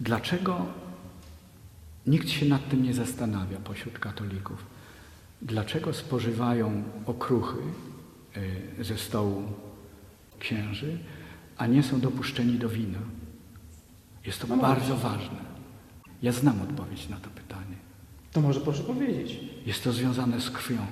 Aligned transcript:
Dlaczego 0.00 0.66
nikt 2.06 2.28
się 2.28 2.46
nad 2.46 2.68
tym 2.68 2.82
nie 2.82 2.94
zastanawia 2.94 3.58
pośród 3.58 3.98
katolików? 3.98 4.66
Dlaczego 5.42 5.92
spożywają 5.92 6.82
okruchy 7.06 7.58
y, 8.80 8.84
ze 8.84 8.98
stołu 8.98 9.42
księży, 10.38 10.98
a 11.56 11.66
nie 11.66 11.82
są 11.82 12.00
dopuszczeni 12.00 12.58
do 12.58 12.68
wina? 12.68 12.98
Jest 14.26 14.40
to 14.40 14.46
No 14.46 14.56
bardzo 14.56 14.96
ważne. 14.96 15.38
Ja 16.22 16.32
znam 16.32 16.62
odpowiedź 16.62 17.08
na 17.08 17.16
to 17.16 17.30
pytanie. 17.30 17.76
To 18.32 18.40
może 18.40 18.60
proszę 18.60 18.82
powiedzieć. 18.82 19.40
Jest 19.66 19.84
to 19.84 19.92
związane 19.92 20.40
z 20.40 20.50
krwią. 20.50 20.86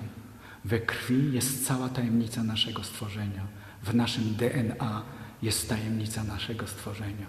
We 0.65 0.81
krwi 0.81 1.33
jest 1.33 1.67
cała 1.67 1.89
tajemnica 1.89 2.43
naszego 2.43 2.85
stworzenia. 2.85 3.47
W 3.83 3.95
naszym 3.95 4.35
DNA 4.35 5.03
jest 5.43 5.69
tajemnica 5.69 6.25
naszego 6.25 6.67
stworzenia. 6.67 7.27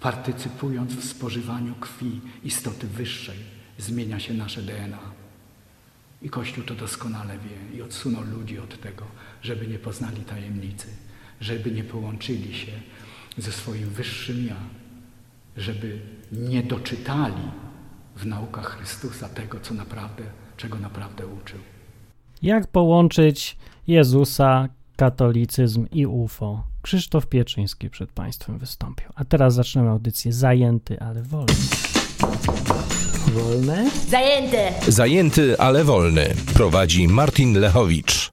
Partycypując 0.00 0.94
w 0.94 1.04
spożywaniu 1.04 1.74
krwi 1.74 2.20
istoty 2.44 2.86
wyższej, 2.86 3.36
zmienia 3.78 4.20
się 4.20 4.34
nasze 4.34 4.62
DNA. 4.62 4.98
I 6.22 6.30
Kościół 6.30 6.64
to 6.64 6.74
doskonale 6.74 7.38
wie 7.38 7.78
i 7.78 7.82
odsunął 7.82 8.22
ludzi 8.24 8.58
od 8.58 8.80
tego, 8.80 9.04
żeby 9.42 9.66
nie 9.66 9.78
poznali 9.78 10.22
tajemnicy, 10.22 10.88
żeby 11.40 11.70
nie 11.70 11.84
połączyli 11.84 12.54
się 12.54 12.72
ze 13.38 13.52
swoim 13.52 13.90
wyższym 13.90 14.46
ja, 14.46 14.56
żeby 15.56 16.00
nie 16.32 16.62
doczytali 16.62 17.50
w 18.16 18.26
naukach 18.26 18.76
Chrystusa 18.76 19.28
tego, 19.28 19.60
co 19.60 19.74
naprawdę, 19.74 20.24
czego 20.56 20.78
naprawdę 20.78 21.26
uczył. 21.26 21.58
Jak 22.42 22.66
połączyć 22.66 23.56
Jezusa, 23.86 24.68
katolicyzm 24.96 25.86
i 25.92 26.06
UFO? 26.06 26.67
Krzysztof 26.82 27.26
Pieczyński 27.26 27.90
przed 27.90 28.12
Państwem 28.12 28.58
wystąpił. 28.58 29.08
A 29.14 29.24
teraz 29.24 29.54
zaczynamy 29.54 29.90
audycję 29.90 30.32
zajęty, 30.32 31.00
ale 31.00 31.22
wolny. 31.22 31.54
Wolny? 33.28 33.90
Zajęte! 34.08 34.72
Zajęty, 34.88 35.58
ale 35.58 35.84
wolny. 35.84 36.34
Prowadzi 36.54 37.08
Martin 37.08 37.58
Lechowicz. 37.58 38.30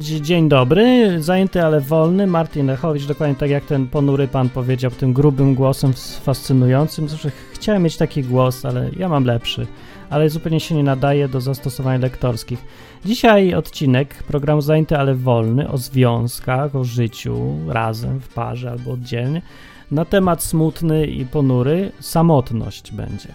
Dzień 0.00 0.48
dobry, 0.48 1.16
zajęty, 1.22 1.64
ale 1.64 1.80
wolny. 1.80 2.26
Martin 2.26 2.66
Lechowicz, 2.66 3.06
dokładnie 3.06 3.36
tak 3.36 3.50
jak 3.50 3.64
ten 3.64 3.88
ponury 3.88 4.28
pan 4.28 4.48
powiedział, 4.48 4.90
tym 4.90 5.12
grubym 5.12 5.54
głosem 5.54 5.92
fascynującym. 6.22 7.08
Zawsze 7.08 7.30
chciałem 7.52 7.82
mieć 7.82 7.96
taki 7.96 8.22
głos, 8.22 8.64
ale 8.64 8.90
ja 8.96 9.08
mam 9.08 9.24
lepszy, 9.24 9.66
ale 10.12 10.30
zupełnie 10.30 10.60
się 10.60 10.74
nie 10.74 10.82
nadaje 10.82 11.28
do 11.28 11.40
zastosowań 11.40 12.00
lektorskich. 12.00 12.64
Dzisiaj 13.04 13.54
odcinek 13.54 14.22
programu 14.22 14.60
Zajęty, 14.60 14.98
ale 14.98 15.14
wolny 15.14 15.68
o 15.68 15.78
związkach, 15.78 16.76
o 16.76 16.84
życiu 16.84 17.56
razem, 17.68 18.20
w 18.20 18.28
parze 18.28 18.70
albo 18.70 18.90
oddzielnie. 18.90 19.42
Na 19.90 20.04
temat 20.04 20.42
smutny 20.42 21.06
i 21.06 21.26
ponury 21.26 21.92
samotność 22.00 22.92
będzie. 22.92 23.28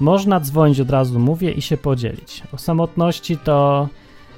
Można 0.00 0.40
dzwonić 0.40 0.80
od 0.80 0.90
razu, 0.90 1.18
mówię, 1.18 1.52
i 1.52 1.62
się 1.62 1.76
podzielić. 1.76 2.42
O 2.52 2.58
samotności 2.58 3.36
to 3.36 3.88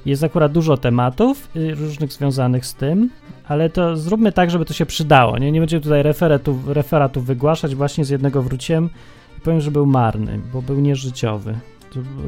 jest 0.05 0.23
akurat 0.23 0.51
dużo 0.51 0.77
tematów 0.77 1.49
y, 1.55 1.75
różnych 1.75 2.13
związanych 2.13 2.65
z 2.65 2.73
tym, 2.73 3.09
ale 3.47 3.69
to 3.69 3.97
zróbmy 3.97 4.31
tak, 4.31 4.51
żeby 4.51 4.65
to 4.65 4.73
się 4.73 4.85
przydało. 4.85 5.37
Nie, 5.37 5.51
nie 5.51 5.59
będziemy 5.59 5.81
tutaj 5.81 6.03
referatów, 6.03 6.67
referatów 6.67 7.25
wygłaszać. 7.25 7.75
Właśnie 7.75 8.05
z 8.05 8.09
jednego 8.09 8.41
wróciłem 8.41 8.89
i 9.37 9.41
powiem, 9.41 9.61
że 9.61 9.71
był 9.71 9.85
marny, 9.85 10.39
bo 10.53 10.61
był 10.61 10.79
nieżyciowy. 10.79 11.55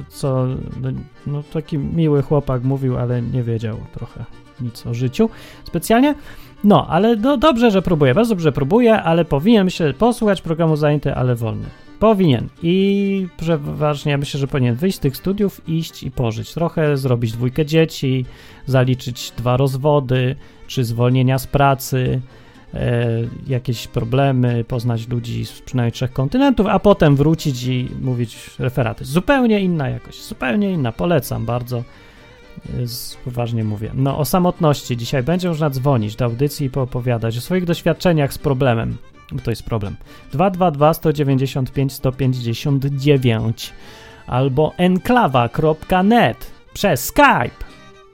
Co 0.10 0.46
no, 0.82 0.90
no, 1.28 1.44
taki 1.54 1.78
miły 1.78 2.22
chłopak 2.22 2.64
mówił, 2.64 2.98
ale 2.98 3.22
nie 3.22 3.44
wiedział 3.44 3.78
trochę 3.94 4.26
nic 4.62 4.88
o 4.88 4.94
życiu 4.94 5.30
specjalnie. 5.64 6.16
No, 6.64 6.88
ale 6.88 7.16
do, 7.16 7.38
dobrze, 7.38 7.72
że 7.72 7.82
próbuję. 7.82 8.16
Bardzo 8.16 8.30
dobrze 8.30 8.52
próbuję, 8.52 9.02
ale 9.02 9.26
powinien 9.26 9.66
myślę 9.66 9.94
posłuchać 9.94 10.42
programu 10.42 10.76
Zajęty, 10.76 11.16
ale 11.16 11.36
wolny. 11.36 11.66
Powinien. 12.00 12.48
I 12.64 13.28
przeważnie 13.38 14.12
ja 14.12 14.18
myślę, 14.18 14.40
że 14.40 14.48
powinien 14.48 14.76
wyjść 14.76 14.98
z 14.98 15.00
tych 15.00 15.18
studiów, 15.18 15.62
iść 15.68 16.04
i 16.04 16.12
pożyć. 16.12 16.54
Trochę 16.54 16.98
zrobić 16.98 17.32
dwójkę 17.32 17.66
dzieci, 17.66 18.26
zaliczyć 18.66 19.32
dwa 19.38 19.58
rozwody, 19.58 20.36
czy 20.68 20.84
zwolnienia 20.84 21.40
z 21.40 21.48
pracy, 21.48 22.22
jakieś 23.48 23.88
problemy, 23.88 24.64
poznać 24.64 25.08
ludzi 25.08 25.46
z 25.46 25.62
przynajmniej 25.62 25.92
trzech 25.92 26.14
kontynentów, 26.14 26.68
a 26.68 26.80
potem 26.80 27.16
wrócić 27.16 27.64
i 27.64 27.90
mówić 28.02 28.50
referaty. 28.60 29.06
Zupełnie 29.06 29.60
inna 29.60 29.90
jakość, 29.90 30.28
zupełnie 30.28 30.72
inna. 30.72 30.92
Polecam 30.92 31.46
bardzo. 31.46 31.78
E, 31.78 31.84
Poważnie 33.26 33.64
mówię. 33.64 33.92
No, 33.94 34.18
o 34.18 34.26
samotności 34.26 34.98
dzisiaj 34.98 35.24
będzie 35.24 35.50
można 35.50 35.70
dzwonić 35.70 36.16
do 36.16 36.26
audycji 36.26 36.66
i 36.68 36.70
poopowiadać 36.70 37.38
o 37.38 37.42
swoich 37.42 37.66
doświadczeniach 37.66 38.34
z 38.34 38.38
problemem. 38.38 38.98
To 39.44 39.52
jest 39.52 39.64
problem. 39.64 39.96
222 40.32 40.94
195 40.94 41.94
159 41.94 43.74
albo 44.28 44.74
enklawa.net 44.78 46.52
przez 46.74 47.06
Skype. 47.06 47.66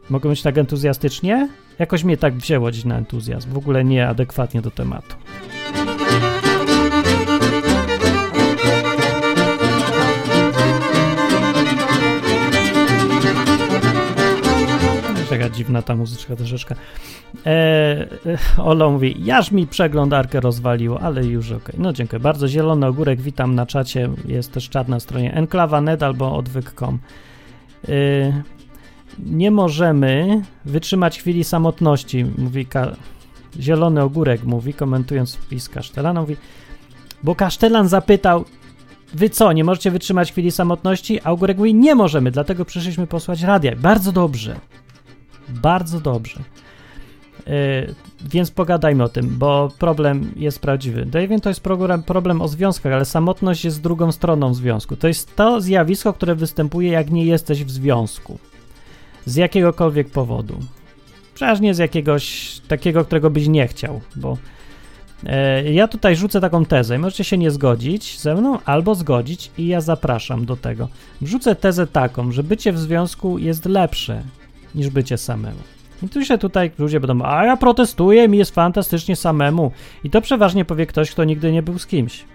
Mogę 0.09 0.29
być 0.29 0.41
tak 0.41 0.57
entuzjastycznie? 0.57 1.50
Jakoś 1.81 2.03
mnie 2.03 2.18
tak 2.18 2.34
wzięło 2.34 2.72
dziś 2.72 2.86
na 2.86 2.97
entuzjazm. 2.97 3.52
W 3.52 3.58
ogóle 3.58 3.84
nieadekwatnie 3.84 4.62
do 4.62 4.72
tematu. 4.72 5.16
Taka 15.30 15.50
dziwna 15.50 15.81
ta 15.81 15.96
muzyczka 15.96 16.36
troszeczkę. 16.36 16.75
E, 17.46 17.50
e, 17.50 18.08
Olo 18.58 18.92
mówi, 18.92 19.16
jaż 19.25 19.52
mi 19.52 19.68
przeglądarkę 19.68 20.40
rozwaliło, 20.40 21.00
ale 21.00 21.25
już 21.25 21.52
okej. 21.52 21.75
No 21.78 21.94
dziękuję 21.94 22.19
bardzo. 22.19 22.48
Zielony 22.48 22.86
ogórek, 22.86 23.22
witam 23.22 23.56
na 23.56 23.66
czacie. 23.66 24.09
Jest 24.25 24.52
też 24.52 24.69
czat 24.69 24.88
na 24.88 25.00
stronie 25.00 25.34
enklawa.net 25.34 26.03
albo 26.03 26.36
odwyk.com. 26.36 27.00
E, 27.90 27.92
nie 29.19 29.51
możemy 29.51 30.41
wytrzymać 30.66 31.19
chwili 31.19 31.44
samotności, 31.44 32.25
mówi 32.38 32.66
Ka- 32.66 32.95
Zielony 33.59 34.01
ogórek, 34.01 34.44
mówi, 34.44 34.73
komentując 34.73 35.35
wpis 35.35 35.69
Kasztelana, 35.69 36.22
mówi, 36.22 36.35
bo 37.23 37.35
Kasztelan 37.35 37.88
zapytał, 37.88 38.45
wy 39.13 39.29
co, 39.29 39.51
nie 39.51 39.63
możecie 39.63 39.91
wytrzymać 39.91 40.31
chwili 40.31 40.51
samotności? 40.51 41.19
A 41.23 41.31
ogórek 41.31 41.57
mówi, 41.57 41.73
nie 41.73 41.95
możemy, 41.95 42.31
dlatego 42.31 42.66
przyszliśmy 42.66 43.07
posłać 43.07 43.41
radia. 43.41 43.75
Bardzo 43.75 44.11
dobrze. 44.11 44.59
Bardzo 45.50 46.00
dobrze. 46.00 46.39
Yy, 47.47 47.95
więc 48.21 48.51
pogadajmy 48.51 49.03
o 49.03 49.09
tym, 49.09 49.38
bo 49.38 49.71
problem 49.79 50.31
jest 50.35 50.59
prawdziwy. 50.59 51.05
David 51.05 51.44
to 51.44 51.50
jest 51.50 51.61
problem, 51.61 52.03
problem 52.03 52.41
o 52.41 52.47
związkach, 52.47 52.94
ale 52.94 53.05
samotność 53.05 53.66
jest 53.66 53.81
drugą 53.81 54.11
stroną 54.11 54.53
związku. 54.53 54.95
To 54.95 55.07
jest 55.07 55.35
to 55.35 55.61
zjawisko, 55.61 56.13
które 56.13 56.35
występuje, 56.35 56.91
jak 56.91 57.11
nie 57.11 57.25
jesteś 57.25 57.63
w 57.63 57.71
związku. 57.71 58.39
Z 59.25 59.35
jakiegokolwiek 59.35 60.09
powodu. 60.09 60.59
Przecież 61.33 61.59
nie 61.59 61.73
z 61.73 61.77
jakiegoś 61.77 62.55
takiego, 62.67 63.05
którego 63.05 63.29
byś 63.29 63.47
nie 63.47 63.67
chciał, 63.67 64.01
bo 64.15 64.37
e, 65.25 65.71
ja 65.71 65.87
tutaj 65.87 66.15
rzucę 66.15 66.41
taką 66.41 66.65
tezę 66.65 66.95
i 66.95 66.99
możecie 66.99 67.23
się 67.23 67.37
nie 67.37 67.51
zgodzić 67.51 68.19
ze 68.19 68.35
mną, 68.35 68.57
albo 68.65 68.95
zgodzić 68.95 69.51
i 69.57 69.67
ja 69.67 69.81
zapraszam 69.81 70.45
do 70.45 70.55
tego. 70.55 70.87
Rzucę 71.21 71.55
tezę 71.55 71.87
taką, 71.87 72.31
że 72.31 72.43
bycie 72.43 72.73
w 72.73 72.79
związku 72.79 73.37
jest 73.37 73.65
lepsze 73.65 74.23
niż 74.75 74.89
bycie 74.89 75.17
samemu. 75.17 75.59
I 76.03 76.09
tu 76.09 76.25
się 76.25 76.38
tutaj 76.38 76.71
ludzie 76.79 76.99
będą, 76.99 77.25
a 77.25 77.45
ja 77.45 77.57
protestuję, 77.57 78.27
mi 78.27 78.38
jest 78.38 78.55
fantastycznie 78.55 79.15
samemu. 79.15 79.71
I 80.03 80.09
to 80.09 80.21
przeważnie 80.21 80.65
powie 80.65 80.85
ktoś, 80.85 81.11
kto 81.11 81.23
nigdy 81.23 81.51
nie 81.51 81.63
był 81.63 81.79
z 81.79 81.88
kimś. 81.88 82.25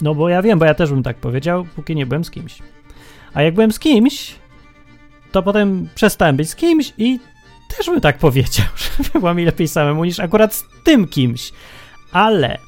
No 0.00 0.14
bo 0.14 0.28
ja 0.28 0.42
wiem, 0.42 0.58
bo 0.58 0.64
ja 0.64 0.74
też 0.74 0.90
bym 0.90 1.02
tak 1.02 1.16
powiedział, 1.16 1.66
póki 1.76 1.96
nie 1.96 2.06
byłem 2.06 2.24
z 2.24 2.30
kimś. 2.30 2.58
A 3.34 3.42
jak 3.42 3.54
byłem 3.54 3.72
z 3.72 3.78
kimś, 3.78 4.34
to 5.36 5.42
potem 5.42 5.88
przestałem 5.94 6.36
być 6.36 6.50
z 6.50 6.56
kimś 6.56 6.92
i 6.98 7.20
też 7.76 7.86
bym 7.86 8.00
tak 8.00 8.18
powiedział, 8.18 8.66
że 9.04 9.20
było 9.20 9.34
mi 9.34 9.44
lepiej 9.44 9.68
samemu 9.68 10.04
niż 10.04 10.20
akurat 10.20 10.54
z 10.54 10.64
tym 10.84 11.08
kimś. 11.08 11.52
Ale 12.12 12.58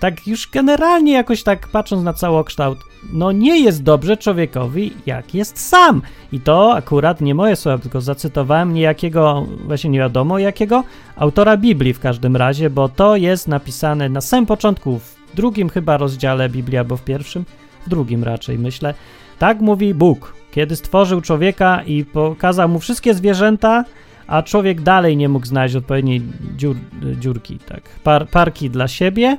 tak 0.00 0.26
już 0.26 0.50
generalnie 0.50 1.12
jakoś 1.12 1.42
tak 1.42 1.68
patrząc 1.68 2.04
na 2.04 2.12
całokształt, 2.12 2.78
no 3.12 3.32
nie 3.32 3.60
jest 3.60 3.82
dobrze 3.82 4.16
człowiekowi, 4.16 4.92
jak 5.06 5.34
jest 5.34 5.68
sam. 5.68 6.02
I 6.32 6.40
to 6.40 6.74
akurat 6.74 7.20
nie 7.20 7.34
moje 7.34 7.56
słowa, 7.56 7.78
tylko 7.78 8.00
zacytowałem 8.00 8.74
niejakiego, 8.74 9.46
właśnie 9.66 9.90
nie 9.90 9.98
wiadomo 9.98 10.38
jakiego, 10.38 10.84
autora 11.16 11.56
Biblii 11.56 11.94
w 11.94 12.00
każdym 12.00 12.36
razie, 12.36 12.70
bo 12.70 12.88
to 12.88 13.16
jest 13.16 13.48
napisane 13.48 14.08
na 14.08 14.20
samym 14.20 14.46
początku, 14.46 14.98
w 14.98 15.36
drugim 15.36 15.68
chyba 15.68 15.96
rozdziale 15.96 16.48
Biblii, 16.48 16.78
albo 16.78 16.96
w 16.96 17.04
pierwszym, 17.04 17.44
w 17.86 17.88
drugim 17.88 18.24
raczej 18.24 18.58
myślę. 18.58 18.94
Tak 19.38 19.60
mówi 19.60 19.94
Bóg, 19.94 20.41
kiedy 20.52 20.76
stworzył 20.76 21.20
człowieka 21.20 21.82
i 21.82 22.04
pokazał 22.04 22.68
mu 22.68 22.78
wszystkie 22.78 23.14
zwierzęta, 23.14 23.84
a 24.26 24.42
człowiek 24.42 24.80
dalej 24.80 25.16
nie 25.16 25.28
mógł 25.28 25.46
znaleźć 25.46 25.74
odpowiedniej 25.74 26.22
dziur, 26.56 26.76
dziurki, 27.20 27.58
tak, 27.58 27.82
par, 28.04 28.28
parki 28.28 28.70
dla 28.70 28.88
siebie 28.88 29.38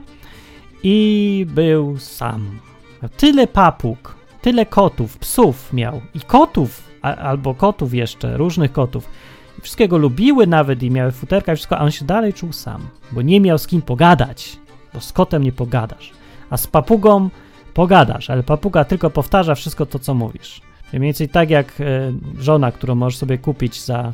i 0.83 1.45
był 1.50 1.98
sam. 1.98 2.60
Tyle 3.18 3.48
papug, 3.48 4.15
tyle 4.42 4.65
kotów, 4.65 5.18
psów 5.18 5.74
miał 5.74 6.01
i 6.15 6.19
kotów, 6.19 6.83
a, 7.01 7.15
albo 7.15 7.56
kotów 7.56 7.94
jeszcze, 7.94 8.38
różnych 8.38 8.71
kotów. 8.71 9.10
Wszystkie 9.62 9.88
go 9.88 9.98
lubiły 9.98 10.48
nawet 10.48 10.83
i 10.83 10.92
miały 10.92 11.12
futerka 11.12 11.54
i 11.54 11.56
wszystko, 11.56 11.77
a 11.77 11.81
on 11.81 11.92
się 11.92 12.06
dalej 12.06 12.33
czuł 12.33 12.54
sam, 12.54 12.81
bo 13.12 13.21
nie 13.21 13.42
miał 13.42 13.57
z 13.57 13.68
kim 13.68 13.81
pogadać, 13.81 14.57
bo 14.94 15.00
z 15.00 15.13
kotem 15.13 15.44
nie 15.44 15.51
pogadasz, 15.51 16.12
a 16.50 16.57
z 16.57 16.68
papugą 16.68 17.30
pogadasz, 17.74 18.30
ale 18.30 18.44
papuga 18.44 18.86
tylko 18.86 19.10
powtarza 19.10 19.56
wszystko 19.56 19.86
to, 19.86 20.00
co 20.00 20.13
mówisz. 20.13 20.73
Mniej 20.94 21.07
więcej 21.07 21.30
tak 21.30 21.50
jak 21.50 21.81
e, 21.81 22.13
żona, 22.40 22.72
którą 22.72 22.95
możesz 22.95 23.19
sobie 23.19 23.38
kupić 23.38 23.81
za 23.81 24.13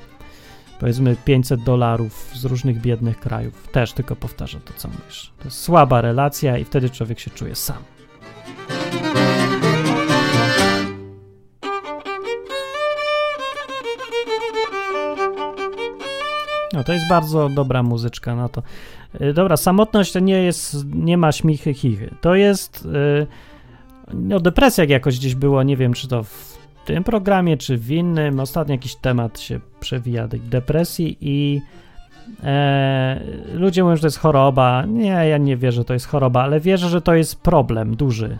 powiedzmy 0.80 1.16
500 1.26 1.64
dolarów 1.64 2.31
z 2.34 2.46
różnych 2.46 2.81
biednych 2.81 3.20
krajów, 3.20 3.68
też 3.72 3.94
tylko 3.94 4.16
powtarza 4.16 4.60
to, 4.60 4.74
co 4.78 4.88
mówisz. 4.88 5.31
To 5.40 5.46
jest 5.46 5.60
słaba 5.60 6.02
relacja 6.02 6.58
i 6.58 6.64
wtedy 6.64 6.90
człowiek 6.90 7.20
się 7.20 7.31
czuje 7.31 7.56
sam. 7.56 7.78
No 16.74 16.84
to 16.84 16.94
jest 16.94 17.10
bardzo 17.10 17.50
dobra 17.50 17.84
muzyczka 17.84 18.36
na 18.36 18.50
to. 18.50 18.64
Y, 19.22 19.34
Dobra, 19.34 19.58
samotność 19.58 20.12
to 20.12 20.20
nie 20.20 20.44
jest, 20.44 20.86
nie 20.94 21.18
ma 21.18 21.32
śmichy 21.32 21.74
chichy. 21.74 22.16
To 22.22 22.36
jest, 22.36 22.86
y, 22.86 23.28
no 24.14 24.40
depresja 24.40 24.84
jak 24.84 24.90
jakoś 24.90 25.20
gdzieś 25.20 25.36
było, 25.36 25.64
nie 25.64 25.78
wiem 25.78 25.94
czy 25.94 26.08
to 26.08 26.24
w 26.24 26.49
tym 26.94 27.03
programie, 27.03 27.57
czy 27.57 27.77
w 27.77 27.91
innym. 27.91 28.39
Ostatnio 28.39 28.71
jakiś 28.71 28.95
temat 28.95 29.39
się 29.39 29.59
przewija 29.80 30.27
depresji 30.27 31.18
i 31.21 31.62
e, 32.44 33.21
ludzie 33.53 33.83
mówią, 33.83 33.95
że 33.95 34.01
to 34.01 34.07
jest 34.07 34.19
choroba. 34.19 34.86
Nie, 34.88 35.09
ja 35.09 35.38
nie 35.38 35.57
wierzę, 35.57 35.75
że 35.75 35.86
to 35.86 35.94
jest 35.94 36.07
choroba, 36.07 36.44
ale 36.44 36.59
wierzę, 36.59 36.89
że 36.89 37.01
to 37.01 37.13
jest 37.13 37.41
problem 37.41 37.95
duży. 37.95 38.38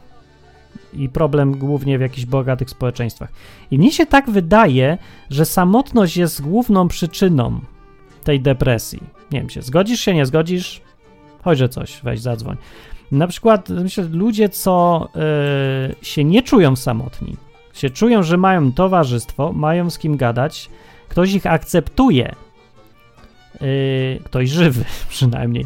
I 0.94 1.10
problem 1.10 1.58
głównie 1.58 1.98
w 1.98 2.02
jakichś 2.02 2.26
bogatych 2.26 2.70
społeczeństwach. 2.70 3.32
I 3.72 3.78
mnie 3.78 3.92
się 3.92 4.06
tak 4.06 4.30
wydaje, 4.30 4.98
że 5.30 5.46
samotność 5.46 6.18
jest 6.18 6.42
główną 6.42 6.88
przyczyną 6.88 7.60
tej 8.24 8.42
depresji. 8.42 9.04
Nie 9.32 9.40
wiem, 9.40 9.50
się 9.50 9.62
zgodzisz 9.62 10.00
się, 10.00 10.14
nie 10.14 10.26
zgodzisz? 10.26 10.82
Chodź, 11.44 11.58
że 11.58 11.70
coś, 11.70 12.00
weź, 12.04 12.22
zadzwoń. 12.22 12.58
Na 13.12 13.28
przykład, 13.28 13.70
myślę, 13.70 14.04
ludzie, 14.04 14.50
co 14.50 15.08
y, 16.02 16.06
się 16.06 16.24
nie 16.24 16.44
czują 16.44 16.76
samotni, 16.76 17.38
się 17.80 17.90
czują, 17.90 18.24
że 18.24 18.38
mają 18.38 18.72
towarzystwo, 18.72 19.54
mają 19.54 19.90
z 19.90 19.98
kim 19.98 20.18
gadać, 20.18 20.70
ktoś 21.10 21.34
ich 21.34 21.46
akceptuje, 21.46 22.36
y, 23.62 24.20
ktoś 24.24 24.50
żywy 24.50 24.86
przynajmniej. 25.10 25.66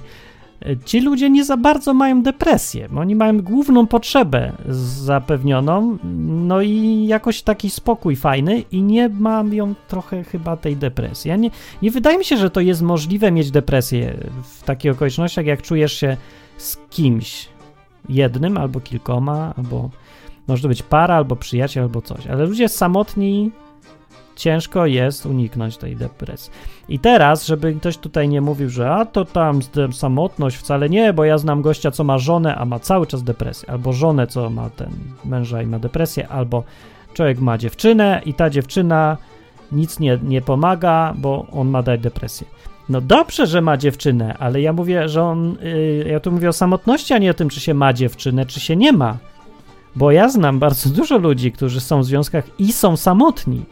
Ci 0.85 1.01
ludzie 1.01 1.29
nie 1.29 1.45
za 1.45 1.57
bardzo 1.57 1.93
mają 1.93 2.23
depresję, 2.23 2.89
oni 2.97 3.15
mają 3.15 3.41
główną 3.41 3.87
potrzebę 3.87 4.51
zapewnioną, 5.05 5.97
no 6.47 6.61
i 6.61 7.05
jakoś 7.07 7.41
taki 7.41 7.69
spokój 7.69 8.15
fajny 8.15 8.63
i 8.71 8.81
nie 8.81 9.09
mają 9.09 9.75
trochę 9.87 10.23
chyba 10.23 10.57
tej 10.57 10.77
depresji. 10.77 11.29
Ja 11.29 11.35
nie, 11.35 11.51
nie 11.81 11.91
wydaje 11.91 12.17
mi 12.17 12.25
się, 12.25 12.37
że 12.37 12.49
to 12.49 12.61
jest 12.61 12.81
możliwe 12.81 13.31
mieć 13.31 13.51
depresję 13.51 14.17
w 14.43 14.63
takich 14.63 14.91
okolicznościach, 14.91 15.45
jak 15.45 15.61
czujesz 15.61 15.93
się 15.93 16.17
z 16.57 16.77
kimś 16.89 17.49
jednym 18.09 18.57
albo 18.57 18.79
kilkoma, 18.79 19.53
albo 19.57 19.89
może 20.47 20.61
to 20.61 20.67
być 20.67 20.83
para, 20.83 21.15
albo 21.15 21.35
przyjaciel, 21.35 21.83
albo 21.83 22.01
coś. 22.01 22.27
Ale 22.27 22.45
ludzie 22.45 22.69
samotni 22.69 23.51
ciężko 24.35 24.85
jest 24.85 25.25
uniknąć 25.25 25.77
tej 25.77 25.95
depresji. 25.95 26.51
I 26.89 26.99
teraz, 26.99 27.45
żeby 27.45 27.73
ktoś 27.73 27.97
tutaj 27.97 28.29
nie 28.29 28.41
mówił, 28.41 28.69
że 28.69 28.91
a 28.91 29.05
to 29.05 29.25
tam 29.25 29.59
samotność 29.93 30.57
wcale 30.57 30.89
nie, 30.89 31.13
bo 31.13 31.25
ja 31.25 31.37
znam 31.37 31.61
gościa, 31.61 31.91
co 31.91 32.03
ma 32.03 32.17
żonę, 32.17 32.55
a 32.55 32.65
ma 32.65 32.79
cały 32.79 33.07
czas 33.07 33.23
depresję, 33.23 33.69
albo 33.69 33.93
żonę, 33.93 34.27
co 34.27 34.49
ma 34.49 34.69
ten 34.69 34.89
męża 35.25 35.61
i 35.61 35.65
ma 35.65 35.79
depresję, 35.79 36.27
albo 36.27 36.63
człowiek 37.13 37.39
ma 37.39 37.57
dziewczynę 37.57 38.21
i 38.25 38.33
ta 38.33 38.49
dziewczyna 38.49 39.17
nic 39.71 39.99
nie, 39.99 40.19
nie 40.23 40.41
pomaga, 40.41 41.13
bo 41.17 41.45
on 41.51 41.67
ma 41.67 41.83
dać 41.83 42.01
depresję. 42.01 42.47
No 42.89 43.01
dobrze, 43.01 43.47
że 43.47 43.61
ma 43.61 43.77
dziewczynę, 43.77 44.37
ale 44.39 44.61
ja 44.61 44.73
mówię, 44.73 45.09
że 45.09 45.23
on. 45.23 45.57
Yy, 45.61 46.05
ja 46.07 46.19
tu 46.19 46.31
mówię 46.31 46.49
o 46.49 46.53
samotności, 46.53 47.13
a 47.13 47.17
nie 47.17 47.31
o 47.31 47.33
tym, 47.33 47.49
czy 47.49 47.59
się 47.59 47.73
ma 47.73 47.93
dziewczynę, 47.93 48.45
czy 48.45 48.59
się 48.59 48.75
nie 48.75 48.91
ma. 48.91 49.17
Bo 49.95 50.11
ja 50.11 50.29
znam 50.29 50.59
bardzo 50.59 50.89
dużo 50.89 51.17
ludzi, 51.17 51.51
którzy 51.51 51.81
są 51.81 51.99
w 52.01 52.05
związkach 52.05 52.59
i 52.59 52.73
są 52.73 52.97
samotni. 52.97 53.65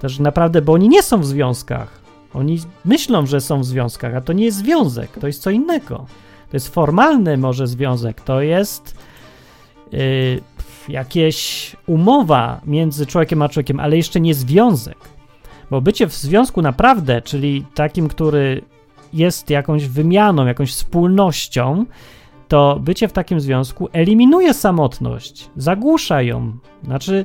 Też 0.00 0.18
naprawdę, 0.18 0.62
bo 0.62 0.72
oni 0.72 0.88
nie 0.88 1.02
są 1.02 1.20
w 1.20 1.26
związkach. 1.26 2.00
Oni 2.34 2.58
myślą, 2.84 3.26
że 3.26 3.40
są 3.40 3.60
w 3.60 3.64
związkach, 3.64 4.14
a 4.14 4.20
to 4.20 4.32
nie 4.32 4.44
jest 4.44 4.58
związek, 4.58 5.10
to 5.20 5.26
jest 5.26 5.42
co 5.42 5.50
innego. 5.50 6.06
To 6.50 6.56
jest 6.56 6.74
formalny 6.74 7.36
może 7.36 7.66
związek, 7.66 8.20
to 8.20 8.40
jest 8.40 8.98
yy, 9.92 9.98
jakieś 10.88 11.76
umowa 11.86 12.60
między 12.66 13.06
człowiekiem 13.06 13.42
a 13.42 13.48
człowiekiem, 13.48 13.80
ale 13.80 13.96
jeszcze 13.96 14.20
nie 14.20 14.34
związek. 14.34 14.98
Bo 15.70 15.80
bycie 15.80 16.06
w 16.06 16.14
związku 16.14 16.62
naprawdę, 16.62 17.22
czyli 17.22 17.64
takim, 17.74 18.08
który 18.08 18.62
jest 19.12 19.50
jakąś 19.50 19.86
wymianą, 19.86 20.46
jakąś 20.46 20.70
wspólnością, 20.72 21.86
to 22.48 22.78
bycie 22.80 23.08
w 23.08 23.12
takim 23.12 23.40
związku 23.40 23.88
eliminuje 23.92 24.54
samotność, 24.54 25.50
zagłusza 25.56 26.22
ją, 26.22 26.52
znaczy 26.84 27.24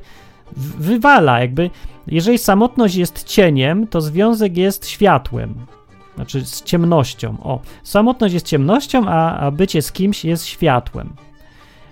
wywala, 0.77 1.39
jakby. 1.39 1.69
Jeżeli 2.07 2.37
samotność 2.37 2.95
jest 2.95 3.23
cieniem, 3.23 3.87
to 3.87 4.01
związek 4.01 4.57
jest 4.57 4.87
światłem, 4.87 5.55
znaczy 6.15 6.45
z 6.45 6.63
ciemnością. 6.63 7.37
O, 7.43 7.59
samotność 7.83 8.33
jest 8.33 8.45
ciemnością, 8.45 9.07
a, 9.07 9.37
a 9.39 9.51
bycie 9.51 9.81
z 9.81 9.91
kimś 9.91 10.25
jest 10.25 10.45
światłem. 10.45 11.13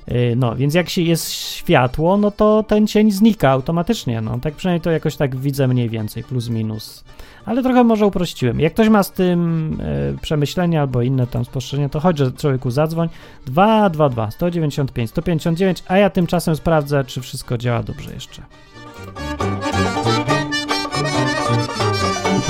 Yy, 0.09 0.35
No, 0.35 0.55
więc 0.55 0.73
jak 0.73 0.89
się 0.89 1.01
jest 1.01 1.31
światło, 1.31 2.17
no 2.17 2.31
to 2.31 2.63
ten 2.67 2.87
cień 2.87 3.11
znika 3.11 3.49
automatycznie. 3.49 4.21
No, 4.21 4.39
tak 4.39 4.53
przynajmniej 4.53 4.81
to 4.81 4.91
jakoś 4.91 5.15
tak 5.15 5.35
widzę 5.35 5.67
mniej 5.67 5.89
więcej, 5.89 6.23
plus 6.23 6.49
minus. 6.49 7.03
Ale 7.45 7.63
trochę 7.63 7.83
może 7.83 8.05
uprościłem. 8.05 8.59
Jak 8.59 8.73
ktoś 8.73 8.89
ma 8.89 9.03
z 9.03 9.11
tym 9.11 9.77
e, 9.81 10.21
przemyślenia 10.21 10.81
albo 10.81 11.01
inne 11.01 11.27
tam 11.27 11.45
spostrzeżenia, 11.45 11.89
to 11.89 11.99
chodź, 11.99 12.17
że 12.17 12.31
człowieku 12.31 12.71
zadzwoń 12.71 13.09
222 13.45 14.31
195 14.31 15.09
159, 15.09 15.83
a 15.87 15.97
ja 15.97 16.09
tymczasem 16.09 16.55
sprawdzę, 16.55 17.03
czy 17.03 17.21
wszystko 17.21 17.57
działa 17.57 17.83
dobrze 17.83 18.13
jeszcze. 18.13 18.41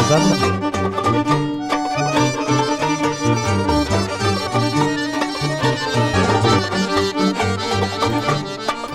Zadzwoń. 0.09 1.48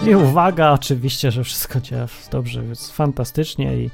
I 0.06 0.14
uwaga, 0.14 0.72
oczywiście, 0.72 1.30
że 1.30 1.44
wszystko 1.44 1.80
działa 1.80 2.06
dobrze, 2.30 2.64
jest 2.64 2.92
fantastycznie 2.92 3.76
i 3.76 3.90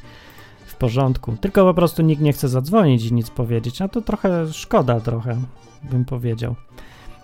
w 0.66 0.74
porządku. 0.74 1.36
Tylko 1.40 1.64
po 1.64 1.74
prostu 1.74 2.02
nikt 2.02 2.22
nie 2.22 2.32
chce 2.32 2.48
zadzwonić 2.48 3.04
i 3.04 3.14
nic 3.14 3.30
powiedzieć. 3.30 3.82
A 3.82 3.88
to 3.88 4.00
trochę 4.00 4.52
szkoda, 4.52 5.00
trochę 5.00 5.36
bym 5.82 6.04
powiedział. 6.04 6.54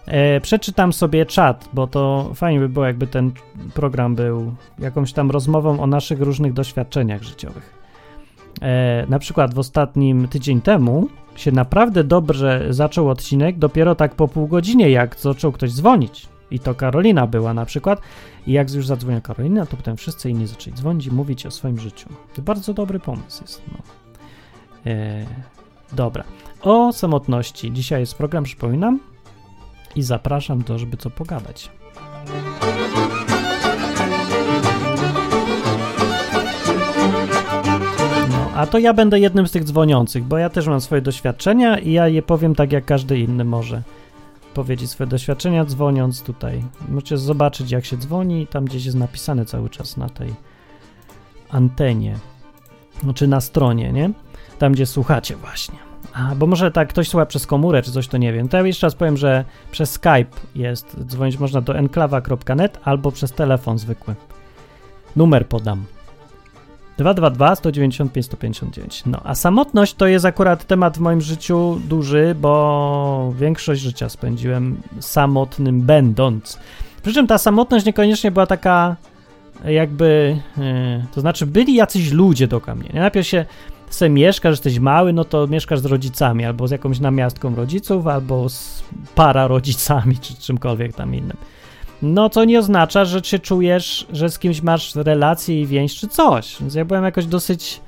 E, 0.07 0.41
przeczytam 0.41 0.93
sobie 0.93 1.27
czat, 1.27 1.69
bo 1.73 1.87
to 1.87 2.31
fajnie 2.35 2.61
by 2.61 2.69
było, 2.69 2.87
jakby 2.87 3.07
ten 3.07 3.33
program 3.75 4.15
był 4.15 4.55
jakąś 4.79 5.13
tam 5.13 5.31
rozmową 5.31 5.81
o 5.81 5.87
naszych 5.87 6.21
różnych 6.21 6.53
doświadczeniach 6.53 7.23
życiowych. 7.23 7.75
E, 8.63 9.07
na 9.09 9.19
przykład 9.19 9.55
w 9.55 9.59
ostatnim 9.59 10.29
tydzień 10.29 10.61
temu 10.61 11.09
się 11.37 11.53
naprawdę 11.53 12.05
dobrze 12.05 12.67
zaczął 12.71 13.11
odcinek, 13.11 13.59
dopiero 13.59 13.95
tak 13.95 14.15
po 14.15 14.29
pół 14.29 14.49
godzinie, 14.49 14.91
jak 14.91 15.17
zaczął 15.17 15.53
ktoś 15.53 15.73
dzwonić. 15.73 16.29
I 16.51 16.59
to 16.59 16.75
Karolina 16.75 17.27
była 17.27 17.55
na 17.55 17.65
przykład. 17.65 18.01
I 18.47 18.53
jak 18.53 18.75
już 18.75 18.87
zadzwoniła 18.87 19.21
Karolina, 19.21 19.67
to 19.67 19.77
potem 19.77 19.97
wszyscy 19.97 20.31
inni 20.31 20.47
zaczęli 20.47 20.77
dzwonić 20.77 21.07
i 21.07 21.11
mówić 21.11 21.47
o 21.47 21.51
swoim 21.51 21.79
życiu. 21.79 22.09
To 22.35 22.43
bardzo 22.43 22.75
dobry 22.75 22.99
pomysł 23.01 23.43
jest. 23.43 23.63
No. 23.73 23.79
E, 24.93 25.27
dobra. 25.93 26.25
O 26.63 26.93
samotności. 26.93 27.73
Dzisiaj 27.73 28.01
jest 28.01 28.15
program, 28.15 28.45
przypominam. 28.45 29.01
I 29.97 30.03
zapraszam 30.03 30.63
to, 30.63 30.79
żeby 30.79 30.97
co 30.97 31.11
pogadać. 31.11 31.71
No, 38.29 38.51
a 38.55 38.67
to 38.67 38.79
ja 38.79 38.95
będę 38.95 39.21
jednym 39.21 39.49
z 39.49 39.53
tych 39.53 39.65
dzwoniących, 39.65 40.25
bo 40.25 40.39
ja 40.39 40.51
też 40.51 40.67
mam 40.67 40.81
swoje 40.81 41.03
doświadczenia 41.03 41.79
i 41.79 41.93
ja 41.93 42.09
je 42.09 42.23
powiem 42.23 42.55
tak, 42.55 42.73
jak 42.73 42.85
każdy 42.85 43.19
inny 43.19 43.45
może 43.45 43.83
powiedzieć 44.57 44.91
swoje 44.91 45.11
doświadczenia 45.11 45.65
dzwoniąc 45.65 46.23
tutaj. 46.23 46.63
Możecie 46.89 47.19
zobaczyć, 47.19 47.71
jak 47.71 47.85
się 47.85 47.97
dzwoni, 47.97 48.47
tam 48.47 48.65
gdzieś 48.65 48.85
jest 48.85 48.97
napisane 48.97 49.45
cały 49.45 49.71
czas 49.71 49.97
na 49.97 50.09
tej 50.09 50.35
antenie, 51.51 52.19
czy 53.15 53.27
na 53.27 53.41
stronie, 53.41 53.93
nie? 53.93 54.11
Tam, 54.59 54.73
gdzie 54.73 54.87
słuchacie 54.87 55.37
właśnie. 55.37 55.79
A, 56.13 56.35
bo 56.35 56.47
może 56.47 56.71
tak 56.71 56.89
ktoś 56.89 57.09
słucha 57.09 57.27
przez 57.27 57.47
komórę, 57.47 57.83
czy 57.83 57.93
coś, 57.93 58.09
to 58.09 58.17
nie 58.17 58.33
wiem. 58.33 58.49
To 58.49 58.57
ja 58.57 58.67
jeszcze 58.67 58.87
raz 58.87 58.95
powiem, 58.95 59.17
że 59.17 59.45
przez 59.71 59.91
Skype 59.93 60.37
jest, 60.55 60.97
dzwonić 61.05 61.39
można 61.39 61.61
do 61.61 61.77
enklawa.net 61.77 62.79
albo 62.85 63.13
przez 63.13 63.33
telefon 63.33 63.79
zwykły. 63.79 64.15
Numer 65.17 65.49
podam. 65.49 65.96
222 66.99 67.57
195 67.57 68.27
159. 68.27 69.03
No, 69.07 69.21
a 69.25 69.35
samotność 69.35 69.95
to 69.95 70.07
jest 70.07 70.25
akurat 70.25 70.65
temat 70.65 70.99
w 70.99 71.01
moim 71.01 71.21
życiu 71.21 71.81
duży, 71.89 72.37
bo 72.41 73.33
większość 73.39 73.81
życia 73.81 74.09
spędziłem 74.09 74.83
samotnym 75.01 75.81
będąc. 75.81 76.59
Przy 77.03 77.15
czym 77.15 77.27
ta 77.27 77.39
samotność 77.39 77.87
niekoniecznie 77.87 78.31
była 78.31 78.47
taka 78.47 78.97
jakby, 79.65 80.39
yy, 80.57 80.65
to 81.15 81.21
znaczy 81.21 81.47
byli 81.47 81.75
jacyś 81.75 82.13
ludzie 82.13 82.49
do 82.49 82.61
mnie. 82.77 82.91
Najpierw 82.95 83.27
się 83.27 83.45
se 83.91 84.09
mieszkasz, 84.09 84.53
jesteś 84.53 84.79
mały, 84.79 85.13
no 85.13 85.25
to 85.25 85.47
mieszkasz 85.47 85.81
z 85.81 85.85
rodzicami, 85.85 86.45
albo 86.45 86.69
z 86.69 86.71
jakąś 86.71 87.01
namiastką 87.01 87.55
rodziców, 87.55 88.07
albo 88.07 88.49
z 88.49 88.85
para 89.15 89.47
rodzicami, 89.47 90.19
czy 90.19 90.35
czymkolwiek 90.35 90.95
tam 90.95 91.15
innym. 91.15 91.37
No 92.03 92.29
to 92.29 92.45
nie 92.45 92.59
oznacza, 92.59 93.05
że 93.05 93.21
się 93.25 93.39
czujesz, 93.39 94.07
że 94.13 94.31
z 94.31 94.39
kimś 94.39 94.63
masz 94.63 94.95
relację 94.95 95.61
i 95.61 95.67
więź, 95.67 95.97
czy 95.97 96.09
coś. 96.09 96.57
Więc 96.61 96.75
ja 96.75 96.85
byłem 96.85 97.05
jakoś 97.05 97.27
dosyć 97.27 97.81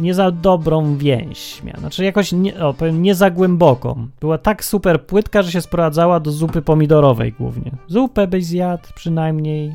nie 0.00 0.14
za 0.14 0.30
dobrą 0.30 0.96
więź. 0.96 1.62
Miałem. 1.64 1.80
Znaczy 1.80 2.04
jakoś, 2.04 2.32
nie, 2.32 2.64
o, 2.64 2.74
powiem, 2.74 3.02
nie 3.02 3.14
za 3.14 3.30
głęboką. 3.30 4.08
Była 4.20 4.38
tak 4.38 4.64
super 4.64 5.06
płytka, 5.06 5.42
że 5.42 5.52
się 5.52 5.60
sprowadzała 5.60 6.20
do 6.20 6.30
zupy 6.30 6.62
pomidorowej 6.62 7.32
głównie. 7.32 7.70
Zupę 7.86 8.26
byś 8.26 8.44
zjadł 8.44 8.88
przynajmniej. 8.94 9.74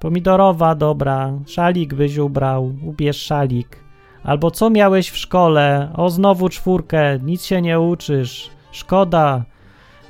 Pomidorowa, 0.00 0.74
dobra. 0.74 1.32
Szalik 1.46 1.94
byś 1.94 2.16
ubrał, 2.16 2.72
ubierz 2.86 3.22
szalik. 3.22 3.76
Albo 4.22 4.50
co 4.50 4.70
miałeś 4.70 5.10
w 5.10 5.16
szkole? 5.16 5.90
O, 5.94 6.10
znowu 6.10 6.48
czwórkę, 6.48 7.18
nic 7.18 7.44
się 7.44 7.62
nie 7.62 7.80
uczysz. 7.80 8.50
Szkoda. 8.72 9.44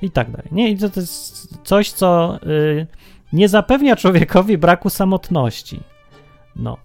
I 0.02 0.10
tak 0.10 0.30
dalej. 0.30 0.48
Nie, 0.52 0.70
i 0.70 0.78
to, 0.78 0.90
to 0.90 1.00
jest 1.00 1.58
coś, 1.64 1.92
co 1.92 2.38
y, 2.46 2.86
nie 3.32 3.48
zapewnia 3.48 3.96
człowiekowi 3.96 4.58
braku 4.58 4.90
samotności. 4.90 5.80
No. 6.56 6.76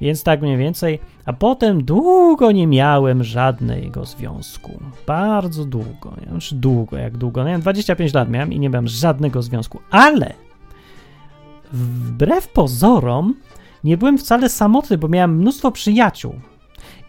Więc 0.00 0.22
tak 0.22 0.42
mniej 0.42 0.56
więcej. 0.56 0.98
A 1.24 1.32
potem 1.32 1.84
długo 1.84 2.52
nie 2.52 2.66
miałem 2.66 3.24
żadnego 3.24 4.04
związku. 4.04 4.80
Bardzo 5.06 5.64
długo. 5.64 6.12
Nie 6.20 6.26
wiem, 6.26 6.40
czy 6.40 6.54
długo, 6.54 6.96
jak 6.96 7.16
długo. 7.16 7.44
No, 7.44 7.50
ja 7.50 7.58
25 7.58 8.14
lat 8.14 8.30
miałem 8.30 8.52
i 8.52 8.58
nie 8.58 8.70
miałem 8.70 8.88
żadnego 8.88 9.42
związku. 9.42 9.80
Ale 9.90 10.34
wbrew 11.72 12.48
pozorom 12.48 13.34
nie 13.84 13.96
byłem 13.96 14.18
wcale 14.18 14.48
samotny, 14.48 14.98
bo 14.98 15.08
miałem 15.08 15.36
mnóstwo 15.36 15.70
przyjaciół. 15.70 16.34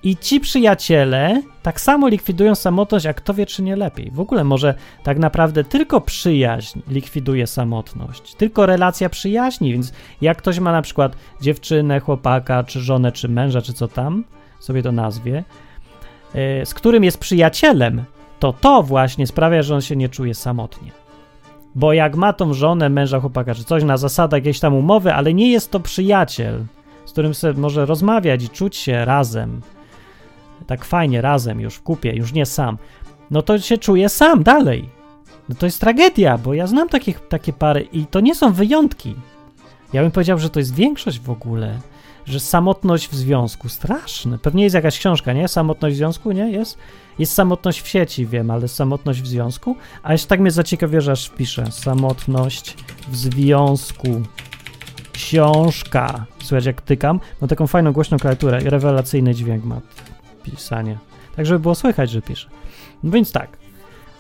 I 0.04 0.18
ci 0.18 0.40
przyjaciele 0.40 1.42
tak 1.64 1.82
samo 1.82 2.08
likwidują 2.08 2.56
samotność, 2.56 3.06
jak 3.06 3.18
kto 3.18 3.34
wie, 3.34 3.46
czy 3.46 3.64
nie 3.64 3.76
lepiej. 3.76 4.12
W 4.12 4.20
ogóle 4.20 4.44
może 4.44 4.74
tak 5.04 5.20
naprawdę 5.20 5.64
tylko 5.64 6.02
przyjaźń 6.02 6.80
likwiduje 6.88 7.48
samotność. 7.48 8.36
Tylko 8.36 8.66
relacja 8.66 9.10
przyjaźni, 9.10 9.72
więc 9.72 9.94
jak 10.22 10.38
ktoś 10.38 10.60
ma 10.60 10.72
na 10.72 10.82
przykład 10.82 11.16
dziewczynę, 11.42 12.00
chłopaka, 12.00 12.64
czy 12.64 12.80
żonę, 12.80 13.12
czy 13.12 13.30
męża, 13.30 13.62
czy 13.62 13.74
co 13.74 13.88
tam, 13.88 14.24
sobie 14.60 14.84
to 14.84 14.92
nazwie, 14.92 15.44
yy, 16.34 16.66
z 16.66 16.74
którym 16.74 17.04
jest 17.04 17.18
przyjacielem, 17.18 18.04
to 18.40 18.54
to 18.54 18.84
właśnie 18.84 19.28
sprawia, 19.28 19.62
że 19.62 19.76
on 19.76 19.82
się 19.82 19.96
nie 19.96 20.10
czuje 20.10 20.36
samotnie. 20.36 20.92
Bo 21.76 21.94
jak 21.94 22.16
ma 22.16 22.34
tą 22.34 22.54
żonę, 22.54 22.90
męża, 22.90 23.20
chłopaka, 23.20 23.56
czy 23.56 23.64
coś 23.64 23.84
na 23.84 23.98
zasadach 23.98 24.38
jakiejś 24.38 24.60
tam 24.60 24.74
umowy, 24.74 25.14
ale 25.14 25.34
nie 25.34 25.52
jest 25.52 25.72
to 25.72 25.80
przyjaciel, 25.80 26.66
z 27.06 27.12
którym 27.12 27.34
może 27.56 27.86
rozmawiać 27.86 28.44
i 28.44 28.50
czuć 28.50 28.76
się 28.76 29.06
razem, 29.06 29.62
tak 30.68 30.86
fajnie 30.86 31.22
razem, 31.22 31.60
już 31.60 31.76
w 31.76 31.84
kupie, 31.84 32.16
już 32.16 32.34
nie 32.34 32.46
sam, 32.46 32.78
no 33.32 33.42
to 33.42 33.60
się 33.60 33.78
czuje 33.78 34.10
sam 34.10 34.44
dalej. 34.44 34.90
No 35.50 35.56
to 35.56 35.66
jest 35.66 35.80
tragedia, 35.80 36.38
bo 36.38 36.54
ja 36.54 36.68
znam 36.68 36.90
takich, 36.90 37.28
takie 37.28 37.54
pary 37.54 37.82
i 37.82 38.06
to 38.06 38.20
nie 38.20 38.36
są 38.36 38.54
wyjątki. 38.54 39.16
Ja 39.94 40.02
bym 40.02 40.12
powiedział, 40.12 40.40
że 40.40 40.50
to 40.50 40.60
jest 40.60 40.76
większość 40.76 41.20
w 41.20 41.30
ogóle, 41.30 41.80
że 42.26 42.40
samotność 42.40 43.10
w 43.10 43.16
związku, 43.16 43.70
straszne. 43.70 44.38
Pewnie 44.38 44.64
jest 44.64 44.76
jakaś 44.76 45.00
książka, 45.00 45.34
nie? 45.34 45.48
Samotność 45.48 45.96
w 45.96 45.98
związku, 45.98 46.32
nie? 46.32 46.52
Jest? 46.52 46.78
Jest 47.20 47.34
samotność 47.34 47.82
w 47.82 47.88
sieci, 47.88 48.26
wiem, 48.26 48.52
ale 48.52 48.68
samotność 48.68 49.22
w 49.22 49.28
związku. 49.28 49.76
A 50.04 50.12
jeszcze 50.12 50.28
tak 50.28 50.40
mnie 50.40 50.52
zaciekawiło, 50.52 51.02
że 51.02 51.12
aż 51.12 51.26
wpiszę. 51.26 51.72
Samotność 51.72 52.76
w 53.08 53.16
związku. 53.16 54.22
Książka. 55.12 56.26
Słuchajcie, 56.40 56.70
jak 56.70 56.82
tykam, 56.82 57.20
ma 57.42 57.48
taką 57.48 57.68
fajną, 57.68 57.92
głośną 57.92 58.18
klawiaturę 58.18 58.62
i 58.62 58.70
rewelacyjny 58.70 59.36
dźwięk 59.36 59.64
ma 59.64 59.82
pisanie. 60.44 60.98
Tak, 61.36 61.46
żeby 61.46 61.60
było 61.60 61.76
słychać, 61.76 62.10
że 62.10 62.22
pisze. 62.22 62.50
No 63.04 63.12
więc 63.12 63.32
tak. 63.32 63.50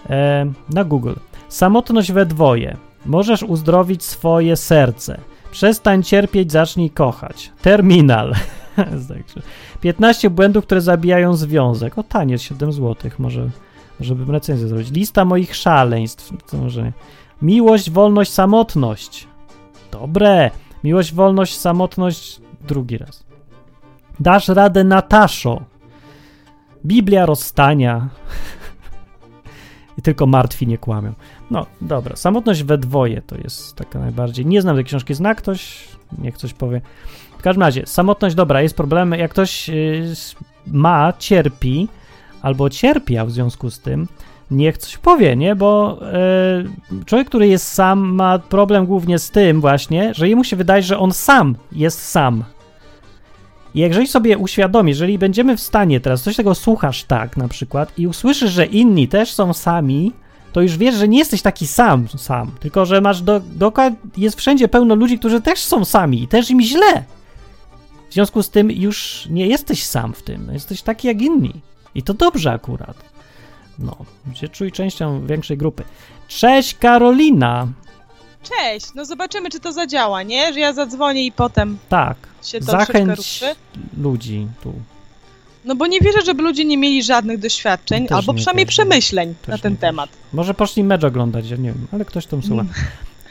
E, 0.09 0.51
na 0.69 0.83
Google. 0.83 1.13
Samotność 1.49 2.11
we 2.11 2.25
dwoje. 2.25 2.77
Możesz 3.05 3.43
uzdrowić 3.43 4.03
swoje 4.03 4.55
serce. 4.55 5.19
Przestań 5.51 6.03
cierpieć, 6.03 6.51
zacznij 6.51 6.89
kochać. 6.89 7.51
Terminal. 7.61 8.33
15 9.81 10.29
błędów, 10.29 10.65
które 10.65 10.81
zabijają 10.81 11.35
związek. 11.35 11.97
O, 11.97 12.03
taniec, 12.03 12.41
7 12.41 12.71
zł. 12.71 13.11
Może, 13.19 13.49
może 13.99 14.15
bym 14.15 14.31
recenzję 14.31 14.67
zrobić. 14.67 14.91
Lista 14.91 15.25
moich 15.25 15.55
szaleństw. 15.55 16.33
To 16.51 16.57
może 16.57 16.83
nie. 16.83 16.93
Miłość, 17.41 17.89
wolność, 17.91 18.31
samotność. 18.31 19.27
Dobre. 19.91 20.51
Miłość, 20.83 21.13
wolność, 21.13 21.57
samotność. 21.57 22.41
Drugi 22.67 22.97
raz. 22.97 23.23
Dasz 24.19 24.47
radę, 24.47 24.83
Nataszo. 24.83 25.61
Biblia 26.85 27.25
rozstania. 27.25 28.09
I 29.97 30.01
tylko 30.01 30.25
martwi 30.25 30.67
nie 30.67 30.77
kłamią. 30.77 31.13
No, 31.51 31.65
dobra. 31.81 32.15
Samotność 32.15 32.63
we 32.63 32.77
dwoje 32.77 33.21
to 33.21 33.37
jest 33.37 33.75
taka 33.75 33.99
najbardziej. 33.99 34.45
Nie 34.45 34.61
znam 34.61 34.75
tej 34.75 34.85
książki. 34.85 35.13
Zna 35.13 35.35
ktoś? 35.35 35.87
Niech 36.17 36.37
coś 36.37 36.53
powie. 36.53 36.81
W 37.39 37.41
każdym 37.41 37.63
razie, 37.63 37.85
samotność 37.85 38.35
dobra, 38.35 38.61
jest 38.61 38.77
problem. 38.77 39.11
Jak 39.11 39.31
ktoś 39.31 39.67
yy, 39.67 40.03
ma, 40.67 41.13
cierpi, 41.19 41.87
albo 42.41 42.69
cierpiał 42.69 43.27
w 43.27 43.31
związku 43.31 43.69
z 43.69 43.79
tym, 43.79 44.07
niech 44.51 44.77
coś 44.77 44.97
powie, 44.97 45.35
nie? 45.35 45.55
Bo 45.55 45.99
yy, 46.91 47.05
człowiek, 47.05 47.27
który 47.27 47.47
jest 47.47 47.67
sam, 47.67 47.99
ma 47.99 48.39
problem 48.39 48.85
głównie 48.85 49.19
z 49.19 49.31
tym 49.31 49.61
właśnie, 49.61 50.13
że 50.13 50.29
jemu 50.29 50.43
się 50.43 50.55
wydaje, 50.55 50.83
że 50.83 50.99
on 50.99 51.11
sam 51.11 51.55
jest 51.71 52.07
sam. 52.07 52.43
I 53.75 53.79
jeżeli 53.79 54.07
sobie 54.07 54.37
uświadomi, 54.37 54.89
jeżeli 54.89 55.17
będziemy 55.17 55.57
w 55.57 55.61
stanie 55.61 55.99
teraz, 55.99 56.21
coś 56.21 56.35
tego 56.35 56.55
słuchasz 56.55 57.03
tak 57.03 57.37
na 57.37 57.47
przykład 57.47 57.99
i 57.99 58.07
usłyszysz, 58.07 58.51
że 58.51 58.65
inni 58.65 59.07
też 59.07 59.33
są 59.33 59.53
sami, 59.53 60.11
to 60.53 60.61
już 60.61 60.77
wiesz, 60.77 60.95
że 60.95 61.07
nie 61.07 61.17
jesteś 61.17 61.41
taki 61.41 61.67
sam, 61.67 62.07
sam, 62.17 62.51
tylko 62.59 62.85
że 62.85 63.01
masz 63.01 63.21
do, 63.21 63.39
dookoła, 63.39 63.91
jest 64.17 64.37
wszędzie 64.37 64.67
pełno 64.67 64.95
ludzi, 64.95 65.19
którzy 65.19 65.41
też 65.41 65.59
są 65.59 65.85
sami 65.85 66.23
i 66.23 66.27
też 66.27 66.49
im 66.49 66.61
źle. 66.61 67.03
W 68.09 68.13
związku 68.13 68.43
z 68.43 68.49
tym 68.49 68.71
już 68.71 69.27
nie 69.29 69.47
jesteś 69.47 69.83
sam 69.83 70.13
w 70.13 70.23
tym, 70.23 70.49
jesteś 70.53 70.81
taki 70.81 71.07
jak 71.07 71.21
inni. 71.21 71.53
I 71.95 72.03
to 72.03 72.13
dobrze 72.13 72.51
akurat. 72.51 73.03
No, 73.79 73.95
się 74.33 74.47
czuj 74.47 74.71
częścią 74.71 75.27
większej 75.27 75.57
grupy. 75.57 75.83
Cześć 76.27 76.77
Karolina! 76.77 77.67
Cześć, 78.43 78.85
no 78.95 79.05
zobaczymy, 79.05 79.49
czy 79.49 79.59
to 79.59 79.71
zadziała, 79.73 80.23
nie? 80.23 80.53
Że 80.53 80.59
ja 80.59 80.73
zadzwonię 80.73 81.25
i 81.25 81.31
potem 81.31 81.77
Tak, 81.89 82.17
się 82.43 82.59
to 82.59 82.65
zachęć 82.65 83.43
ludzi 83.97 84.47
tu. 84.63 84.73
No 85.65 85.75
bo 85.75 85.87
nie 85.87 85.99
wierzę, 85.99 86.19
żeby 86.25 86.43
ludzie 86.43 86.65
nie 86.65 86.77
mieli 86.77 87.03
żadnych 87.03 87.39
doświadczeń, 87.39 88.07
Też 88.07 88.17
albo 88.17 88.33
nie 88.33 88.37
przynajmniej 88.37 88.65
przemyśleń 88.65 89.35
Też 89.41 89.47
na 89.49 89.57
ten 89.57 89.77
temat. 89.77 90.09
Może 90.33 90.53
poszli 90.53 90.83
mecz 90.83 91.03
oglądać, 91.03 91.49
ja 91.49 91.57
nie 91.57 91.69
wiem, 91.71 91.87
ale 91.91 92.05
ktoś 92.05 92.25
tam 92.25 92.43
słucha. 92.43 92.65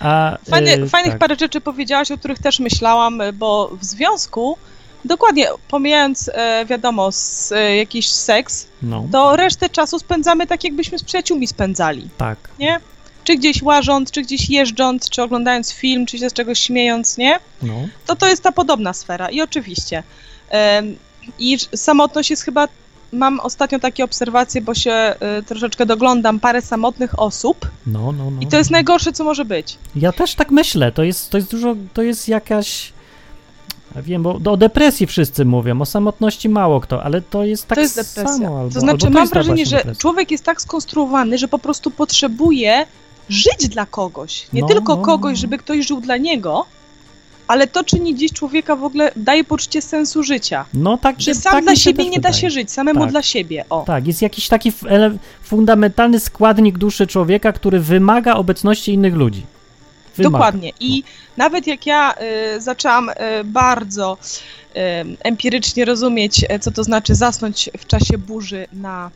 A, 0.01 0.39
Fajny, 0.51 0.73
y, 0.73 0.89
fajnych 0.89 1.13
tak. 1.13 1.19
parę 1.21 1.37
rzeczy 1.41 1.61
powiedziałaś, 1.61 2.11
o 2.11 2.19
których 2.19 2.39
też 2.39 2.61
myślałam, 2.61 3.21
bo 3.35 3.71
w 3.81 3.85
związku, 3.85 4.57
dokładnie 5.05 5.47
pomijając, 5.69 6.31
e, 6.35 6.67
wiadomo, 6.67 7.09
s, 7.09 7.53
e, 7.53 7.77
jakiś 7.77 8.11
seks, 8.11 8.67
No, 8.83 9.05
to 9.13 9.37
resztę 9.37 9.69
czasu 9.69 9.99
spędzamy 9.99 10.47
tak, 10.47 10.65
jakbyśmy 10.65 10.99
z 10.99 11.05
przyjaciółmi 11.05 11.47
spędzali, 11.47 12.09
tak. 12.19 12.39
nie? 12.59 12.81
Czy 13.25 13.37
gdzieś 13.37 13.63
łażąc, 13.63 14.11
czy 14.11 14.23
gdzieś 14.23 14.51
jeżdżąc, 14.51 15.11
czy 15.11 15.23
oglądając 15.23 15.73
film, 15.73 16.07
czy 16.07 16.19
się 16.19 16.31
z 16.31 16.33
czegoś 16.33 16.59
śmiejąc, 16.61 17.19
nie? 17.19 17.41
No, 17.63 17.75
to 18.07 18.17
to 18.17 18.29
jest 18.29 18.43
ta 18.43 18.53
podobna 18.53 18.93
sfera. 18.93 19.29
I 19.29 19.41
oczywiście. 19.41 20.03
I 21.39 21.59
samotność 21.75 22.31
jest 22.31 22.43
chyba. 22.43 22.69
Mam 23.13 23.41
ostatnio 23.41 23.79
takie 23.79 24.05
obserwacje, 24.05 24.61
bo 24.61 24.75
się 24.75 25.15
y, 25.39 25.43
troszeczkę 25.43 25.87
doglądam 25.87 26.41
parę 26.41 26.63
samotnych 26.63 27.19
osób 27.19 27.69
no, 27.87 28.13
no, 28.13 28.31
no. 28.31 28.41
i 28.41 28.47
to 28.47 28.57
jest 28.57 28.71
najgorsze, 28.71 29.13
co 29.13 29.25
może 29.25 29.45
być. 29.45 29.79
Ja 29.97 30.13
też 30.13 30.35
tak 30.35 30.51
myślę, 30.51 30.93
to 30.93 31.03
jest, 31.03 31.31
to 31.31 31.39
jest 31.39 31.51
dużo, 31.51 31.77
to 31.95 32.03
jest 32.03 32.29
jakaś... 32.29 32.93
Ja 33.95 34.03
wiem, 34.03 34.23
bo 34.23 34.41
o 34.53 34.57
depresji 34.57 35.07
wszyscy 35.07 35.45
mówią, 35.45 35.81
o 35.81 35.87
samotności 35.87 36.49
mało 36.49 36.81
kto, 36.81 37.03
ale 37.03 37.21
to 37.21 37.45
jest 37.45 37.67
tak 37.67 37.77
to 37.77 37.83
jest 37.83 37.97
depresja. 37.97 38.39
samo. 38.39 38.61
Albo, 38.61 38.75
to 38.75 38.81
znaczy, 38.81 39.07
albo 39.07 39.15
mam 39.15 39.23
jest 39.23 39.33
ta 39.33 39.41
wrażenie, 39.41 39.67
że 39.67 39.77
depresja. 39.77 40.01
człowiek 40.01 40.31
jest 40.31 40.45
tak 40.45 40.63
skonstruowany, 40.63 41.39
że 41.39 41.49
po 41.49 41.59
prostu 41.59 41.91
potrzebuje 41.91 42.87
żyć 43.29 43.69
dla 43.69 43.87
kogoś. 43.87 44.47
Nie 44.53 44.61
No, 44.61 44.67
tylko 44.69 44.97
no, 44.97 45.03
kogoś, 45.03 45.33
no. 45.33 45.41
żeby 45.41 45.59
ktoś 45.59 45.87
żył 45.87 46.01
dla 46.01 46.17
niego, 46.17 46.67
ale 47.49 47.67
to 47.67 47.85
czyni 47.85 48.15
dziś 48.15 48.33
człowieka 48.33 48.77
w 48.77 48.85
ogóle, 48.85 49.13
daje 49.17 49.45
poczucie 49.45 49.83
sensu 49.83 50.23
życia. 50.23 50.65
No 50.75 50.99
tak, 50.99 51.21
Że 51.21 51.35
sam 51.35 51.53
tak 51.53 51.65
dla 51.65 51.77
siebie 51.77 52.05
nie 52.05 52.11
da 52.11 52.17
wydaje. 52.29 52.35
się 52.35 52.51
żyć, 52.51 52.71
samemu 52.73 53.01
Tak. 53.01 53.11
dla 53.11 53.23
siebie. 53.23 53.65
O. 53.71 53.85
Tak, 53.87 54.07
jest 54.07 54.23
jakiś 54.23 54.49
taki 54.49 54.73
fundamentalny 55.43 56.21
składnik 56.21 56.79
duszy 56.79 57.07
człowieka, 57.07 57.53
który 57.53 57.81
wymaga 57.81 58.35
obecności 58.35 58.93
innych 58.93 59.15
ludzi. 59.15 59.47
Wymaga. 60.17 60.33
Dokładnie. 60.39 60.73
I 60.81 61.03
nawet 61.37 61.67
jak 61.67 61.87
ja 61.87 62.15
y, 62.57 62.61
zaczęłam 62.61 63.09
y, 63.09 63.15
bardzo 63.45 64.19
y, 64.77 64.79
empirycznie 65.23 65.85
rozumieć, 65.85 66.45
y, 66.45 66.59
co 66.59 66.71
to 66.71 66.85
znaczy 66.85 67.15
zasnąć 67.15 67.71
w 67.79 67.87
czasie 67.87 68.19
burzy 68.19 68.67
na 68.73 69.11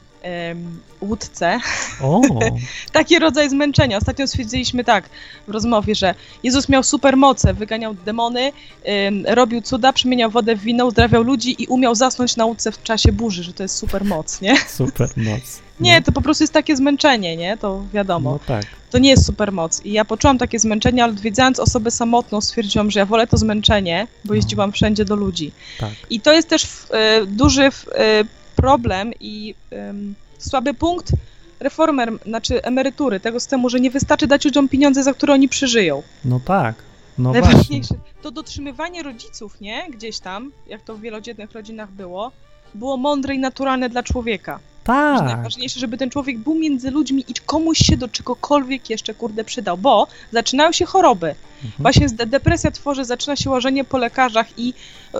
łódce. 1.00 1.58
O, 2.02 2.20
Taki 2.92 3.18
rodzaj 3.18 3.50
zmęczenia. 3.50 3.96
Ostatnio 3.98 4.26
stwierdziliśmy 4.26 4.84
tak 4.84 5.08
w 5.48 5.50
rozmowie, 5.50 5.94
że 5.94 6.14
Jezus 6.42 6.68
miał 6.68 6.82
super 6.82 7.16
moce, 7.16 7.54
wyganiał 7.54 7.94
demony, 7.94 8.52
em, 8.84 9.24
robił 9.26 9.60
cuda, 9.62 9.92
przemieniał 9.92 10.30
wodę 10.30 10.56
w 10.56 10.60
wino, 10.60 10.86
uzdrawiał 10.86 11.22
ludzi 11.22 11.62
i 11.62 11.66
umiał 11.66 11.94
zasnąć 11.94 12.36
na 12.36 12.44
łódce 12.44 12.72
w 12.72 12.82
czasie 12.82 13.12
burzy, 13.12 13.42
że 13.42 13.52
to 13.52 13.62
jest 13.62 13.76
super 13.76 14.04
moc, 14.04 14.40
nie? 14.40 14.56
super 14.78 15.08
moc. 15.16 15.60
Nie, 15.80 16.02
to 16.02 16.12
po 16.12 16.22
prostu 16.22 16.42
jest 16.44 16.52
takie 16.52 16.76
zmęczenie, 16.76 17.36
nie? 17.36 17.56
To 17.56 17.82
wiadomo. 17.94 18.30
No 18.32 18.38
tak. 18.46 18.64
To 18.90 18.98
nie 18.98 19.10
jest 19.10 19.26
super 19.26 19.52
moc. 19.52 19.80
I 19.84 19.92
ja 19.92 20.04
poczułam 20.04 20.38
takie 20.38 20.58
zmęczenie, 20.58 21.04
ale 21.04 21.12
odwiedzając 21.12 21.58
osobę 21.58 21.90
samotną 21.90 22.40
stwierdziłam, 22.40 22.90
że 22.90 23.00
ja 23.00 23.06
wolę 23.06 23.26
to 23.26 23.36
zmęczenie, 23.36 24.06
bo 24.24 24.28
No. 24.28 24.34
jeździłam 24.34 24.72
wszędzie 24.72 25.04
do 25.04 25.16
ludzi. 25.16 25.52
Tak. 25.80 25.90
I 26.10 26.20
to 26.20 26.32
jest 26.32 26.48
też 26.48 26.66
e, 26.90 27.26
duży 27.26 27.62
f- 27.64 27.86
e, 27.94 28.24
problem 28.62 29.12
i 29.20 29.54
em, 29.70 30.14
słaby 30.38 30.74
punkt 30.74 31.12
reformy, 31.60 32.02
em- 32.02 32.18
znaczy 32.26 32.62
emerytury, 32.62 33.20
tego 33.20 33.40
systemu, 33.40 33.68
że 33.70 33.80
nie 33.80 33.90
wystarczy 33.90 34.26
dać 34.26 34.44
ludziom 34.44 34.68
pieniądze, 34.68 35.02
za 35.02 35.14
które 35.14 35.32
oni 35.32 35.48
przeżyją. 35.48 36.02
No 36.24 36.40
tak. 36.44 36.74
No. 37.18 37.32
Najważniejsze, 37.32 37.94
to 38.22 38.30
dotrzymywanie 38.30 39.02
rodziców, 39.02 39.60
nie? 39.60 39.86
Gdzieś 39.90 40.18
tam, 40.18 40.52
jak 40.68 40.82
to 40.82 40.94
w 40.96 41.00
wielodzietnych 41.00 41.52
rodzinach 41.52 41.90
było, 41.90 42.32
było 42.74 42.96
mądre 42.96 43.34
i 43.34 43.38
naturalne 43.38 43.88
dla 43.88 44.02
człowieka. 44.02 44.58
Że 44.82 44.86
Tak. 44.86 45.24
Najważniejsze, 45.24 45.80
żeby 45.80 45.98
ten 45.98 46.10
człowiek 46.10 46.38
był 46.38 46.54
między 46.54 46.90
ludźmi 46.90 47.24
i 47.28 47.34
komuś 47.46 47.78
się 47.78 47.96
do 47.96 48.08
czegokolwiek 48.08 48.90
jeszcze, 48.90 49.14
kurde, 49.14 49.44
przydał, 49.44 49.78
bo 49.78 50.06
zaczynają 50.32 50.72
się 50.72 50.84
choroby. 50.86 51.34
Mhm. 51.64 51.72
Właśnie 51.78 52.06
depresja 52.26 52.70
tworzy, 52.70 53.04
zaczyna 53.04 53.36
się 53.36 53.50
łażenie 53.50 53.84
po 53.84 53.98
lekarzach 53.98 54.46
i 54.58 54.74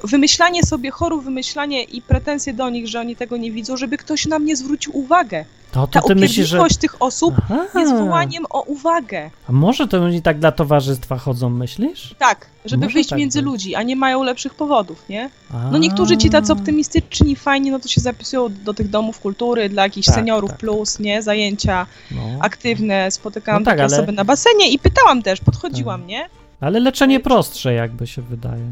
wymyślanie 0.05 0.63
sobie 0.63 0.91
chorób, 0.91 1.25
wymyślanie 1.25 1.83
i 1.83 2.03
pretensje 2.03 2.55
do 2.55 2.71
nich, 2.71 2.89
że 2.89 3.01
oni 3.01 3.17
tego 3.17 3.37
nie 3.37 3.53
widzą, 3.53 3.77
żeby 3.77 3.97
ktoś 3.97 4.27
na 4.27 4.39
mnie 4.39 4.57
zwrócił 4.57 4.97
uwagę. 4.97 5.45
To, 5.73 5.87
Ta 5.87 6.01
to 6.01 6.09
ty 6.09 6.15
myślisz, 6.15 6.49
że... 6.49 6.63
tych 6.81 7.03
osób 7.03 7.35
Aha. 7.43 7.67
jest 7.81 7.93
wołaniem 7.93 8.45
o 8.51 8.63
uwagę. 8.63 9.31
A 9.49 9.53
może 9.53 9.89
to 9.89 10.03
oni 10.05 10.23
tak 10.23 10.39
dla 10.39 10.53
towarzystwa 10.53 11.19
chodzą, 11.19 11.51
myślisz? 11.51 12.15
Tak, 12.19 12.47
żeby 12.65 12.85
Może 12.85 12.95
wyjść 12.95 13.11
tak 13.11 13.19
między 13.19 13.39
być. 13.39 13.47
ludzi, 13.47 13.75
a 13.75 13.83
nie 13.83 13.97
mają 13.97 14.23
lepszych 14.23 14.55
powodów, 14.55 15.05
nie? 15.09 15.31
A. 15.55 15.71
No 15.71 15.79
niektórzy 15.79 16.17
ci 16.17 16.31
tacy 16.31 16.53
optymistyczni, 16.53 17.37
fajni, 17.37 17.71
no 17.71 17.79
to 17.79 17.89
się 17.89 18.01
zapisują 18.01 18.49
do 18.65 18.75
tych 18.75 18.89
domów 18.91 19.21
kultury, 19.21 19.52
dla 19.69 19.83
jakichś 19.83 20.07
Tak, 20.07 20.15
seniorów 20.15 20.51
tak. 20.51 20.59
plus, 20.59 20.99
nie? 20.99 21.23
Zajęcia 21.23 21.87
No. 22.11 22.23
aktywne, 22.41 23.11
spotykałam 23.11 23.63
No 23.63 23.65
tak, 23.67 23.75
takie 23.79 23.85
ale- 23.85 23.97
osoby 23.97 24.13
na 24.13 24.25
basenie 24.25 24.71
i 24.71 24.79
pytałam 24.79 25.23
też, 25.23 25.41
podchodziłam, 25.41 26.01
Tak. 26.01 26.09
nie? 26.09 26.29
Ale 26.61 26.81
leczenie 26.81 27.21
prostsze 27.21 27.75
jakby 27.75 28.07
się 28.07 28.23
wydaje. 28.23 28.63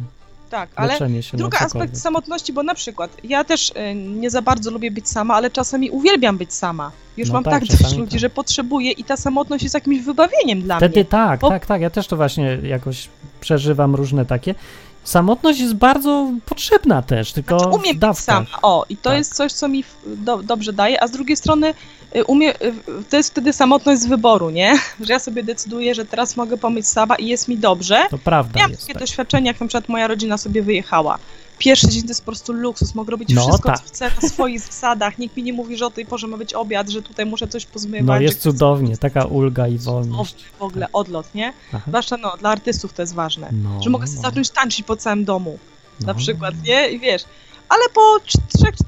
Tak, 0.50 0.68
ale 0.76 0.98
drugi 1.34 1.56
aspekt 1.60 1.96
samotności, 1.98 2.52
bo 2.52 2.62
na 2.62 2.74
przykład 2.74 3.16
ja 3.24 3.44
też 3.44 3.70
y, 3.70 3.94
nie 3.94 4.30
za 4.30 4.42
bardzo 4.42 4.70
lubię 4.70 4.90
być 4.90 5.08
sama, 5.08 5.34
ale 5.34 5.50
czasami 5.50 5.90
uwielbiam 5.90 6.38
być 6.38 6.54
sama. 6.54 6.90
Już 7.16 7.28
No 7.28 7.34
mam 7.34 7.44
tak, 7.44 7.52
tak 7.52 7.68
czasami 7.68 7.98
ludzi, 7.98 8.10
tak. 8.10 8.20
że 8.20 8.30
potrzebuję 8.30 8.90
i 8.92 9.04
ta 9.04 9.16
samotność 9.16 9.62
jest 9.62 9.74
jakimś 9.74 10.00
wybawieniem 10.00 10.62
dla 10.62 10.76
Wtedy 10.76 10.94
mnie. 11.00 11.04
tak, 11.04 11.40
Bo- 11.40 11.48
tak, 11.48 11.66
tak. 11.66 11.80
Ja 11.80 11.90
też 11.90 12.06
to 12.06 12.16
właśnie 12.16 12.58
jakoś 12.62 13.08
przeżywam 13.40 13.94
różne 13.94 14.26
takie. 14.26 14.54
Samotność 15.04 15.60
jest 15.60 15.74
bardzo 15.74 16.30
potrzebna 16.46 17.02
też, 17.02 17.32
tylko 17.32 17.58
Znaczy, 17.58 17.74
umiem 17.76 17.92
być 17.94 17.98
dawkach. 18.00 18.24
sama. 18.24 18.46
O, 18.62 18.84
i 18.88 18.96
to 18.96 19.10
Tak. 19.10 19.18
jest 19.18 19.34
coś, 19.34 19.52
co 19.52 19.68
mi 19.68 19.84
do, 20.06 20.36
dobrze 20.42 20.72
daje, 20.72 21.02
a 21.02 21.06
z 21.06 21.10
drugiej 21.10 21.36
strony 21.36 21.74
y, 22.16 22.24
umie, 22.24 22.54
y, 22.62 22.72
to 23.10 23.16
jest 23.16 23.30
wtedy 23.30 23.52
samotność 23.52 24.00
z 24.00 24.06
wyboru, 24.06 24.50
nie? 24.50 24.74
Że 25.00 25.12
ja 25.12 25.18
sobie 25.18 25.42
decyduję, 25.42 25.94
że 25.94 26.04
teraz 26.06 26.36
mogę 26.36 26.56
pomyć 26.56 26.88
sama 26.88 27.14
i 27.16 27.26
jest 27.26 27.48
mi 27.48 27.58
dobrze. 27.58 28.06
To 28.10 28.18
prawda 28.18 28.58
Miałam 28.58 28.70
jest. 28.70 28.82
takie 28.82 28.92
Tak. 28.92 29.02
doświadczenia, 29.02 29.50
jak 29.50 29.60
na 29.60 29.66
przykład 29.66 29.88
moja 29.88 30.06
rodzina 30.06 30.38
sobie 30.38 30.62
wyjechała. 30.62 31.18
Pierwszy 31.60 31.88
dzień 31.88 32.02
to 32.02 32.08
jest 32.08 32.20
po 32.20 32.26
prostu 32.26 32.52
luksus, 32.52 32.94
mogę 32.94 33.10
robić 33.10 33.30
No 33.34 33.42
wszystko, 33.42 33.68
tak. 33.68 33.80
co 33.80 33.84
chcę 33.86 34.10
na 34.22 34.28
swoich 34.28 34.60
zasadach. 34.70 35.18
Nikt 35.18 35.36
mi 35.36 35.42
nie 35.42 35.52
mówi, 35.52 35.76
że 35.76 35.86
o 35.86 35.90
tej 35.90 36.06
porze 36.06 36.26
ma 36.26 36.36
być 36.36 36.54
obiad, 36.54 36.88
że 36.88 37.02
tutaj 37.02 37.26
muszę 37.26 37.48
coś 37.48 37.66
pozmywać. 37.66 38.06
No 38.06 38.20
jest 38.20 38.40
cudownie, 38.40 38.96
taka 38.96 39.24
ulga 39.24 39.68
i 39.68 39.78
wolność. 39.78 40.36
W 40.58 40.62
ogóle 40.62 40.92
odlot, 40.92 41.34
nie? 41.34 41.52
Aha. 41.68 41.84
Zwłaszcza 41.88 42.16
no, 42.16 42.36
dla 42.40 42.50
artystów 42.50 42.92
to 42.92 43.02
jest 43.02 43.14
ważne. 43.14 43.48
No, 43.52 43.82
Że 43.82 43.90
mogę 43.90 44.06
sobie 44.06 44.22
no, 44.22 44.28
zacząć 44.28 44.50
tańczyć 44.50 44.82
po 44.82 44.96
całym 44.96 45.24
domu, 45.24 45.58
na 46.00 46.12
no. 46.12 46.14
przykład, 46.14 46.54
nie? 46.64 46.88
I 46.90 46.98
wiesz, 46.98 47.22
ale 47.70 47.82
po 47.94 48.16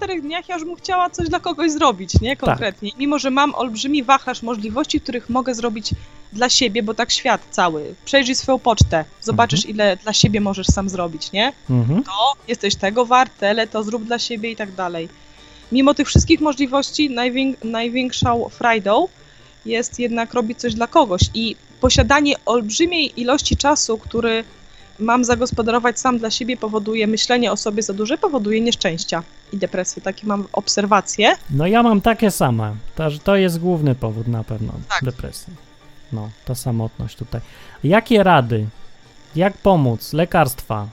3-4 0.07 0.21
dniach 0.21 0.49
ja 0.49 0.55
już 0.55 0.65
bym 0.65 0.77
chciała 0.77 1.11
coś 1.11 1.29
dla 1.29 1.41
kogoś 1.41 1.71
zrobić, 1.73 2.21
nie? 2.21 2.37
Tak. 2.37 2.41
Konkretnie. 2.49 2.91
Mimo, 2.99 3.19
że 3.19 3.31
mam 3.31 3.55
olbrzymi 3.55 4.03
wachlarz 4.03 4.43
możliwości, 4.43 5.01
których 5.01 5.31
mogę 5.31 5.55
zrobić 5.55 5.91
dla 6.33 6.49
siebie, 6.49 6.83
bo 6.83 6.95
tak 6.95 7.11
świat 7.13 7.41
cały. 7.51 7.95
Przejrzyj 8.05 8.35
swoją 8.35 8.59
pocztę, 8.59 9.05
zobaczysz, 9.21 9.67
ile 9.67 9.97
dla 9.97 10.13
siebie 10.13 10.41
możesz 10.41 10.67
sam 10.67 10.89
zrobić, 10.89 11.33
nie? 11.33 11.53
Mhm. 11.71 12.03
to, 12.05 12.33
jesteś 12.49 12.75
tego 12.77 13.07
wart, 13.07 13.33
tyle, 13.41 13.67
to 13.67 13.83
zrób 13.83 14.05
dla 14.05 14.19
siebie 14.19 14.51
i 14.51 14.57
tak 14.57 14.73
dalej. 14.75 15.09
Mimo 15.73 15.95
tych 15.95 16.09
wszystkich 16.09 16.41
możliwości, 16.41 17.11
najwięk- 17.11 17.65
największą 17.65 18.49
frajdą 18.49 19.09
jest 19.67 19.99
jednak 19.99 20.35
robić 20.35 20.61
coś 20.61 20.75
dla 20.75 20.87
kogoś 20.87 21.21
i 21.35 21.57
posiadanie 21.81 22.35
olbrzymiej 22.47 23.21
ilości 23.21 23.57
czasu, 23.57 23.99
który 23.99 24.45
mam 24.99 25.25
zagospodarować 25.25 25.99
sam 26.01 26.19
dla 26.19 26.31
siebie, 26.31 26.57
powoduje 26.57 27.07
myślenie 27.07 27.53
o 27.53 27.57
sobie 27.57 27.83
za 27.83 27.93
duże, 27.93 28.19
powoduje 28.19 28.61
nieszczęścia 28.61 29.23
i 29.53 29.59
depresję. 29.59 30.03
Takie 30.03 30.27
mam 30.27 30.45
obserwacje. 30.53 31.37
No 31.51 31.67
ja 31.67 31.83
mam 31.83 32.01
takie 32.01 32.31
same. 32.31 32.75
To, 32.95 33.09
to 33.25 33.37
jest 33.37 33.59
główny 33.61 33.95
powód 33.95 34.29
na 34.29 34.45
pewno 34.45 34.73
Tak. 34.89 35.05
depresji. 35.05 35.53
No, 36.13 36.31
ta 36.45 36.55
samotność 36.55 37.17
tutaj. 37.17 37.41
Jakie 37.85 38.23
rady? 38.23 38.67
Jak 39.37 39.59
pomóc? 39.59 40.13
Lekarstwa? 40.13 40.87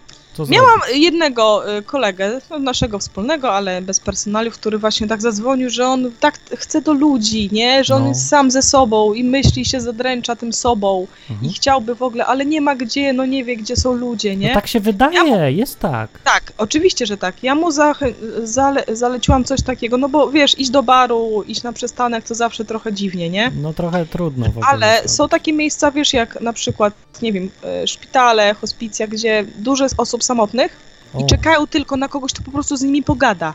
Miałam 0.48 0.80
jednego 0.94 1.78
y, 1.78 1.82
kolegę, 1.84 2.42
no, 2.50 2.60
naszego 2.60 3.00
wspólnego, 3.00 3.54
ale 3.54 3.82
bez 3.82 4.00
personaliów, 4.00 4.54
który 4.54 4.78
właśnie 4.78 5.08
tak 5.08 5.22
zadzwonił, 5.22 5.70
że 5.70 5.88
on 5.88 6.12
tak 6.20 6.40
chce 6.56 6.82
do 6.82 6.94
ludzi, 6.94 7.50
nie? 7.52 7.84
Że 7.84 7.96
on 7.96 8.02
No. 8.04 8.08
jest 8.10 8.28
sam 8.30 8.52
ze 8.52 8.62
sobą 8.62 9.14
i 9.14 9.24
myśli 9.24 9.66
się 9.66 9.82
zadręcza 9.82 10.36
tym 10.36 10.54
sobą 10.54 11.08
Mhm. 11.30 11.52
i 11.52 11.54
chciałby 11.54 11.96
w 11.96 12.02
ogóle, 12.04 12.26
ale 12.26 12.46
nie 12.46 12.62
ma 12.62 12.76
gdzie, 12.76 13.14
no 13.14 13.26
nie 13.26 13.44
wie, 13.46 13.56
gdzie 13.58 13.76
są 13.76 13.94
ludzie, 13.94 14.36
nie? 14.36 14.48
No 14.48 14.54
tak 14.54 14.68
się 14.68 14.80
wydaje, 14.80 15.52
jest 15.52 15.80
tak. 15.80 16.10
Tak, 16.24 16.54
oczywiście, 16.58 17.06
że 17.06 17.18
tak. 17.18 17.44
Ja 17.44 17.56
mu 17.56 17.70
zachę- 17.72 18.14
zale- 18.44 18.84
zaleciłam 18.96 19.44
coś 19.44 19.62
takiego, 19.62 19.98
no 19.98 20.10
bo 20.10 20.30
wiesz, 20.32 20.60
iść 20.60 20.70
do 20.70 20.84
baru, 20.84 21.44
iść 21.48 21.64
na 21.64 21.74
przystanek 21.74 22.26
to 22.28 22.36
zawsze 22.36 22.66
trochę 22.66 22.94
dziwnie, 22.94 23.30
nie? 23.30 23.52
No 23.62 23.74
trochę 23.74 24.06
trudno 24.06 24.46
w 24.46 24.50
ogóle. 24.50 24.66
Ale 24.68 25.08
są 25.08 25.30
takie 25.30 25.54
miejsca, 25.54 25.92
wiesz, 25.92 26.14
jak 26.14 26.42
na 26.42 26.54
przykład, 26.54 26.94
nie 27.22 27.34
wiem, 27.34 27.50
e, 27.64 27.88
szpitale, 27.88 28.54
hospicja, 28.54 29.08
gdzie 29.08 29.46
dużo 29.58 29.86
osób 29.98 30.24
samotnych 30.34 30.72
O, 31.14 31.20
i 31.20 31.26
czekają 31.26 31.68
tylko 31.68 31.98
na 31.98 32.08
kogoś, 32.08 32.34
kto 32.34 32.44
po 32.44 32.52
prostu 32.52 32.78
z 32.78 32.82
nimi 32.82 33.04
pogada. 33.04 33.54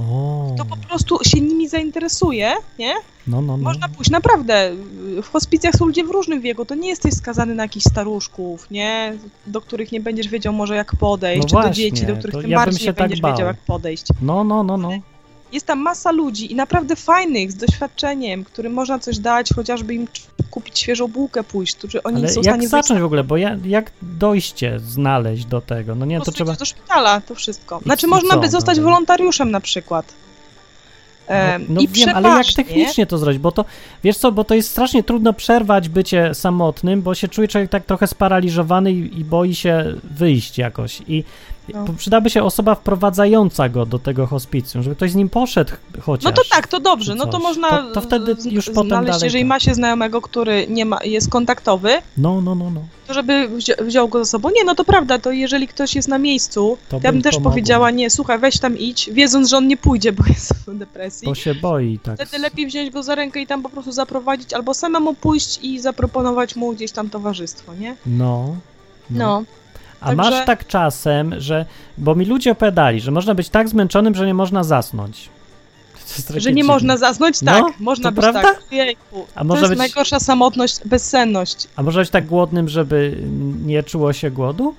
O, 0.00 0.54
To 0.58 0.64
po 0.64 0.76
prostu 0.76 1.18
się 1.24 1.40
nimi 1.40 1.68
zainteresuje, 1.68 2.52
nie? 2.78 2.94
no, 3.26 3.42
no, 3.42 3.56
no. 3.56 3.64
Można 3.64 3.88
pójść. 3.88 4.10
Naprawdę, 4.10 4.72
w 5.22 5.28
hospicjach 5.32 5.74
są 5.74 5.86
ludzie 5.86 6.04
w 6.04 6.10
różnym 6.10 6.40
wieku. 6.40 6.64
To 6.64 6.74
nie 6.74 6.88
jesteś 6.88 7.14
skazany 7.14 7.54
na 7.54 7.62
jakichś 7.62 7.84
staruszków, 7.86 8.70
nie? 8.70 9.12
Do 9.46 9.60
których 9.60 9.92
nie 9.92 10.00
będziesz 10.00 10.28
wiedział 10.28 10.52
może 10.52 10.74
jak 10.76 10.96
podejść, 10.96 11.42
No 11.42 11.48
czy 11.48 11.54
do 11.54 11.60
właśnie, 11.60 11.74
dzieci, 11.74 12.06
do 12.06 12.16
których 12.16 12.36
tym 12.42 12.50
ja 12.50 12.56
bardziej 12.58 12.86
nie 12.86 12.92
tak 12.94 12.96
będziesz 13.04 13.20
bał. 13.20 13.32
wiedział 13.32 13.46
jak 13.46 13.56
podejść. 13.56 14.04
No, 14.22 14.44
no, 14.44 14.62
no, 14.62 14.76
no. 14.76 14.90
Jest 15.52 15.66
tam 15.66 15.78
masa 15.78 16.10
ludzi 16.12 16.52
i 16.52 16.54
naprawdę 16.54 16.96
fajnych, 16.96 17.52
z 17.52 17.56
doświadczeniem, 17.56 18.44
którym 18.44 18.72
można 18.72 18.98
coś 18.98 19.18
dać, 19.18 19.48
chociażby 19.56 19.94
im 19.94 20.08
kupić 20.50 20.78
świeżą 20.78 21.08
bułkę, 21.08 21.44
pójść, 21.44 21.76
którzy 21.76 22.02
oni 22.02 22.16
Ale 22.16 22.28
są 22.28 22.42
w 22.42 22.44
jak 22.44 22.54
stanie 22.54 22.58
wyjść 22.58 22.70
zacząć 22.70 23.00
w 23.00 23.04
ogóle, 23.04 23.24
bo 23.24 23.36
ja, 23.36 23.56
jak 23.64 23.92
dojście 24.02 24.80
znaleźć 24.80 25.44
do 25.44 25.60
tego? 25.60 25.94
No 25.94 26.06
nie, 26.06 26.20
to 26.20 26.32
trzeba... 26.32 26.54
do 26.54 26.64
szpitala, 26.64 27.20
to 27.20 27.34
wszystko. 27.34 27.80
I 27.80 27.84
Znaczy 27.84 28.00
co 28.00 28.08
można 28.08 28.36
by 28.36 28.48
zostać 28.48 28.76
dalej? 28.76 28.84
wolontariuszem 28.84 29.50
na 29.50 29.60
przykład. 29.60 30.14
No, 31.30 31.64
no 31.68 31.80
I 31.80 31.88
wiem, 31.88 32.08
ale 32.14 32.28
jak 32.28 32.46
technicznie 32.56 33.06
to 33.06 33.18
zrobić? 33.18 33.40
Bo 33.40 33.52
to, 33.52 33.64
wiesz 34.04 34.16
co, 34.16 34.32
bo 34.32 34.44
to 34.44 34.54
jest 34.54 34.70
strasznie 34.70 35.02
trudno 35.02 35.32
przerwać 35.32 35.88
bycie 35.88 36.34
samotnym, 36.34 37.02
bo 37.02 37.14
się 37.14 37.28
czuje 37.28 37.48
człowiek 37.48 37.70
tak 37.70 37.84
trochę 37.84 38.06
sparaliżowany 38.06 38.92
i, 38.92 39.20
i 39.20 39.24
boi 39.24 39.54
się 39.54 39.84
wyjść 40.04 40.58
jakoś. 40.58 41.02
I 41.08 41.24
No. 41.74 41.84
przydałaby 41.98 42.30
się 42.30 42.42
osoba 42.44 42.74
wprowadzająca 42.74 43.68
go 43.68 43.86
do 43.86 43.98
tego 43.98 44.26
hospicjum, 44.26 44.82
żeby 44.82 44.96
ktoś 44.96 45.10
z 45.10 45.14
nim 45.14 45.28
poszedł 45.28 45.72
chociaż. 46.00 46.24
No 46.24 46.32
to 46.32 46.42
tak, 46.50 46.68
to 46.68 46.80
dobrze, 46.80 47.14
no 47.14 47.26
to 47.26 47.38
można 47.38 47.68
To- 47.70 47.92
to 47.92 48.00
wtedy 48.00 48.36
już 48.50 48.66
potem 48.66 48.88
znaleźć, 48.88 49.10
dalej 49.12 49.24
jeżeli 49.24 49.44
ma 49.44 49.60
się 49.60 49.74
znajomego, 49.74 50.20
który 50.20 50.66
nie 50.68 50.84
ma, 50.84 50.98
jest 51.04 51.30
kontaktowy, 51.30 51.90
No, 52.16 52.40
no, 52.40 52.54
no, 52.54 52.70
no. 52.70 52.80
to 53.06 53.14
żeby 53.14 53.48
wzi- 53.48 53.84
wziął 53.84 54.08
go 54.08 54.18
ze 54.24 54.30
sobą. 54.30 54.50
Nie, 54.56 54.64
no 54.64 54.74
to 54.74 54.84
prawda, 54.84 55.18
to 55.18 55.30
jeżeli 55.32 55.68
ktoś 55.68 55.94
jest 55.94 56.08
na 56.08 56.18
miejscu, 56.18 56.78
To 56.88 57.00
to 57.00 57.06
ja 57.06 57.12
by 57.12 57.16
bym 57.16 57.22
też 57.22 57.34
pomogło. 57.34 57.50
powiedziała, 57.52 57.90
nie, 57.90 58.10
słuchaj, 58.10 58.38
weź 58.38 58.58
tam 58.58 58.78
idź, 58.78 59.10
wiedząc, 59.12 59.48
że 59.48 59.56
on 59.56 59.66
nie 59.68 59.76
pójdzie, 59.76 60.12
bo 60.12 60.24
jest 60.28 60.52
w 60.54 60.78
depresji. 60.78 61.26
Bo 61.26 61.34
się 61.34 61.54
boi 61.54 61.98
tak. 61.98 62.14
Wtedy 62.16 62.38
lepiej 62.38 62.66
wziąć 62.66 62.90
go 62.90 63.02
za 63.02 63.14
rękę 63.14 63.40
i 63.40 63.46
tam 63.46 63.62
po 63.62 63.68
prostu 63.68 63.92
zaprowadzić, 63.92 64.54
albo 64.54 64.74
samemu 64.74 65.14
pójść 65.14 65.58
i 65.62 65.78
zaproponować 65.80 66.56
mu 66.56 66.72
gdzieś 66.72 66.92
tam 66.92 67.10
towarzystwo, 67.10 67.74
nie? 67.74 67.96
No. 68.06 68.56
No. 69.10 69.42
A 70.00 70.06
Także- 70.06 70.16
masz 70.30 70.46
tak 70.46 70.66
czasem, 70.66 71.34
że. 71.40 71.66
Bo 71.98 72.14
mi 72.14 72.24
ludzie 72.24 72.52
opowiadali, 72.52 73.00
że 73.00 73.10
można 73.10 73.34
być 73.34 73.48
tak 73.48 73.68
zmęczonym, 73.68 74.14
że 74.14 74.26
nie 74.26 74.34
można 74.34 74.64
zasnąć. 74.64 75.28
Że 76.36 76.50
nie 76.50 76.56
dziwne. 76.56 76.72
można 76.72 76.96
zasnąć? 76.96 77.42
No, 77.42 77.52
Tak, 77.52 77.80
można 77.80 78.04
to 78.10 78.12
być 78.14 78.22
prawda? 78.22 78.42
tak. 78.42 78.62
Jejku. 78.72 79.26
A 79.34 79.44
może 79.44 79.60
to 79.60 79.64
jest 79.66 79.70
być- 79.72 79.78
najgorsza 79.78 80.20
samotność, 80.20 80.80
bezsenność. 80.84 81.68
A 81.76 81.82
może 81.82 82.00
być 82.00 82.10
tak 82.10 82.26
głodnym, 82.26 82.68
żeby 82.68 83.16
nie 83.66 83.82
czuło 83.82 84.12
się 84.12 84.30
głodu? 84.30 84.74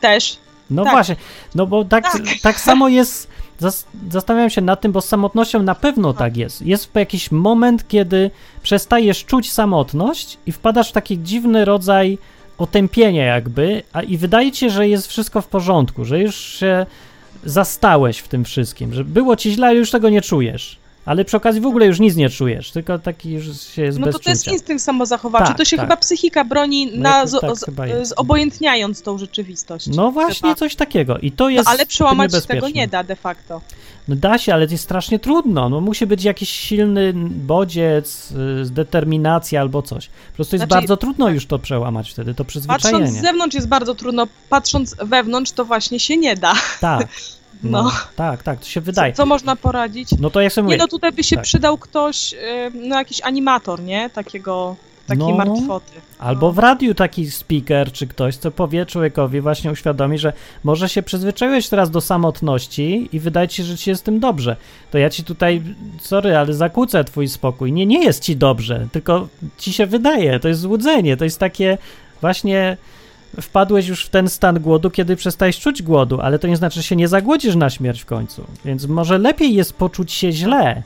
Też. 0.00 0.36
No 0.70 0.84
Tak. 0.84 0.92
właśnie, 0.92 1.16
no 1.54 1.66
bo 1.66 1.84
tak, 1.84 2.04
tak. 2.12 2.22
Tak. 2.42 2.60
samo 2.60 2.88
jest 2.88 3.28
zas- 3.60 3.84
zastanawiam 4.10 4.50
się 4.50 4.60
nad 4.60 4.80
tym, 4.80 4.92
bo 4.92 5.00
z 5.00 5.08
samotnością 5.08 5.62
na 5.62 5.74
pewno 5.74 6.14
tak 6.14 6.36
jest. 6.36 6.62
Jest 6.62 6.94
jakiś 6.94 7.30
moment, 7.30 7.88
kiedy 7.88 8.30
przestajesz 8.62 9.24
czuć 9.24 9.52
samotność 9.52 10.38
i 10.46 10.52
wpadasz 10.52 10.88
w 10.88 10.92
taki 10.92 11.18
dziwny 11.22 11.64
rodzaj 11.64 12.18
otępienia 12.58 13.24
jakby, 13.24 13.82
a 13.92 14.02
i 14.02 14.16
wydaje 14.16 14.52
ci 14.52 14.60
się, 14.60 14.70
że 14.70 14.88
jest 14.88 15.06
wszystko 15.06 15.42
w 15.42 15.48
porządku, 15.48 16.04
że 16.04 16.20
już 16.20 16.36
się 16.36 16.86
zastałeś 17.44 18.18
w 18.18 18.28
tym 18.28 18.44
wszystkim, 18.44 18.94
że 18.94 19.04
było 19.04 19.36
ci 19.36 19.52
źle, 19.52 19.66
ale 19.66 19.76
już 19.76 19.90
tego 19.90 20.08
nie 20.08 20.22
czujesz. 20.22 20.78
Ale 21.06 21.24
przy 21.24 21.36
okazji 21.36 21.60
w 21.60 21.66
ogóle 21.66 21.86
już 21.86 22.00
nic 22.00 22.16
nie 22.16 22.30
czujesz, 22.30 22.70
tylko 22.70 22.98
taki 22.98 23.30
już 23.32 23.60
się 23.60 23.82
jest 23.82 23.98
No 23.98 24.12
to 24.12 24.18
to 24.18 24.30
jest 24.30 24.46
instynkt 24.48 24.82
samozachowawczy. 24.84 25.48
Tak, 25.48 25.56
to 25.58 25.64
się 25.64 25.76
tak. 25.76 25.86
chyba 25.86 25.96
psychika 25.96 26.44
broni 26.44 26.86
No 26.94 27.02
na 27.02 27.24
zo- 27.26 27.40
tak 27.40 27.56
z- 27.56 27.64
chyba 27.64 27.86
jest. 27.86 28.14
zobojętniając 28.16 29.02
tą 29.02 29.18
rzeczywistość. 29.18 29.86
No 29.86 30.10
właśnie, 30.12 30.48
chyba. 30.48 30.54
coś 30.54 30.76
takiego. 30.76 31.18
I 31.18 31.32
to 31.32 31.44
No, 31.44 31.50
jest 31.50 31.68
ale 31.68 31.86
przełamać 31.86 32.32
tego 32.46 32.68
nie 32.68 32.88
da 32.88 33.04
de 33.04 33.16
facto. 33.16 33.60
No 34.08 34.16
da 34.16 34.38
się, 34.38 34.54
ale 34.54 34.66
to 34.66 34.72
jest 34.72 34.84
strasznie 34.84 35.18
trudno. 35.18 35.68
No 35.68 35.80
musi 35.80 36.06
być 36.06 36.24
jakiś 36.24 36.50
silny 36.50 37.12
bodziec, 37.30 38.32
y, 38.66 38.70
determinacja 38.70 39.60
albo 39.60 39.82
coś. 39.82 40.06
Po 40.06 40.36
prostu 40.36 40.56
jest 40.56 40.60
Znaczy, 40.66 40.80
bardzo 40.80 40.96
trudno 40.96 41.28
już 41.28 41.46
to 41.46 41.58
przełamać 41.58 42.10
wtedy, 42.10 42.34
to 42.34 42.44
Patrząc 42.44 42.48
przyzwyczajenie. 42.66 43.06
z 43.12 43.22
zewnątrz 43.22 43.54
jest 43.54 43.68
bardzo 43.68 43.94
trudno, 43.94 44.26
patrząc 44.48 44.96
wewnątrz 45.02 45.52
to 45.52 45.64
właśnie 45.64 46.00
się 46.00 46.16
nie 46.16 46.36
da. 46.36 46.54
Tak, 46.80 47.08
no, 47.70 47.82
No. 47.82 47.90
tak, 48.16 48.42
tak, 48.42 48.58
to 48.60 48.66
się 48.66 48.80
wydaje. 48.80 49.12
Co, 49.12 49.16
co 49.22 49.26
można 49.26 49.56
poradzić? 49.56 50.08
No 50.20 50.30
to 50.30 50.40
jak 50.40 50.52
sobie 50.52 50.62
Nie 50.62 50.66
mówię, 50.66 50.78
no, 50.78 50.88
tutaj 50.88 51.12
by 51.12 51.24
się 51.24 51.36
tak. 51.36 51.44
przydał 51.44 51.78
ktoś, 51.78 52.34
no 52.74 52.96
jakiś 52.98 53.20
animator, 53.20 53.82
nie? 53.82 54.10
Takiego, 54.10 54.76
takiej 55.06 55.26
No. 55.28 55.36
martwoty. 55.36 55.92
albo 56.18 56.46
no. 56.46 56.52
w 56.52 56.58
radiu 56.58 56.94
taki 56.94 57.30
speaker 57.30 57.92
czy 57.92 58.06
ktoś, 58.06 58.36
co 58.36 58.50
powie 58.50 58.86
człowiekowi, 58.86 59.40
właśnie 59.40 59.70
uświadomi, 59.70 60.18
że 60.18 60.32
może 60.64 60.88
się 60.88 61.02
przyzwyczaiłeś 61.02 61.68
teraz 61.68 61.90
do 61.90 62.00
samotności 62.00 63.08
i 63.12 63.20
wydaje 63.20 63.48
ci 63.48 63.56
się, 63.56 63.62
że 63.64 63.76
ci 63.76 63.90
jest 63.90 64.02
z 64.02 64.04
tym 64.04 64.20
dobrze. 64.20 64.56
To 64.90 64.98
ja 64.98 65.10
ci 65.10 65.24
tutaj, 65.24 65.62
sorry, 66.00 66.36
ale 66.36 66.54
zakłócę 66.54 67.04
twój 67.04 67.28
spokój. 67.28 67.72
Nie, 67.72 67.86
nie 67.86 68.04
jest 68.04 68.22
ci 68.22 68.36
dobrze, 68.36 68.88
tylko 68.92 69.28
ci 69.58 69.72
się 69.72 69.86
wydaje, 69.86 70.40
to 70.40 70.48
jest 70.48 70.60
złudzenie, 70.60 71.16
to 71.16 71.24
jest 71.24 71.38
takie 71.38 71.78
właśnie 72.20 72.76
wpadłeś 73.40 73.86
już 73.88 74.04
w 74.04 74.08
ten 74.10 74.28
stan 74.28 74.60
głodu, 74.60 74.90
kiedy 74.90 75.16
przestajesz 75.16 75.58
czuć 75.60 75.82
głodu, 75.82 76.20
ale 76.20 76.38
to 76.38 76.48
nie 76.48 76.56
znaczy, 76.56 76.76
że 76.76 76.82
się 76.82 76.96
nie 76.96 77.08
zagłodzisz 77.08 77.54
na 77.56 77.70
śmierć 77.70 78.00
w 78.02 78.06
końcu. 78.06 78.44
Więc 78.64 78.86
może 78.86 79.18
lepiej 79.18 79.54
jest 79.54 79.72
poczuć 79.72 80.12
się 80.12 80.32
źle, 80.32 80.82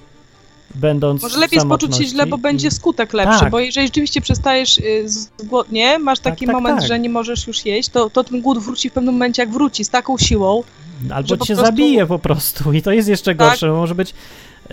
będąc 0.74 1.22
Może 1.22 1.38
lepiej 1.38 1.56
jest 1.56 1.68
poczuć 1.68 1.96
się 1.96 2.04
źle, 2.04 2.26
bo 2.26 2.36
i- 2.36 2.40
będzie 2.40 2.70
skutek 2.70 3.12
lepszy, 3.12 3.40
Tak. 3.40 3.50
bo 3.50 3.58
jeżeli 3.60 3.86
rzeczywiście 3.86 4.20
przestajesz 4.20 4.78
y, 4.78 5.04
głodnie, 5.44 5.98
masz 5.98 6.18
Tak, 6.20 6.34
taki 6.34 6.46
tak, 6.46 6.54
moment, 6.54 6.78
tak. 6.78 6.88
że 6.88 6.98
nie 6.98 7.08
możesz 7.10 7.46
już 7.46 7.66
jeść, 7.66 7.88
to, 7.88 8.10
to 8.10 8.24
ten 8.24 8.40
głód 8.40 8.58
wróci 8.58 8.90
w 8.90 8.92
pewnym 8.92 9.14
momencie, 9.14 9.42
jak 9.42 9.50
wróci, 9.50 9.84
z 9.84 9.88
taką 9.90 10.18
siłą. 10.18 10.62
Albo 11.10 11.28
cię 11.28 11.36
prostu- 11.36 11.54
zabije 11.54 12.06
po 12.06 12.18
prostu 12.18 12.72
i 12.72 12.82
to 12.82 12.92
jest 12.92 13.08
jeszcze 13.08 13.30
Tak. 13.34 13.36
gorsze, 13.36 13.68
bo 13.68 13.76
może 13.76 13.94
być, 13.94 14.14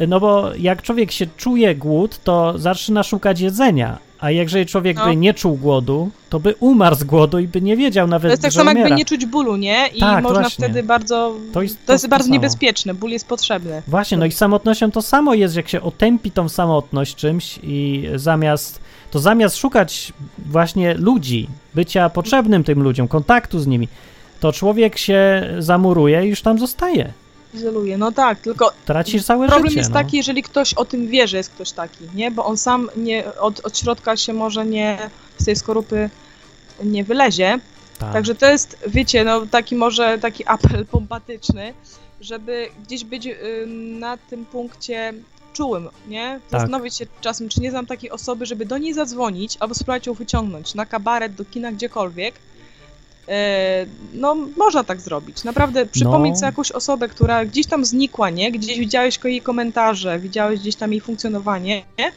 no 0.07 0.19
bo 0.19 0.55
jak 0.55 0.81
człowiek 0.81 1.11
się 1.11 1.27
czuje 1.37 1.75
głód, 1.75 2.19
to 2.23 2.53
zaczyna 2.59 3.03
szukać 3.03 3.39
jedzenia, 3.39 3.97
a 4.19 4.31
jeżeli 4.31 4.65
człowiek 4.65 4.97
No. 4.97 5.05
by 5.05 5.15
nie 5.15 5.33
czuł 5.33 5.57
głodu, 5.57 6.09
to 6.29 6.39
by 6.39 6.55
umarł 6.59 6.95
z 6.95 7.03
głodu 7.03 7.39
i 7.39 7.47
by 7.47 7.61
nie 7.61 7.77
wiedział 7.77 8.07
nawet, 8.07 8.29
To 8.29 8.33
jest 8.33 8.41
tak 8.41 8.51
że 8.51 8.59
samo 8.59 8.71
jakby 8.79 8.95
nie 8.95 9.05
czuć 9.05 9.25
bólu, 9.25 9.55
nie? 9.55 9.87
I 9.95 9.99
Tak, 9.99 10.23
można 10.23 10.39
właśnie. 10.41 10.65
wtedy 10.65 10.83
bardzo... 10.83 11.35
To 11.53 11.61
jest 11.61 11.75
To 11.81 11.87
to- 11.87 11.93
jest 11.93 12.03
to 12.05 12.09
bardzo 12.09 12.23
samo. 12.25 12.33
niebezpieczne, 12.33 12.93
ból 12.93 13.09
jest 13.11 13.27
potrzebny. 13.27 13.81
Właśnie, 13.87 14.17
no 14.17 14.25
i 14.25 14.31
z 14.31 14.37
samotnością 14.37 14.91
to 14.91 15.01
samo 15.01 15.33
jest, 15.33 15.55
jak 15.55 15.69
się 15.69 15.81
otępi 15.81 16.31
tą 16.31 16.49
samotność 16.49 17.15
czymś 17.15 17.59
i 17.63 18.07
zamiast, 18.15 18.79
to 19.11 19.19
zamiast 19.19 19.57
szukać 19.57 20.13
właśnie 20.45 20.93
ludzi, 20.93 21.47
bycia 21.75 22.09
potrzebnym 22.09 22.63
tym 22.63 22.83
ludziom, 22.83 23.07
kontaktu 23.07 23.59
z 23.59 23.67
nimi, 23.67 23.87
to 24.39 24.51
człowiek 24.53 24.97
się 24.97 25.47
zamuruje 25.59 26.25
i 26.25 26.29
już 26.29 26.41
tam 26.41 26.59
zostaje. 26.59 27.13
Izoluje, 27.53 27.97
no 27.97 28.11
tak, 28.11 28.39
tylko 28.39 28.71
Tracisz 28.85 29.23
całe 29.23 29.47
problem 29.47 29.69
życie. 29.69 29.79
jest 29.79 29.89
no. 29.89 29.93
taki, 29.93 30.17
jeżeli 30.17 30.43
ktoś 30.43 30.73
o 30.73 30.85
tym 30.85 31.07
wie, 31.07 31.27
że 31.27 31.37
jest 31.37 31.49
ktoś 31.49 31.71
taki, 31.71 32.03
nie? 32.15 32.31
Bo 32.31 32.45
on 32.45 32.57
sam 32.57 32.89
nie, 32.95 33.23
od, 33.39 33.65
od 33.65 33.77
środka 33.77 34.17
się 34.17 34.33
może 34.33 34.65
nie, 34.65 35.09
z 35.37 35.45
tej 35.45 35.55
skorupy 35.55 36.09
nie 36.83 37.03
wylezie. 37.03 37.59
Tak. 37.99 38.13
Także 38.13 38.35
to 38.35 38.45
jest, 38.45 38.77
wiecie, 38.87 39.23
no 39.23 39.45
taki 39.45 39.75
może 39.75 40.17
taki 40.19 40.47
apel 40.47 40.85
pompatyczny, 40.85 41.73
żeby 42.21 42.69
gdzieś 42.85 43.03
być 43.03 43.25
y, 43.25 43.65
na 43.99 44.17
tym 44.17 44.45
punkcie 44.45 45.13
czułym, 45.53 45.89
nie? 46.07 46.39
Tak. 46.49 46.61
Zastanowić 46.61 46.95
się 46.95 47.05
czasem, 47.21 47.49
czy 47.49 47.61
nie 47.61 47.71
znam 47.71 47.85
takiej 47.85 48.11
osoby, 48.11 48.45
żeby 48.45 48.65
do 48.65 48.77
niej 48.77 48.93
zadzwonić 48.93 49.57
albo 49.59 49.75
spróbować 49.75 50.07
ją 50.07 50.13
wyciągnąć 50.13 50.75
na 50.75 50.85
kabaret, 50.85 51.35
do 51.35 51.45
kina, 51.45 51.71
gdziekolwiek. 51.71 52.35
E, 53.27 53.85
No, 54.13 54.35
można 54.57 54.83
tak 54.83 55.01
zrobić. 55.01 55.43
Naprawdę 55.43 55.85
przypomnieć 55.85 56.31
No. 56.33 56.37
sobie 56.39 56.45
jakąś 56.45 56.71
osobę, 56.71 57.09
która 57.09 57.45
gdzieś 57.45 57.65
tam 57.65 57.85
znikła, 57.85 58.29
nie? 58.29 58.51
Gdzieś 58.51 58.79
widziałeś 58.79 59.19
jej 59.23 59.41
komentarze, 59.41 60.19
widziałeś 60.19 60.59
gdzieś 60.59 60.75
tam 60.75 60.91
jej 60.91 61.01
funkcjonowanie, 61.01 61.83
nie? 61.99 62.11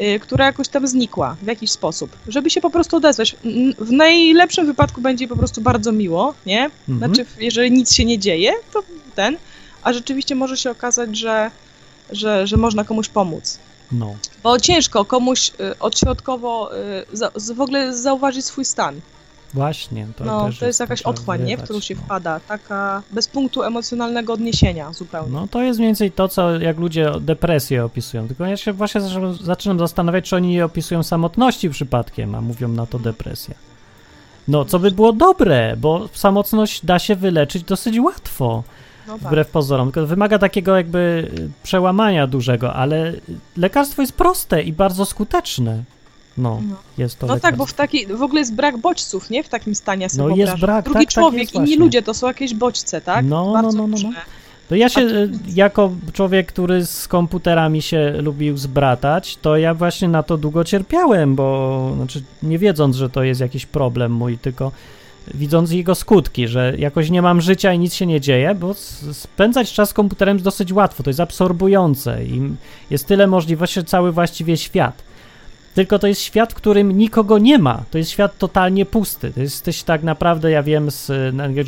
Y, 0.00 0.20
która 0.20 0.46
jakoś 0.46 0.68
tam 0.68 0.86
znikła 0.86 1.36
w 1.42 1.46
jakiś 1.46 1.70
sposób, 1.70 2.10
żeby 2.28 2.50
się 2.50 2.60
po 2.60 2.70
prostu 2.70 2.96
odezwać. 2.96 3.36
W 3.78 3.92
najlepszym 3.92 4.66
wypadku 4.66 5.00
będzie 5.00 5.28
po 5.28 5.36
prostu 5.36 5.60
bardzo 5.60 5.92
miło, 5.92 6.34
nie? 6.46 6.70
Mhm. 6.88 6.98
Znaczy, 6.98 7.30
jeżeli 7.40 7.70
nic 7.72 7.92
się 7.92 8.04
nie 8.04 8.18
dzieje, 8.18 8.52
to 8.72 8.82
ten, 9.14 9.36
a 9.82 9.92
rzeczywiście 9.92 10.34
może 10.34 10.56
się 10.56 10.70
okazać, 10.70 11.16
że, 11.16 11.50
że, 12.12 12.46
że 12.46 12.56
można 12.56 12.84
komuś 12.84 13.08
pomóc. 13.08 13.58
No. 13.92 14.16
Bo 14.42 14.60
ciężko 14.60 15.04
komuś 15.04 15.48
y, 15.60 15.78
odśrodkowo 15.78 16.70
y, 17.48 17.54
w 17.54 17.60
ogóle 17.60 17.96
zauważyć 17.96 18.44
swój 18.44 18.64
stan. 18.64 19.00
Właśnie, 19.54 20.06
to 20.16 20.24
no, 20.24 20.46
też 20.46 20.58
to 20.58 20.66
jest 20.66 20.80
jakaś 20.80 20.98
trzeba 20.98 21.10
otchłań, 21.10 21.42
nie? 21.44 21.56
w 21.56 21.62
którą 21.62 21.80
się 21.80 21.94
no. 21.94 22.00
wpada, 22.02 22.40
taka 22.40 23.02
bez 23.10 23.28
punktu 23.28 23.62
emocjonalnego 23.62 24.32
odniesienia 24.32 24.92
zupełnie. 24.92 25.32
No 25.32 25.48
to 25.50 25.62
jest 25.62 25.78
mniej 25.78 25.88
więcej 25.88 26.12
to, 26.12 26.28
co 26.28 26.60
jak 26.60 26.78
ludzie 26.78 27.12
depresję 27.20 27.84
opisują. 27.84 28.26
Tylko 28.26 28.46
ja 28.46 28.56
się 28.56 28.72
właśnie 28.72 29.00
zaczynam- 29.44 29.78
zastanawiać, 29.78 30.28
czy 30.28 30.36
oni 30.36 30.48
nie 30.48 30.64
opisują 30.64 31.02
samotności 31.02 31.70
przypadkiem, 31.70 32.34
a 32.34 32.40
mówią 32.40 32.68
na 32.68 32.86
to 32.86 32.98
depresja. 32.98 33.54
No, 34.48 34.64
co 34.64 34.78
by 34.78 34.90
było 34.90 35.12
dobre, 35.12 35.76
bo 35.76 36.08
samotność 36.12 36.84
da 36.86 36.98
się 36.98 37.16
wyleczyć 37.16 37.64
dosyć 37.64 37.98
łatwo, 38.00 38.62
No 39.06 39.18
tak. 39.18 39.28
wbrew 39.28 39.48
pozorom. 39.50 39.92
Tylko 39.92 40.06
wymaga 40.06 40.38
takiego 40.38 40.76
jakby 40.76 41.30
y, 41.38 41.48
przełamania 41.62 42.26
dużego, 42.26 42.74
ale 42.74 43.12
lekarstwo 43.56 44.02
jest 44.02 44.12
proste 44.12 44.62
i 44.62 44.72
bardzo 44.72 45.04
skuteczne. 45.04 45.84
No, 46.38 46.62
No. 46.68 46.76
jest 46.98 47.18
to 47.18 47.26
No 47.26 47.40
tak, 47.40 47.56
bo 47.56 47.66
w, 47.66 47.72
taki, 47.74 48.06
w 48.06 48.22
ogóle 48.22 48.40
jest 48.40 48.54
brak 48.54 48.78
bodźców, 48.78 49.30
nie? 49.30 49.42
W 49.42 49.48
takim 49.48 49.74
stanie 49.74 50.10
sobie 50.10 50.28
No 50.28 50.36
jest 50.36 50.56
brak, 50.56 50.84
Drugi 50.84 50.98
tak, 50.98 51.04
tak 51.04 51.14
człowiek, 51.14 51.40
jest 51.42 51.54
inni 51.54 51.76
ludzie 51.76 52.02
to 52.02 52.14
są 52.14 52.26
jakieś 52.26 52.54
bodźce, 52.54 53.00
tak? 53.00 53.24
No, 53.24 53.46
no, 53.46 53.52
Bardzo 53.52 53.78
no, 53.78 53.86
no, 53.86 53.86
no. 53.86 53.92
różne. 53.92 54.22
To 54.68 54.74
ja 54.74 54.88
się, 54.88 55.00
y, 55.00 55.30
jako 55.54 55.92
człowiek, 56.12 56.46
który 56.46 56.86
z 56.86 57.08
komputerami 57.08 57.82
się 57.82 58.14
lubił 58.22 58.56
zbratać, 58.56 59.36
to 59.36 59.56
ja 59.56 59.74
właśnie 59.74 60.08
na 60.08 60.22
to 60.22 60.36
długo 60.36 60.64
cierpiałem, 60.64 61.34
bo 61.34 61.92
znaczy 61.96 62.22
nie 62.42 62.58
wiedząc, 62.58 62.96
że 62.96 63.10
to 63.10 63.22
jest 63.22 63.40
jakiś 63.40 63.66
problem 63.66 64.12
mój, 64.12 64.38
tylko 64.38 64.72
widząc 65.34 65.70
jego 65.70 65.94
skutki, 65.94 66.48
że 66.48 66.74
jakoś 66.78 67.10
nie 67.10 67.22
mam 67.22 67.40
życia 67.40 67.72
i 67.72 67.78
nic 67.78 67.94
się 67.94 68.06
nie 68.06 68.20
dzieje, 68.20 68.54
bo 68.54 68.74
spędzać 69.12 69.72
czas 69.72 69.90
z 69.90 69.92
komputerem 69.92 70.36
jest 70.36 70.44
dosyć 70.44 70.72
łatwo, 70.72 71.02
to 71.02 71.10
jest 71.10 71.20
absorbujące 71.20 72.24
i 72.24 72.40
jest 72.90 73.06
tyle 73.06 73.26
możliwości, 73.26 73.84
cały 73.84 74.12
właściwie 74.12 74.56
świat. 74.56 75.02
Tylko 75.74 75.98
to 75.98 76.06
jest 76.06 76.20
świat, 76.20 76.52
w 76.52 76.56
którym 76.56 76.98
nikogo 76.98 77.38
nie 77.38 77.58
ma. 77.58 77.82
To 77.90 77.98
jest 77.98 78.10
świat 78.10 78.38
totalnie 78.38 78.86
pusty. 78.86 79.32
To 79.32 79.40
jesteś 79.40 79.82
tak 79.82 80.02
naprawdę, 80.02 80.50
ja 80.50 80.62
wiem, 80.62 80.90
z, 80.90 81.10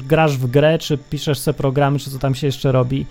grasz 0.07 0.37
w 0.37 0.47
grę, 0.47 0.79
czy 0.79 0.99
piszesz 0.99 1.38
sobie 1.38 1.59
programy, 1.59 1.99
czy 1.99 2.11
co 2.11 2.19
tam 2.19 2.35
się 2.35 2.47
jeszcze 2.47 2.73
robi, 2.73 3.07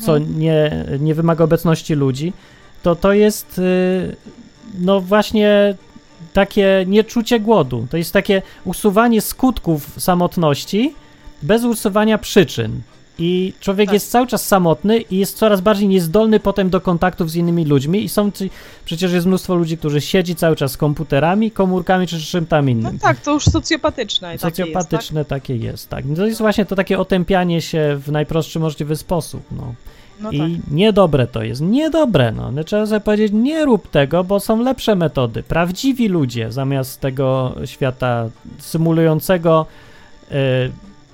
co 0.00 0.18
nie, 0.18 0.84
nie 1.00 1.14
wymaga 1.14 1.44
obecności 1.44 1.94
ludzi, 1.94 2.32
to 2.82 2.96
to 2.96 3.12
jest 3.12 3.58
y, 3.58 4.16
no 4.78 5.00
właśnie 5.00 5.74
takie 6.32 6.84
nieczucie 6.88 7.40
głodu. 7.40 7.86
To 7.90 7.96
jest 7.96 8.12
takie 8.12 8.42
usuwanie 8.64 9.20
skutków 9.20 9.90
samotności 9.98 10.94
bez 11.42 11.64
usuwania 11.64 12.18
przyczyn. 12.18 12.80
I 13.22 13.52
człowiek 13.60 13.86
Tak. 13.88 13.94
jest 13.94 14.10
cały 14.10 14.26
czas 14.26 14.46
samotny 14.46 14.98
i 14.98 15.18
jest 15.18 15.36
coraz 15.36 15.60
bardziej 15.60 15.88
niezdolny 15.88 16.40
potem 16.40 16.70
do 16.70 16.80
kontaktów 16.80 17.30
z 17.30 17.36
innymi 17.36 17.64
ludźmi 17.64 18.04
i 18.04 18.08
są 18.08 18.30
ci, 18.30 18.50
przecież 18.84 19.12
jest 19.12 19.26
mnóstwo 19.26 19.54
ludzi, 19.54 19.78
którzy 19.78 20.00
siedzi 20.00 20.34
cały 20.34 20.56
czas 20.56 20.72
z 20.72 20.76
komputerami, 20.76 21.50
komórkami 21.50 22.06
czy 22.06 22.20
czym 22.20 22.46
tam 22.46 22.64
No 22.64 22.70
innym. 22.70 22.98
tak, 22.98 23.20
to 23.20 23.32
już 23.32 23.44
socjopatyczne. 23.44 24.28
takie 24.28 24.38
Socjopatyczne 24.38 25.24
takie 25.24 25.56
jest, 25.56 25.88
tak. 25.88 26.04
No 26.04 26.16
to 26.16 26.26
jest 26.26 26.38
właśnie 26.40 26.64
to 26.64 26.76
takie 26.76 26.98
otępianie 26.98 27.62
się 27.62 27.96
w 28.06 28.12
najprostszy 28.12 28.60
możliwy 28.60 28.96
sposób, 28.96 29.42
no. 29.52 29.56
Jest, 29.66 29.76
tak? 30.22 30.22
No 30.22 30.32
I 30.32 30.38
tak. 30.38 30.70
niedobre 30.70 31.26
to 31.26 31.42
jest, 31.42 31.60
niedobre, 31.60 32.32
no. 32.32 32.52
no. 32.52 32.64
Trzeba 32.64 32.86
sobie 32.86 33.00
powiedzieć, 33.00 33.32
nie 33.32 33.64
rób 33.64 33.90
tego, 33.90 34.24
bo 34.24 34.40
są 34.40 34.62
lepsze 34.62 34.94
metody. 34.96 35.42
Prawdziwi 35.42 36.08
ludzie 36.08 36.52
zamiast 36.52 37.00
tego 37.00 37.54
świata 37.64 38.28
symulującego, 38.58 39.66
e, 40.30 40.34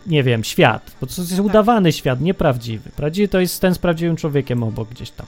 nie 0.06 0.22
wiem, 0.22 0.44
świat. 0.44 0.96
Bo 1.00 1.06
to 1.06 1.22
jest 1.22 1.36
Tak. 1.36 1.44
udawany 1.46 1.92
świat, 1.92 2.20
nieprawdziwy. 2.20 2.90
Prawdziwy 2.96 3.28
to 3.28 3.40
jest 3.40 3.60
ten 3.60 3.74
z 3.74 3.78
prawdziwym 3.78 4.16
człowiekiem 4.16 4.62
obok 4.62 4.88
gdzieś 4.88 5.10
tam. 5.10 5.26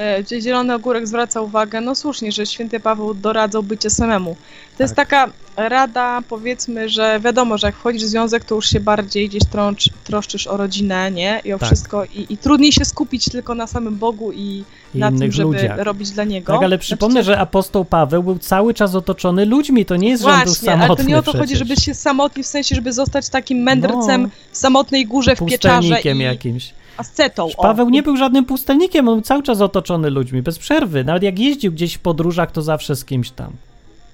E, 0.00 0.22
gdzie 0.22 0.40
Zielony 0.40 0.74
Ogórek 0.74 1.06
zwraca 1.08 1.40
uwagę, 1.40 1.80
no 1.80 1.94
słusznie, 1.94 2.32
że 2.32 2.46
święty 2.46 2.80
Paweł 2.80 3.14
doradzał 3.14 3.62
bycie 3.62 3.90
samemu. 3.90 4.36
To 4.76 4.82
jest 4.84 4.94
Tak. 4.96 5.08
taka 5.08 5.32
rada, 5.56 6.22
powiedzmy, 6.28 6.88
że 6.88 7.20
wiadomo, 7.24 7.58
że 7.58 7.66
jak 7.66 7.76
wchodzisz 7.76 8.02
w 8.02 8.06
związek, 8.06 8.44
to 8.44 8.54
już 8.54 8.68
się 8.68 8.80
bardziej 8.80 9.28
gdzieś 9.28 9.42
trącz, 9.50 9.84
troszczysz 10.04 10.46
o 10.46 10.56
rodzinę, 10.56 11.10
nie? 11.10 11.40
I 11.44 11.52
o 11.52 11.58
Tak. 11.58 11.66
wszystko. 11.68 12.04
I, 12.04 12.26
I 12.30 12.36
trudniej 12.38 12.72
się 12.72 12.84
skupić 12.84 13.24
tylko 13.24 13.54
na 13.54 13.66
samym 13.66 13.96
Bogu 13.96 14.32
i, 14.32 14.64
I 14.94 14.98
na 14.98 15.12
tym, 15.12 15.32
żeby 15.32 15.42
ludziach. 15.42 15.78
robić 15.78 16.10
dla 16.10 16.24
Niego. 16.24 16.52
Tak, 16.52 16.62
ale 16.62 16.78
przypomnę, 16.78 17.12
Znaczy, 17.22 17.24
że 17.26 17.38
apostoł 17.38 17.84
Paweł 17.84 18.22
był 18.22 18.38
cały 18.38 18.74
czas 18.74 18.94
otoczony 18.94 19.44
ludźmi, 19.46 19.84
to 19.86 19.96
nie 19.96 20.08
jest, 20.08 20.22
Właśnie, 20.22 20.54
samotny 20.54 20.84
ale 20.86 20.96
to 20.96 21.02
nie 21.02 21.18
o 21.18 21.22
to 21.22 21.32
chodzi, 21.32 21.44
przecież. 21.54 21.58
żeby 21.68 21.80
się 21.80 21.94
samotni, 21.94 22.42
w 22.42 22.46
sensie, 22.46 22.74
żeby 22.74 22.92
zostać 22.92 23.28
takim 23.28 23.58
mędrcem 23.58 24.22
No. 24.22 24.28
w 24.52 24.56
samotnej 24.56 25.06
górze 25.06 25.36
w 25.36 25.44
pieczarze 25.44 26.00
i 26.00 26.18
jakimś. 26.18 26.72
Ascetą. 27.00 27.48
o. 27.56 27.62
Paweł 27.62 27.90
nie 27.90 28.02
był 28.02 28.16
żadnym 28.16 28.44
pustelnikiem, 28.44 29.08
on 29.08 29.14
był 29.14 29.22
cały 29.22 29.42
czas 29.42 29.60
otoczony 29.60 30.10
ludźmi, 30.10 30.42
bez 30.42 30.58
przerwy. 30.58 31.04
Nawet 31.04 31.22
jak 31.22 31.38
jeździł 31.38 31.72
gdzieś 31.72 31.94
w 31.94 31.98
podróżach, 31.98 32.52
to 32.52 32.62
zawsze 32.62 32.96
z 32.96 33.04
kimś 33.04 33.30
tam. 33.30 33.52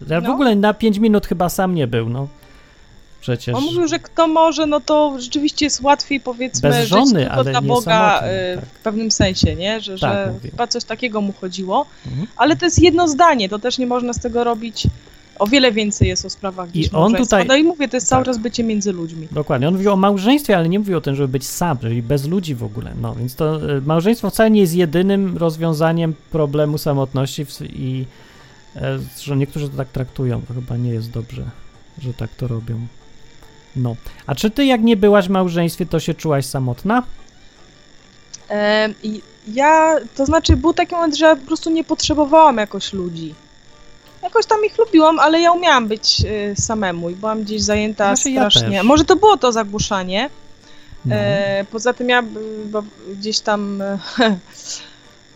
Ja 0.09 0.21
w 0.21 0.25
No. 0.25 0.33
ogóle 0.33 0.55
na 0.57 0.75
5 0.75 0.99
minut 0.99 1.27
chyba 1.27 1.49
sam 1.49 1.75
nie 1.75 1.87
był, 1.87 2.09
no. 2.09 2.29
Przecież. 3.21 3.55
On 3.55 3.65
mówił, 3.65 3.89
że 3.89 3.99
kto 3.99 4.29
może, 4.29 4.67
no 4.67 4.81
to 4.81 5.15
rzeczywiście 5.19 5.67
jest 5.67 5.83
łatwiej 5.83 6.21
powiedzmy 6.21 6.69
Bez 6.71 6.79
żyć 6.81 6.89
żony, 6.89 7.21
tylko 7.21 7.33
ale 7.35 7.51
dla 7.51 7.61
nie 7.61 7.67
Boga 7.67 8.09
samotny, 8.11 8.29
y, 8.53 8.57
tak. 8.57 8.65
w 8.65 8.79
pewnym 8.83 9.11
sensie, 9.11 9.57
nie? 9.57 9.81
Że, 9.81 9.99
Tak, 9.99 10.33
że 10.43 10.51
chyba 10.51 10.67
coś 10.67 10.85
takiego 10.85 11.21
mu 11.21 11.33
chodziło. 11.33 11.87
Mhm. 12.07 12.27
Ale 12.37 12.57
to 12.57 12.65
jest 12.65 12.83
jedno 12.83 13.09
zdanie, 13.09 13.49
to 13.49 13.59
też 13.59 13.79
nie 13.79 13.87
można 13.87 14.13
z 14.13 14.21
tego 14.21 14.45
robić. 14.45 14.87
O 15.39 15.47
wiele 15.47 15.73
więcej 15.73 16.09
jest 16.09 16.25
o 16.25 16.31
sprawach 16.31 16.77
I 16.77 16.91
on 16.93 17.15
tutaj- 17.15 17.47
No 17.47 17.57
i 17.57 17.63
mówię, 17.65 17.89
to 17.89 17.97
jest 17.97 18.09
cały 18.09 18.25
tak. 18.25 18.35
czas 18.35 18.43
bycie 18.43 18.65
między 18.65 18.93
ludźmi. 18.93 19.29
Dokładnie. 19.33 19.69
On 19.69 19.75
mówił 19.75 19.93
o 19.93 19.97
małżeństwie, 19.97 20.57
ale 20.57 20.69
nie 20.69 20.79
mówił 20.79 20.99
o 20.99 21.01
tym, 21.01 21.15
żeby 21.15 21.29
być 21.29 21.47
sam, 21.47 21.79
czyli 21.79 22.03
bez 22.03 22.27
ludzi 22.29 22.55
w 22.55 22.63
ogóle. 22.65 22.93
No 23.01 23.15
więc 23.15 23.35
to 23.35 23.77
e, 23.77 23.81
małżeństwo 23.81 24.31
wcale 24.31 24.51
nie 24.51 24.61
jest 24.61 24.75
jedynym 24.75 25.37
rozwiązaniem 25.37 26.15
problemu 26.31 26.79
samotności 26.79 27.45
w- 27.45 27.61
i 27.63 28.07
że 29.21 29.37
niektórzy 29.37 29.69
to 29.69 29.77
tak 29.77 29.89
traktują. 29.89 30.43
To 30.49 30.55
chyba 30.55 30.77
nie 30.77 30.91
jest 30.91 31.11
dobrze, 31.11 31.45
że 31.99 32.15
tak 32.15 32.31
to 32.35 32.49
robią. 32.49 32.75
No. 33.77 33.97
A 34.27 34.35
czy 34.35 34.51
ty, 34.51 34.65
jak 34.65 34.83
nie 34.83 34.97
byłaś 34.97 35.27
w 35.27 35.31
małżeństwie, 35.31 35.87
to 35.87 36.01
się 36.01 36.15
czułaś 36.15 36.47
samotna? 36.47 37.03
E, 38.51 38.89
ja, 39.55 39.97
to 40.17 40.27
znaczy 40.27 40.57
był 40.57 40.73
taki 40.75 40.95
moment, 40.95 41.17
że 41.17 41.25
ja 41.27 41.37
po 41.37 41.47
prostu 41.47 41.71
nie 41.71 41.85
potrzebowałam 41.85 42.57
jakoś 42.57 42.93
ludzi. 42.93 43.35
Jakoś 44.27 44.47
tam 44.47 44.65
ich 44.65 44.79
lubiłam, 44.79 45.19
ale 45.19 45.41
ja 45.41 45.53
umiałam 45.53 45.89
być 45.89 46.23
y, 46.53 46.55
samemu 46.63 47.11
i 47.11 47.15
byłam 47.15 47.43
gdzieś 47.43 47.63
zajęta 47.63 48.05
Znaczy 48.17 48.31
ja 48.31 48.51
strasznie. 48.51 48.79
też. 48.79 48.87
Może 48.87 49.05
to 49.05 49.17
było 49.17 49.37
to 49.37 49.53
zagłuszanie. 49.53 50.31
No. 51.05 51.15
E, 51.15 51.65
poza 51.71 51.93
tym 51.93 52.09
ja 52.09 52.21
y, 52.23 52.25
bo 52.67 52.83
gdzieś 53.13 53.41
tam. 53.41 53.83
e, 53.83 53.99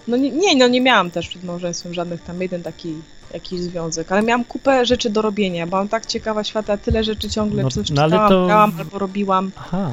No 0.09 0.17
nie, 0.17 0.57
no 0.57 0.69
nie 0.69 0.81
miałam 0.81 1.11
też 1.11 1.29
przed 1.29 1.45
małżeństwem 1.45 1.95
żadnych 1.95 2.23
tam 2.23 2.43
jeden 2.43 2.63
taki 2.63 2.95
jakiś 3.35 3.61
związek, 3.61 4.13
ale 4.13 4.23
miałam 4.23 4.45
kupę 4.45 4.87
rzeczy 4.87 5.11
do 5.11 5.23
robienia. 5.23 5.67
Byłam 5.67 5.89
tak 5.89 6.07
ciekawa 6.07 6.45
świata, 6.45 6.77
tyle 6.77 7.05
rzeczy 7.05 7.31
ciągle 7.31 7.63
No, 7.63 7.71
coś 7.71 7.91
no 7.91 8.05
czytałam, 8.05 8.29
to- 8.29 8.47
grałam 8.47 8.73
albo 8.79 8.99
robiłam. 8.99 9.51
Aha. 9.57 9.91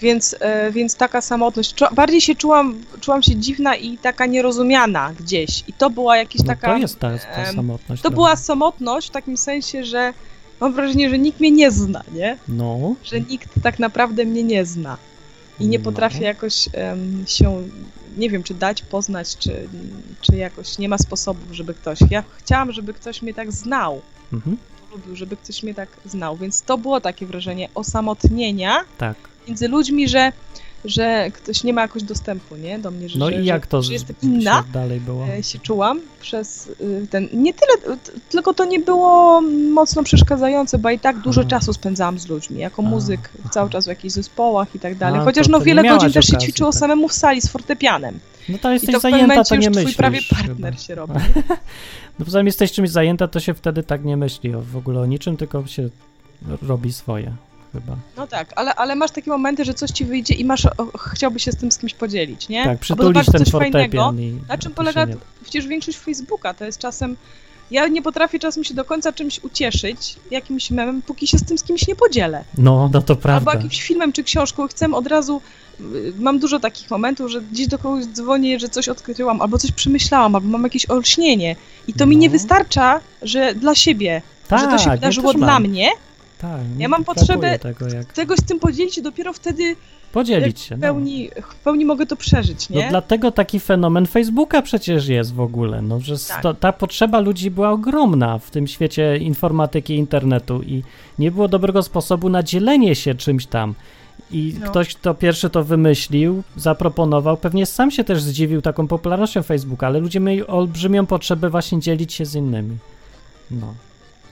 Więc, 0.00 0.36
e, 0.40 0.72
więc 0.72 0.94
taka 0.94 1.20
samotność. 1.20 1.74
Bardziej 1.94 2.20
się 2.20 2.34
czułam, 2.34 2.80
czułam 3.00 3.22
się 3.22 3.36
dziwna 3.36 3.76
i 3.76 3.98
taka 3.98 4.26
nierozumiana 4.26 5.12
gdzieś. 5.20 5.64
I 5.68 5.72
to 5.72 5.90
była 5.90 6.16
jakaś 6.16 6.38
No 6.38 6.44
taka. 6.44 6.66
to 6.68 6.78
jest 6.78 6.98
ta, 6.98 7.18
ta 7.18 7.52
samotność. 7.52 8.02
To 8.02 8.08
trochę. 8.08 8.14
była 8.14 8.36
samotność 8.36 9.08
w 9.08 9.10
takim 9.10 9.36
sensie, 9.36 9.84
że 9.84 10.12
mam 10.60 10.72
wrażenie, 10.72 11.10
że 11.10 11.18
nikt 11.18 11.40
mnie 11.40 11.50
nie 11.50 11.70
zna, 11.70 12.02
nie? 12.14 12.38
No. 12.48 12.94
Że 13.04 13.20
nikt 13.20 13.48
tak 13.62 13.78
naprawdę 13.78 14.24
mnie 14.24 14.42
nie 14.42 14.64
zna. 14.64 14.96
I 15.60 15.66
nie 15.66 15.78
No. 15.78 15.84
potrafię 15.84 16.24
jakoś 16.24 16.68
em, 16.72 17.24
się, 17.26 17.62
nie 18.16 18.30
wiem, 18.30 18.42
czy 18.42 18.54
dać 18.54 18.82
poznać, 18.82 19.36
czy, 19.36 19.68
czy 20.20 20.36
jakoś 20.36 20.78
nie 20.78 20.88
ma 20.88 20.98
sposobów, 20.98 21.52
żeby 21.52 21.74
ktoś. 21.74 21.98
Ja 22.10 22.24
chciałam, 22.38 22.72
żeby 22.72 22.94
ktoś 22.94 23.22
mnie 23.22 23.34
tak 23.34 23.52
znał. 23.52 24.00
Mhm. 24.32 24.56
Lubił, 24.92 25.16
żeby 25.16 25.36
ktoś 25.36 25.62
mnie 25.62 25.74
tak 25.74 25.88
znał. 26.04 26.36
Więc 26.36 26.62
to 26.62 26.78
było 26.78 27.00
takie 27.00 27.26
wrażenie 27.26 27.68
osamotnienia 27.74 28.80
Tak. 28.98 29.16
Między 29.48 29.68
ludźmi, 29.68 30.08
że, 30.08 30.32
że 30.84 31.30
ktoś 31.34 31.64
nie 31.64 31.72
ma 31.72 31.80
jakoś 31.82 32.02
dostępu, 32.02 32.56
nie? 32.56 32.78
Do 32.78 32.90
mnie, 32.90 33.08
że, 33.08 33.18
No 33.18 33.30
i 33.30 33.44
jak 33.44 33.66
to 33.66 33.82
że 33.82 33.92
jestem 33.92 34.16
inna. 34.22 34.64
dalej 34.72 35.00
było? 35.00 35.26
e, 35.28 35.42
się 35.42 35.58
czułam 35.58 36.00
przez 36.20 36.66
y, 36.80 37.06
ten. 37.10 37.28
Nie 37.32 37.54
tyle, 37.54 37.96
tylko 38.30 38.54
to 38.54 38.64
nie 38.64 38.80
było 38.80 39.40
mocno 39.72 40.02
przeszkadzające, 40.02 40.78
bo 40.78 40.90
i 40.90 40.98
tak 40.98 41.18
dużo 41.20 41.40
Aha. 41.40 41.50
czasu 41.50 41.72
spędzałam 41.72 42.18
z 42.18 42.28
ludźmi, 42.28 42.58
jako 42.60 42.82
A, 42.82 42.86
muzyk, 42.86 43.20
aha. 43.40 43.48
cały 43.52 43.70
czas 43.70 43.84
w 43.84 43.88
jakichś 43.88 44.14
zespołach 44.14 44.74
i 44.74 44.78
tak 44.80 44.94
dalej. 44.94 45.20
A, 45.20 45.24
Chociaż 45.24 45.46
to- 45.46 45.52
no 45.52 45.58
to 45.58 45.64
wiele 45.64 45.82
godzin 45.82 46.12
też 46.12 46.26
się 46.26 46.32
okazji, 46.32 46.48
ćwiczyło 46.48 46.70
tak. 46.72 46.80
samemu 46.80 47.08
w 47.08 47.12
sali 47.12 47.40
z 47.40 47.48
fortepianem. 47.48 48.18
No 48.48 48.58
to 48.58 48.70
I 48.70 48.72
jesteś 48.72 48.92
to 48.94 48.98
w 48.98 49.02
pewnym 49.02 49.18
zajęta, 49.28 49.34
momencie 49.34 49.48
to 49.48 49.54
już 49.54 49.64
nie 49.64 49.70
twój 49.70 49.82
myślisz. 49.82 49.96
prawie 49.96 50.18
chyba. 50.20 50.42
partner 50.44 50.80
się 50.80 50.94
robi. 50.94 51.14
No 52.18 52.24
poza 52.24 52.38
tym 52.38 52.46
jesteś 52.46 52.72
czymś 52.72 52.90
zajęta, 52.90 53.28
to 53.28 53.40
się 53.40 53.54
wtedy 53.54 53.82
tak 53.82 54.04
nie 54.04 54.16
myśli 54.16 54.54
o, 54.54 54.60
w 54.62 54.76
ogóle 54.76 55.00
o 55.00 55.06
niczym, 55.06 55.36
tylko 55.36 55.66
się 55.66 55.88
robi 56.62 56.92
swoje 56.92 57.32
chyba. 57.72 57.96
No 58.16 58.26
tak, 58.26 58.52
ale, 58.56 58.74
ale 58.74 58.96
masz 58.96 59.10
takie 59.10 59.30
momenty, 59.30 59.64
że 59.64 59.74
coś 59.74 59.90
ci 59.90 60.04
wyjdzie 60.04 60.34
i 60.34 60.44
masz, 60.44 60.66
o, 60.66 60.98
chciałbyś 60.98 61.44
się 61.44 61.52
z 61.52 61.56
tym 61.56 61.72
z 61.72 61.78
kimś 61.78 61.94
podzielić, 61.94 62.48
nie? 62.48 62.64
Tak, 62.64 62.78
przytulić 62.78 63.26
ten 63.32 63.44
coś 63.44 63.50
fajnego. 63.52 64.14
i... 64.18 64.38
Na 64.48 64.58
czym 64.58 64.74
polega 64.74 65.04
nie- 65.04 65.16
przecież 65.42 65.66
większość 65.66 65.98
Facebooka? 65.98 66.54
To 66.54 66.64
jest 66.64 66.78
czasem. 66.78 67.16
Ja 67.70 67.88
nie 67.88 68.02
potrafię 68.02 68.38
czasem 68.38 68.64
się 68.64 68.74
do 68.74 68.84
końca 68.84 69.12
czymś 69.12 69.40
ucieszyć, 69.44 70.16
jakimś 70.30 70.70
memem, 70.70 71.02
póki 71.02 71.26
się 71.26 71.38
z 71.38 71.44
tym 71.44 71.58
z 71.58 71.62
kimś 71.64 71.88
nie 71.88 71.96
podzielę. 71.96 72.44
No, 72.58 72.90
no 72.92 73.02
to 73.02 73.16
prawda. 73.16 73.50
Albo 73.50 73.62
jakimś 73.62 73.82
filmem 73.82 74.12
czy 74.12 74.24
książką. 74.24 74.68
Chcę 74.68 74.86
od 74.92 75.06
razu. 75.06 75.40
y, 75.80 76.12
Mam 76.18 76.38
dużo 76.38 76.60
takich 76.60 76.90
momentów, 76.90 77.30
że 77.30 77.40
gdzieś 77.42 77.66
do 77.66 77.78
kogoś 77.78 78.04
dzwonię, 78.06 78.60
że 78.60 78.68
coś 78.68 78.88
odkryłam, 78.88 79.40
albo 79.42 79.58
coś 79.58 79.72
przemyślałam, 79.72 80.34
albo 80.34 80.48
mam 80.48 80.62
jakieś 80.64 80.90
olśnienie. 80.90 81.56
I 81.88 81.92
to 81.94 82.06
mi 82.06 82.16
nie 82.16 82.28
No. 82.28 82.32
wystarcza, 82.32 83.00
że 83.22 83.54
dla 83.54 83.74
siebie, 83.74 84.22
tak, 84.48 84.60
że 84.60 84.66
to 84.66 84.78
się 84.78 84.88
ja 84.90 84.96
wydarzyło 84.96 85.32
też 85.32 85.40
dla 85.42 85.60
mnie. 85.60 85.88
Tak, 86.40 86.60
Ja 86.78 86.88
mam 86.88 87.04
potrzebę 87.04 87.58
tego, 87.58 87.88
jak 87.88 88.12
Czegoś 88.12 88.38
z 88.38 88.42
tym 88.44 88.60
podzielić 88.60 88.98
i 88.98 89.02
dopiero 89.02 89.32
wtedy 89.32 89.76
podzielić 90.12 90.60
się. 90.60 90.76
w 90.76 90.78
No. 90.78 90.82
pełni, 90.82 91.30
w 91.50 91.54
pełni 91.54 91.84
mogę 91.84 92.06
to 92.06 92.16
przeżyć, 92.16 92.70
No 92.70 92.76
nie? 92.80 92.88
dlatego 92.90 93.30
taki 93.32 93.60
fenomen 93.60 94.06
Facebooka 94.06 94.62
przecież 94.62 95.08
jest 95.08 95.34
w 95.34 95.40
ogóle, 95.40 95.82
no, 95.82 96.00
że 96.00 96.14
Tak. 96.42 96.58
ta 96.60 96.72
potrzeba 96.72 97.20
ludzi 97.20 97.50
była 97.50 97.70
ogromna 97.70 98.38
w 98.38 98.50
tym 98.50 98.66
świecie 98.66 99.16
informatyki, 99.16 99.94
internetu 99.94 100.62
i 100.62 100.82
nie 101.18 101.30
było 101.30 101.48
dobrego 101.48 101.82
sposobu 101.82 102.28
na 102.28 102.42
dzielenie 102.42 102.94
się 102.94 103.14
czymś 103.14 103.46
tam. 103.46 103.74
I 104.30 104.54
No. 104.60 104.66
ktoś, 104.70 104.94
kto 104.94 105.14
pierwszy 105.14 105.50
to 105.50 105.64
wymyślił, 105.64 106.42
zaproponował, 106.56 107.36
pewnie 107.36 107.66
sam 107.66 107.90
się 107.90 108.04
też 108.04 108.22
zdziwił 108.22 108.62
taką 108.62 108.86
popularnością 108.88 109.42
Facebooka, 109.42 109.86
ale 109.86 109.98
ludzie 109.98 110.20
mieli 110.20 110.46
olbrzymią 110.46 111.06
potrzebę 111.06 111.50
właśnie 111.50 111.80
dzielić 111.80 112.12
się 112.12 112.24
z 112.26 112.34
innymi. 112.34 112.76
No. 113.50 113.74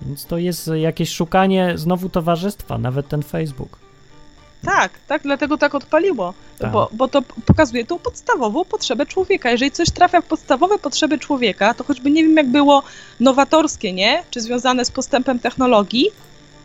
Więc 0.02 0.26
to 0.26 0.38
jest 0.38 0.70
jakieś 0.74 1.11
szukanie 1.11 1.72
znowu 1.74 2.09
towarzystwa, 2.09 2.78
nawet 2.78 3.09
ten 3.09 3.22
Facebook. 3.22 3.78
Tak, 4.64 4.90
tak, 5.09 5.22
dlatego 5.22 5.59
tak 5.59 5.74
odpaliło. 5.74 6.35
Tak. 6.59 6.72
Bo, 6.72 6.88
bo 6.92 7.09
to 7.09 7.22
pokazuje 7.46 7.85
tą 7.87 7.98
podstawową 7.98 8.64
potrzebę 8.64 9.06
człowieka. 9.06 9.50
Jeżeli 9.50 9.70
coś 9.70 9.90
trafia 9.90 10.20
w 10.20 10.24
podstawowe 10.24 10.78
potrzeby 10.78 11.18
człowieka, 11.18 11.74
to 11.74 11.85
choćby 11.85 12.11
nie 12.11 12.22
wiem, 12.22 12.37
jak 12.37 12.48
było 12.48 12.82
nowatorskie, 13.20 13.92
nie? 13.92 14.22
Czy 14.30 14.40
związane 14.40 14.85
z 14.85 14.90
postępem 14.90 15.38
technologii, 15.38 16.06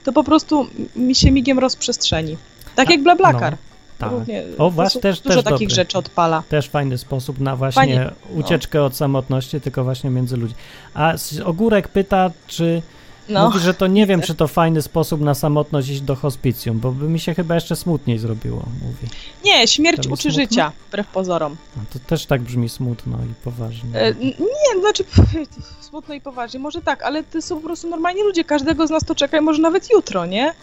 to 0.03 0.13
po 0.13 0.23
prostu 0.23 0.67
mi 0.95 1.15
się 1.15 1.31
migiem 1.31 1.59
rozprzestrzeni. 1.59 2.37
Tak 2.75 2.89
A- 2.89 2.91
jak 2.91 3.03
BlaBlaCar. 3.03 3.51
no, 3.51 3.57
tak. 3.97 4.11
Równie, 4.11 4.43
O, 4.57 4.69
właśnie, 4.69 5.01
też- 5.01 5.19
Dużo 5.19 5.35
też 5.35 5.43
takich 5.43 5.67
dobry. 5.67 5.75
rzeczy 5.75 5.97
odpala. 5.97 6.43
Też 6.49 6.69
fajny 6.69 6.97
sposób 6.97 7.39
na 7.39 7.55
właśnie 7.55 7.81
Fajnie, 7.81 8.11
ucieczkę 8.35 8.83
od 8.83 8.95
samotności, 8.95 9.61
tylko 9.61 9.83
właśnie 9.83 10.09
między 10.09 10.37
ludźmi. 10.37 10.57
A 10.93 11.13
Ogórek 11.45 11.87
pyta, 11.87 12.31
czy 12.47 12.81
No. 13.29 13.45
mówi, 13.45 13.59
że 13.59 13.73
to 13.73 13.87
nie 13.87 14.05
wiem, 14.07 14.21
czy 14.21 14.35
to 14.35 14.47
fajny 14.47 14.81
sposób 14.81 15.21
na 15.21 15.33
samotność 15.33 15.89
iść 15.89 16.01
do 16.01 16.15
hospicjum, 16.15 16.79
bo 16.79 16.91
by 16.91 17.07
mi 17.09 17.19
się 17.19 17.33
chyba 17.33 17.55
jeszcze 17.55 17.75
smutniej 17.75 18.17
zrobiło, 18.19 18.63
mówi. 18.81 19.07
Nie, 19.45 19.67
śmierć 19.67 20.07
uczy 20.07 20.31
życia, 20.31 20.71
wbrew 20.87 21.07
pozorom. 21.07 21.55
No, 21.77 21.83
to 21.93 21.99
też 21.99 22.25
tak 22.25 22.41
brzmi 22.41 22.69
smutno 22.69 23.17
i 23.17 23.33
poważnie. 23.43 23.89
E, 23.99 24.13
Nie, 24.15 24.81
znaczy 24.81 25.03
smutno 25.89 26.13
i 26.15 26.21
poważnie, 26.21 26.59
może 26.59 26.81
tak, 26.81 27.03
ale 27.03 27.23
to 27.23 27.41
są 27.41 27.55
po 27.55 27.61
prostu 27.61 27.89
normalni 27.89 28.21
ludzie, 28.23 28.43
każdego 28.43 28.87
z 28.87 28.89
nas 28.89 29.03
to 29.05 29.15
czeka, 29.15 29.37
i 29.37 29.41
może 29.41 29.61
nawet 29.61 29.89
jutro, 29.91 30.25
nie? 30.25 30.53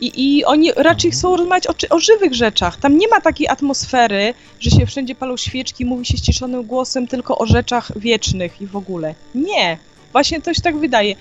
I, 0.00 0.36
I 0.38 0.44
oni 0.44 0.72
raczej 0.76 1.08
Mhm. 1.08 1.12
chcą 1.12 1.36
rozmawiać 1.36 1.66
o, 1.66 1.74
o 1.90 2.00
żywych 2.00 2.34
rzeczach. 2.34 2.76
Tam 2.76 2.98
nie 2.98 3.08
ma 3.08 3.20
takiej 3.20 3.48
atmosfery, 3.48 4.34
że 4.60 4.70
się 4.70 4.86
wszędzie 4.86 5.14
palą 5.14 5.36
świeczki, 5.36 5.84
mówi 5.84 6.06
się 6.06 6.16
ściszonym 6.18 6.62
głosem 6.64 7.06
tylko 7.06 7.38
o 7.38 7.46
rzeczach 7.46 7.98
wiecznych 7.98 8.60
i 8.60 8.66
w 8.66 8.76
ogóle. 8.76 9.14
Nie, 9.34 9.78
właśnie 10.12 10.40
to 10.42 10.54
się 10.54 10.62
tak 10.62 10.76
wydaje. 10.78 11.14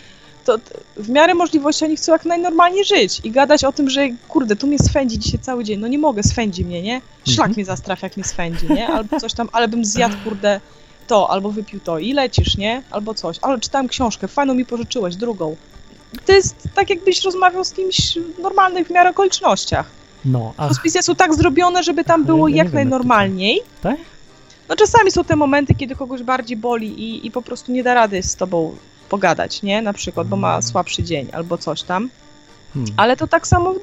To, 0.45 0.57
w 0.97 1.09
miarę 1.09 1.33
możliwości 1.33 1.85
oni 1.85 1.95
chcą 1.95 2.11
jak 2.11 2.25
najnormalniej 2.25 2.85
żyć 2.85 3.21
i 3.23 3.31
gadać 3.31 3.63
o 3.63 3.71
tym, 3.71 3.89
że 3.89 4.07
kurde, 4.27 4.55
tu 4.55 4.67
mnie 4.67 4.79
swędzi 4.79 5.19
dzisiaj 5.19 5.39
cały 5.39 5.63
dzień. 5.63 5.79
No 5.79 5.87
nie 5.87 5.97
mogę, 5.99 6.23
swędzi 6.23 6.65
mnie, 6.65 6.81
nie? 6.81 7.01
Szlak 7.25 7.37
Mhm. 7.47 7.51
mnie 7.55 7.65
zastrafia, 7.65 8.07
jak 8.07 8.17
mnie 8.17 8.23
swędzi, 8.23 8.65
nie? 8.73 8.87
Albo 8.87 9.19
coś 9.19 9.33
tam, 9.33 9.49
ale 9.51 9.67
bym 9.67 9.85
zjadł, 9.85 10.15
kurde, 10.23 10.59
to, 11.07 11.29
albo 11.31 11.51
wypił 11.51 11.79
to 11.79 11.99
i 11.99 12.13
lecisz, 12.13 12.57
nie? 12.57 12.81
Albo 12.91 13.13
coś. 13.13 13.37
Ale 13.41 13.59
czytałem 13.59 13.87
książkę, 13.87 14.27
fajną 14.27 14.53
mi 14.53 14.65
pożyczyłeś, 14.65 15.15
drugą. 15.15 15.55
To 16.25 16.33
jest 16.33 16.55
tak, 16.75 16.89
jakbyś 16.89 17.23
rozmawiał 17.23 17.63
z 17.63 17.71
kimś 17.71 18.17
w 18.37 18.39
normalnych 18.41 18.87
w 18.87 18.89
miarę 18.91 19.09
okolicznościach. 19.09 19.85
No, 20.25 20.53
a 20.57 20.67
Hospicja 20.67 21.01
są 21.01 21.15
tak 21.15 21.33
zrobione, 21.35 21.83
żeby 21.83 22.03
tam 22.03 22.25
było 22.25 22.47
ja 22.47 22.55
jak 22.55 22.67
wiem, 22.67 22.73
najnormalniej. 22.75 23.61
tak? 23.81 23.97
No 24.69 24.75
czasami 24.75 25.11
są 25.11 25.23
te 25.23 25.35
momenty, 25.35 25.75
kiedy 25.75 25.95
kogoś 25.95 26.23
bardziej 26.23 26.57
boli 26.57 26.87
i, 27.03 27.27
i 27.27 27.31
po 27.31 27.41
prostu 27.41 27.71
nie 27.71 27.83
da 27.83 27.93
rady 27.93 28.23
z 28.23 28.35
tobą 28.35 28.75
pogadać, 29.17 29.63
nie? 29.63 29.81
Na 29.81 29.93
przykład, 29.93 30.27
bo 30.27 30.35
ma 30.35 30.61
słabszy 30.61 31.03
dzień 31.03 31.27
albo 31.33 31.57
coś 31.57 31.83
tam. 31.83 32.09
Hmm. 32.73 32.91
Ale 32.97 33.17
to 33.17 33.27
tak 33.27 33.47
samo 33.47 33.75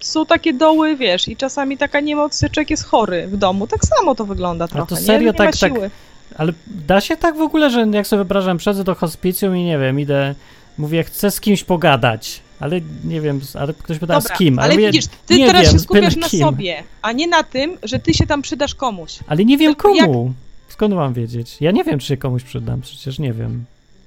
są 0.00 0.26
takie 0.26 0.52
doły, 0.52 0.96
wiesz, 0.96 1.28
i 1.28 1.36
czasami 1.36 1.78
taka 1.78 2.00
niemoc, 2.00 2.40
człowiek 2.52 2.70
jest 2.70 2.84
chory 2.84 3.26
w 3.26 3.36
domu. 3.36 3.66
Tak 3.66 3.84
samo 3.84 4.14
to 4.14 4.24
wygląda 4.24 4.68
trochę, 4.68 4.86
to 4.88 4.94
nie? 4.94 5.00
serio 5.06 5.32
nie 5.32 5.38
tak- 5.38 5.46
ma 5.54 5.58
tak- 5.60 5.72
siły. 5.72 5.90
Ale 6.36 6.52
da 6.66 7.00
się 7.00 7.16
tak 7.16 7.36
w 7.36 7.40
ogóle, 7.40 7.70
że 7.70 7.86
jak 7.92 8.06
sobie 8.06 8.18
wyobrażam, 8.18 8.58
przychodzę 8.58 8.84
do 8.84 8.94
hospicjum 8.94 9.56
i 9.56 9.64
nie 9.64 9.78
wiem, 9.78 10.00
idę, 10.00 10.34
mówię, 10.78 11.04
chcę 11.04 11.30
z 11.30 11.40
kimś 11.40 11.64
pogadać, 11.64 12.40
ale 12.60 12.80
nie 13.04 13.20
wiem, 13.20 13.40
ale 13.60 13.74
ktoś 13.74 13.98
pyta 13.98 14.14
Dobra, 14.14 14.34
z 14.34 14.38
kim. 14.38 14.58
ale 14.58 14.74
mówię, 14.74 14.86
widzisz, 14.86 15.04
ty 15.26 15.38
nie 15.38 15.46
teraz 15.46 15.62
wiem, 15.62 15.72
się 15.72 15.78
skupiasz 15.78 16.16
na 16.16 16.28
kim. 16.28 16.40
sobie, 16.40 16.82
a 17.02 17.12
nie 17.12 17.26
na 17.26 17.42
tym, 17.42 17.78
że 17.82 17.98
ty 17.98 18.14
się 18.14 18.26
tam 18.26 18.42
przydasz 18.42 18.74
komuś. 18.74 19.18
Ale 19.26 19.44
nie 19.44 19.58
wiem 19.58 19.72
Tylko 19.74 19.94
jak- 19.94 20.06
komu. 20.06 20.32
Skąd 20.68 20.94
mam 20.94 21.14
wiedzieć? 21.14 21.56
Ja 21.60 21.70
nie 21.70 21.84
wiem, 21.84 21.98
czy 21.98 22.06
się 22.06 22.16
komuś 22.16 22.42
przydam, 22.42 22.80
przecież 22.80 23.18
nie 23.18 23.32
wiem. 23.32 23.64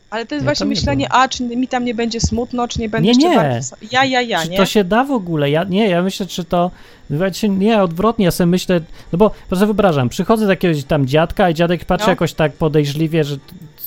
Ale 0.09 0.25
to 0.25 0.35
jest 0.35 0.43
Ja 0.43 0.47
właśnie 0.47 0.65
myślenie, 0.65 1.11
a 1.11 1.27
czy 1.27 1.43
mi 1.43 1.67
tam 1.67 1.85
nie 1.85 1.95
będzie 1.95 2.19
smutno, 2.21 2.67
czy 2.67 2.79
nie 2.79 2.89
będę 2.89 3.03
Nie, 3.03 3.09
jeszcze 3.09 3.29
nie. 3.29 3.35
bardziej... 3.35 3.89
Ja, 3.91 4.05
ja, 4.05 4.21
ja, 4.21 4.41
czy 4.43 4.49
nie? 4.49 4.57
to 4.57 4.65
się 4.65 4.83
da 4.83 5.03
w 5.03 5.11
ogóle? 5.11 5.49
Ja 5.49 5.63
nie, 5.63 5.87
ja 5.89 6.01
myślę, 6.01 6.25
czy 6.25 6.43
to. 6.43 6.71
Nie, 7.49 7.81
odwrotnie, 7.81 8.25
ja 8.25 8.31
sobie 8.31 8.47
myślę, 8.47 8.81
no 9.13 9.17
bo 9.17 9.29
po 9.29 9.35
prostu 9.47 9.65
wyobrażam, 9.65 10.09
przychodzę 10.09 10.45
do 10.45 10.51
jakiegoś 10.51 10.83
tam 10.83 11.07
dziadka 11.07 11.49
i 11.49 11.53
dziadek 11.53 11.85
patrzy 11.85 12.05
No. 12.07 12.11
jakoś 12.11 12.33
tak 12.33 12.53
podejrzliwie, 12.53 13.23
że 13.23 13.37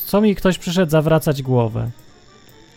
co 0.06 0.20
mi 0.20 0.34
ktoś 0.34 0.58
przyszedł 0.58 0.90
zawracać 0.90 1.42
głowę. 1.42 1.90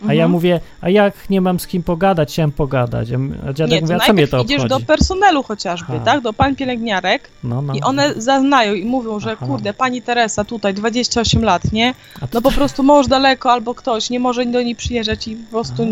A 0.08 0.14
ja 0.14 0.22
Mhm. 0.24 0.30
mówię, 0.30 0.60
a 0.80 0.90
jak 0.90 1.30
nie 1.30 1.40
mam 1.40 1.60
z 1.60 1.66
kim 1.66 1.82
pogadać, 1.82 2.32
chciałem 2.32 2.52
pogadać. 2.52 3.08
A 3.48 3.52
dziadek 3.52 3.74
Nie, 3.74 3.80
mówi, 3.80 3.94
a 3.94 3.98
co 4.06 4.12
mnie 4.12 4.28
to 4.28 4.42
idziesz 4.42 4.62
obchodzi? 4.62 4.80
do 4.82 4.86
personelu 4.86 5.42
chociażby, 5.42 5.92
Aha. 5.96 6.02
tak? 6.04 6.20
Do 6.20 6.32
pań 6.32 6.56
pielęgniarek 6.56 7.28
No, 7.44 7.62
no. 7.62 7.74
i 7.74 7.80
one 7.80 8.12
zaznają 8.16 8.74
i 8.74 8.84
mówią, 8.84 9.20
że 9.20 9.32
Aha. 9.32 9.46
kurde, 9.46 9.74
pani 9.74 10.02
Teresa 10.02 10.44
tutaj 10.44 10.74
28 10.74 11.44
lat, 11.44 11.72
nie? 11.72 11.94
No 12.34 12.42
po 12.42 12.52
prostu 12.52 12.82
mąż 12.82 13.06
daleko 13.06 13.52
albo 13.52 13.74
ktoś 13.74 14.10
nie 14.10 14.20
może 14.20 14.46
do 14.46 14.62
niej 14.62 14.76
przyjeżdżać 14.76 15.28
i 15.28 15.36
po 15.36 15.50
prostu 15.50 15.86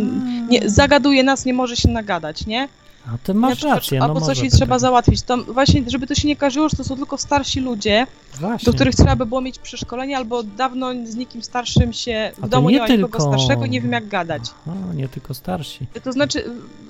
nie, 0.48 0.68
zagaduje 0.70 1.22
nas, 1.22 1.44
nie 1.44 1.54
może 1.54 1.76
się 1.76 1.88
nagadać, 1.88 2.46
nie? 2.46 2.68
A 3.06 3.18
ty 3.22 3.34
masz 3.34 3.56
przykład, 3.56 3.74
rację, 3.78 3.98
no 3.98 4.04
albo 4.04 4.20
coś 4.20 4.38
jej 4.38 4.50
trzeba 4.50 4.78
załatwić. 4.78 5.22
To 5.22 5.36
właśnie, 5.36 5.82
żeby 5.86 6.06
to 6.06 6.14
się 6.14 6.28
nie 6.28 6.36
każyło, 6.36 6.68
że 6.68 6.76
to 6.76 6.84
są 6.84 6.96
tylko 6.96 7.18
starsi 7.18 7.60
ludzie, 7.60 8.06
Właśnie. 8.34 8.66
do 8.66 8.72
których 8.72 8.94
trzeba 8.94 9.16
by 9.16 9.26
było 9.26 9.40
mieć 9.40 9.58
przeszkolenie, 9.58 10.16
albo 10.16 10.42
dawno 10.42 10.90
z 11.04 11.14
nikim 11.14 11.42
starszym 11.42 11.92
się 11.92 12.32
w 12.38 12.48
domu 12.48 12.68
nie 12.70 12.74
nie 12.74 12.80
ma 12.80 12.86
nikogo 12.88 13.18
tylko- 13.18 13.36
starszego, 13.36 13.66
nie 13.66 13.80
wiem 13.80 13.92
jak 13.92 14.08
gadać. 14.08 14.42
O, 14.66 14.94
nie 14.94 15.08
tylko 15.08 15.34
starsi. 15.34 15.86
To 16.04 16.12
znaczy, 16.12 16.44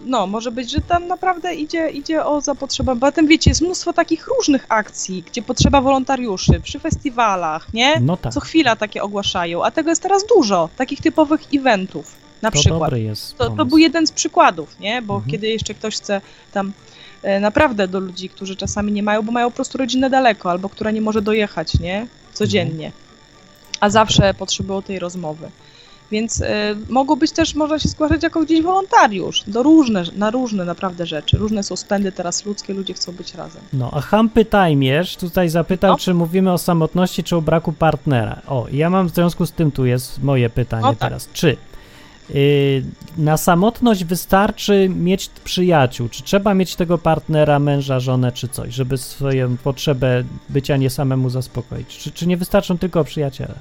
no, 0.05 0.27
może 0.27 0.53
być, 0.53 0.71
że 0.71 0.81
tam 0.81 1.07
naprawdę 1.07 1.55
idzie, 1.55 1.91
idzie 1.91 2.25
o 2.25 2.41
zapotrzebowanie. 2.41 3.01
Potem 3.01 3.27
wiecie, 3.27 3.51
jest 3.51 3.61
mnóstwo 3.63 3.93
takich 3.93 4.27
różnych 4.27 4.67
akcji, 4.69 5.25
gdzie 5.31 5.43
potrzeba 5.43 5.81
wolontariuszy, 5.81 6.61
przy 6.61 6.79
festiwalach, 6.79 7.75
nie? 7.75 8.01
No 8.01 8.17
tak, 8.17 8.33
Co 8.33 8.41
chwila 8.41 8.77
takie 8.77 9.03
ogłaszają, 9.03 9.65
a 9.65 9.71
tego 9.71 9.91
jest 9.91 10.03
teraz 10.03 10.27
dużo, 10.37 10.69
takich 10.77 11.01
typowych 11.01 11.41
eventów 11.55 12.22
na 12.43 12.51
to 12.51 12.59
przykład. 12.59 12.81
dobry 12.81 13.01
jest 13.03 13.39
To, 13.39 13.51
to 13.51 13.65
był 13.65 13.79
jeden 13.79 14.07
z 14.07 14.13
przykładów, 14.13 14.81
nie? 14.81 15.03
Bo 15.03 15.15
Mhm. 15.15 15.31
kiedy 15.33 15.49
jeszcze 15.49 15.75
ktoś 15.75 15.97
chce 15.97 16.21
tam 16.53 16.73
e, 17.23 17.41
naprawdę 17.41 17.89
do 17.89 18.01
ludzi, 18.01 18.29
którzy 18.29 18.57
czasami 18.57 18.93
nie 18.93 19.03
mają, 19.03 19.23
bo 19.23 19.33
mają 19.33 19.51
po 19.51 19.55
prostu 19.55 19.79
rodzinę 19.79 20.11
daleko, 20.11 20.51
albo 20.51 20.69
która 20.69 20.91
nie 20.91 21.01
może 21.01 21.23
dojechać, 21.23 21.79
nie? 21.81 22.07
Codziennie. 22.33 22.87
Mhm. 22.87 23.03
A 23.81 23.91
zawsze 23.91 24.35
potrzebują 24.35 24.83
tej 24.83 24.99
rozmowy. 24.99 25.51
Więc 26.11 26.43
e, 26.43 26.75
mogło 26.89 27.17
być 27.17 27.33
też, 27.33 27.55
można 27.55 27.79
się 27.79 27.89
zgłaszać 27.89 28.23
jako 28.23 28.41
gdzieś 28.41 28.63
wolontariusz, 28.63 29.43
do 29.47 29.63
różne, 29.63 30.05
na 30.17 30.31
różne 30.31 30.65
naprawdę 30.65 31.07
rzeczy. 31.07 31.37
Różne 31.39 31.63
są 31.63 31.77
spędy 31.77 32.13
teraz 32.13 32.45
ludzkie, 32.47 32.75
ludzie 32.75 32.95
chcą 32.95 33.13
być 33.13 33.35
razem. 33.35 33.63
No, 33.73 33.91
a 33.93 34.01
Hampy 34.01 34.45
Tajmierz 34.45 35.17
tutaj 35.17 35.49
zapytał, 35.49 35.91
No. 35.91 35.99
czy 35.99 36.15
mówimy 36.15 36.53
o 36.53 36.59
samotności, 36.59 37.25
czy 37.25 37.37
o 37.37 37.43
braku 37.43 37.73
partnera. 37.73 38.43
O, 38.47 38.67
ja 38.73 38.91
mam 38.91 39.09
w 39.09 39.15
związku 39.15 39.47
z 39.47 39.53
tym, 39.53 39.71
tu 39.73 39.87
jest 39.87 40.23
moje 40.23 40.51
pytanie 40.51 40.85
O, 40.87 40.91
tak. 40.91 40.99
teraz. 40.99 41.29
Czy 41.33 41.57
na 43.19 43.37
samotność 43.37 44.05
wystarczy 44.05 44.89
mieć 44.89 45.31
przyjaciół? 45.45 46.09
Czy 46.09 46.23
trzeba 46.23 46.55
mieć 46.55 46.77
tego 46.77 46.99
partnera, 46.99 47.59
męża, 47.59 48.01
żonę, 48.01 48.33
czy 48.33 48.49
coś, 48.49 48.75
żeby 48.75 48.99
swoją 48.99 49.57
potrzebę 49.57 50.25
bycia 50.49 50.77
nie 50.77 50.91
samemu 50.91 51.31
zaspokoić? 51.31 51.89
Czy, 51.99 52.11
czy 52.13 52.27
nie 52.27 52.37
wystarczą 52.37 52.79
tylko 52.79 53.05
przyjaciele? 53.05 53.55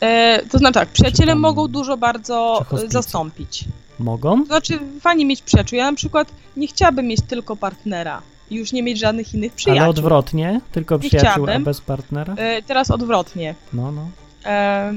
E, 0.00 0.42
to 0.50 0.58
znaczy 0.58 0.74
tak, 0.74 0.88
przyjaciele 0.88 1.32
tam- 1.32 1.38
mogą 1.40 1.68
dużo 1.68 1.96
bardzo 1.96 2.64
e, 2.84 2.88
zastąpić. 2.88 3.64
Mogą? 3.98 4.40
To 4.40 4.46
znaczy, 4.46 4.78
fajnie 5.00 5.26
mieć 5.26 5.42
przyjaciół. 5.42 5.78
Ja 5.78 5.90
na 5.90 5.96
przykład 5.96 6.28
nie 6.56 6.66
chciałabym 6.66 7.06
mieć 7.06 7.20
tylko 7.28 7.56
partnera 7.56 8.22
i 8.50 8.54
już 8.56 8.72
nie 8.72 8.82
mieć 8.82 8.98
żadnych 8.98 9.34
innych 9.34 9.52
przyjaciół. 9.52 9.80
Ale 9.82 9.90
odwrotnie? 9.90 10.60
Tylko 10.72 10.94
Nie 10.94 11.00
przyjaciół, 11.00 11.28
a 11.28 11.32
chciałabym. 11.32 11.64
bez 11.64 11.80
partnera? 11.80 12.34
E, 12.34 12.62
teraz 12.62 12.90
odwrotnie. 12.90 13.54
No, 13.72 13.92
no. 13.92 14.08
E, 14.44 14.48
a- 14.48 14.92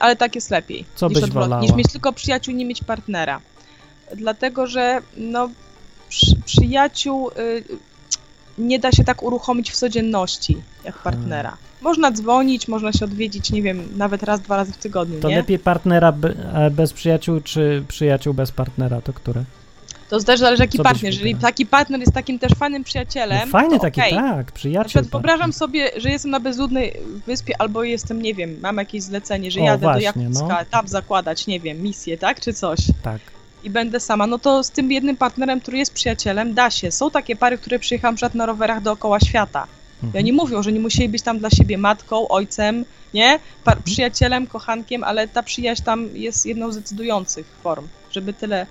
ale 0.00 0.16
tak 0.16 0.34
jest 0.34 0.50
lepiej. 0.50 0.84
Co 0.94 1.08
niż 1.08 1.14
byś 1.14 1.24
odwrotnie? 1.24 1.58
Niż 1.58 1.72
mieć 1.72 1.92
tylko 1.92 2.12
przyjaciół, 2.12 2.54
nie 2.54 2.64
mieć 2.64 2.84
partnera. 2.84 3.40
Dlatego, 4.16 4.66
że 4.66 5.00
no, 5.16 5.50
przy, 6.08 6.36
przyjaciół 6.44 7.30
y, 7.30 7.64
nie 8.58 8.78
da 8.78 8.92
się 8.92 9.04
tak 9.04 9.22
uruchomić 9.22 9.70
w 9.70 9.76
codzienności 9.76 10.56
jak 10.84 10.98
partnera. 10.98 11.56
Można 11.80 12.10
dzwonić, 12.10 12.68
można 12.68 12.92
się 12.92 13.04
odwiedzić, 13.04 13.50
nie 13.50 13.62
wiem, 13.62 13.88
nawet 13.96 14.22
raz, 14.22 14.40
dwa 14.40 14.56
razy 14.56 14.72
w 14.72 14.76
tygodniu, 14.76 15.20
To 15.20 15.28
nie? 15.28 15.36
lepiej 15.36 15.58
partnera 15.58 16.12
e, 16.54 16.70
bez 16.70 16.92
przyjaciół, 16.92 17.40
czy 17.40 17.84
przyjaciół 17.88 18.34
bez 18.34 18.52
partnera? 18.52 19.00
To 19.00 19.12
które? 19.12 19.44
To 20.12 20.20
też 20.20 20.40
zależy 20.40 20.62
jaki 20.62 20.78
Co 20.78 20.84
partner. 20.84 21.04
Jeżeli 21.12 21.34
taki 21.34 21.66
partner 21.66 22.00
jest 22.00 22.12
takim 22.12 22.38
też 22.38 22.52
fajnym 22.52 22.84
przyjacielem, 22.84 23.40
No 23.44 23.46
fajny 23.46 23.80
taki, 23.80 24.00
okej. 24.00 24.12
tak, 24.14 24.46
Na 24.46 24.52
przyjaciel. 24.52 24.84
przykład 24.88 25.04
tak. 25.04 25.12
wyobrażam 25.12 25.52
sobie, 25.52 25.90
że 25.96 26.10
jestem 26.10 26.30
na 26.30 26.40
bezludnej 26.40 26.92
wyspie 27.26 27.54
albo 27.60 27.84
jestem, 27.84 28.22
nie 28.22 28.34
wiem, 28.34 28.56
mam 28.62 28.76
jakieś 28.76 29.02
zlecenie, 29.02 29.50
że 29.50 29.60
O, 29.60 29.64
jadę 29.64 29.78
właśnie, 29.82 30.00
do 30.12 30.20
Jakutska, 30.20 30.46
no. 30.60 30.64
tam 30.70 30.88
zakładać, 30.88 31.46
nie 31.46 31.60
wiem, 31.60 31.82
misję, 31.82 32.18
tak, 32.18 32.40
czy 32.40 32.52
coś 32.52 32.78
Tak. 33.02 33.20
i 33.64 33.70
będę 33.70 34.00
sama, 34.00 34.26
no 34.26 34.38
to 34.38 34.64
z 34.64 34.70
tym 34.70 34.92
jednym 34.92 35.16
partnerem, 35.16 35.60
który 35.60 35.78
jest 35.78 35.92
przyjacielem, 35.94 36.54
da 36.54 36.70
się. 36.70 36.90
Są 36.90 37.10
takie 37.10 37.36
pary, 37.36 37.58
które 37.58 37.78
przyjechały 37.78 38.16
przed 38.16 38.34
na 38.34 38.46
rowerach 38.46 38.82
dookoła 38.82 39.20
świata. 39.20 39.66
I 40.02 40.06
Mhm. 40.06 40.24
oni 40.24 40.32
mówią, 40.32 40.62
że 40.62 40.72
nie 40.72 40.80
musieli 40.80 41.08
być 41.08 41.22
tam 41.22 41.38
dla 41.38 41.50
siebie 41.50 41.78
matką, 41.78 42.28
ojcem, 42.28 42.84
nie? 43.14 43.38
Par- 43.64 43.76
Mhm. 43.76 43.84
przyjacielem, 43.84 44.46
kochankiem, 44.46 45.04
ale 45.04 45.28
ta 45.28 45.42
przyjaźń 45.42 45.82
tam 45.82 46.08
jest 46.16 46.46
jedną 46.46 46.72
z 46.72 46.76
decydujących 46.76 47.46
form, 47.62 47.88
żeby 48.10 48.32
tyle... 48.32 48.66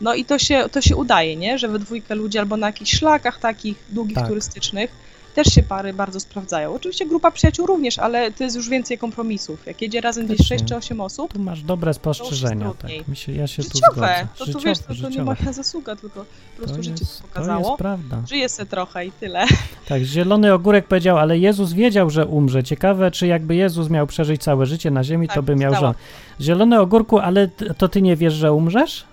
No 0.00 0.14
i 0.14 0.24
to 0.24 0.38
się, 0.38 0.64
to 0.72 0.80
się 0.80 0.96
udaje, 0.96 1.36
nie? 1.36 1.58
Że 1.58 1.68
we 1.68 1.78
dwójkę 1.78 2.14
ludzi 2.14 2.38
albo 2.38 2.56
na 2.56 2.66
jakichś 2.66 2.98
szlakach 2.98 3.38
takich 3.40 3.76
długich, 3.90 4.14
Tak. 4.16 4.28
turystycznych 4.28 4.90
też 5.34 5.46
się 5.46 5.62
pary 5.62 5.92
bardzo 5.92 6.20
sprawdzają. 6.20 6.74
Oczywiście 6.74 7.06
grupa 7.06 7.30
przyjaciół 7.30 7.66
również, 7.66 7.98
ale 7.98 8.32
to 8.32 8.44
jest 8.44 8.56
już 8.56 8.68
więcej 8.68 8.98
kompromisów. 8.98 9.66
Jak 9.66 9.82
jedzie 9.82 10.00
razem 10.00 10.26
gdzieś 10.26 10.38
Faktycznie. 10.38 10.58
6 10.58 10.68
czy 10.68 10.76
8 10.76 11.00
osób, 11.00 11.32
Tu 11.32 11.38
masz 11.38 11.62
dobre 11.62 11.94
spostrzeżenia, 11.94 12.72
tak. 12.78 12.90
się, 13.16 13.32
ja 13.32 13.46
się 13.46 13.62
tu 13.62 13.68
życiowe, 13.68 13.92
zgodzę. 13.92 14.26
to 14.38 14.38
tu 14.38 14.46
Życiowe, 14.46 14.64
wiesz, 14.68 14.78
to, 14.78 14.94
to 15.02 15.08
nie 15.08 15.22
moja 15.22 15.52
zasługa, 15.52 15.96
tylko 15.96 16.24
po 16.24 16.56
prostu 16.56 16.76
To 16.76 16.82
życie 16.82 16.96
jest, 17.00 17.16
to 17.16 17.22
to 17.22 17.28
pokazało. 17.28 17.68
jest 17.68 17.78
prawda. 17.78 18.22
Żyję 18.28 18.48
se 18.48 18.66
trochę 18.66 19.06
i 19.06 19.12
tyle. 19.12 19.44
Tak, 19.88 20.02
Zielony 20.02 20.52
Ogórek 20.52 20.86
powiedział, 20.86 21.18
ale 21.18 21.38
Jezus 21.38 21.72
wiedział, 21.72 22.10
że 22.10 22.26
umrze. 22.26 22.64
Ciekawe, 22.64 23.10
czy 23.10 23.26
jakby 23.26 23.54
Jezus 23.54 23.88
miał 23.90 24.06
przeżyć 24.06 24.42
całe 24.42 24.66
życie 24.66 24.90
na 24.90 25.04
ziemi, 25.04 25.28
to 25.28 25.34
Tak, 25.34 25.44
by 25.44 25.56
miał 25.56 25.74
żonę. 25.74 25.94
Zielony 26.40 26.80
Ogórku, 26.80 27.18
ale 27.18 27.48
to 27.78 27.88
ty 27.88 28.02
nie 28.02 28.16
wiesz, 28.16 28.34
że 28.34 28.52
umrzesz? 28.52 29.04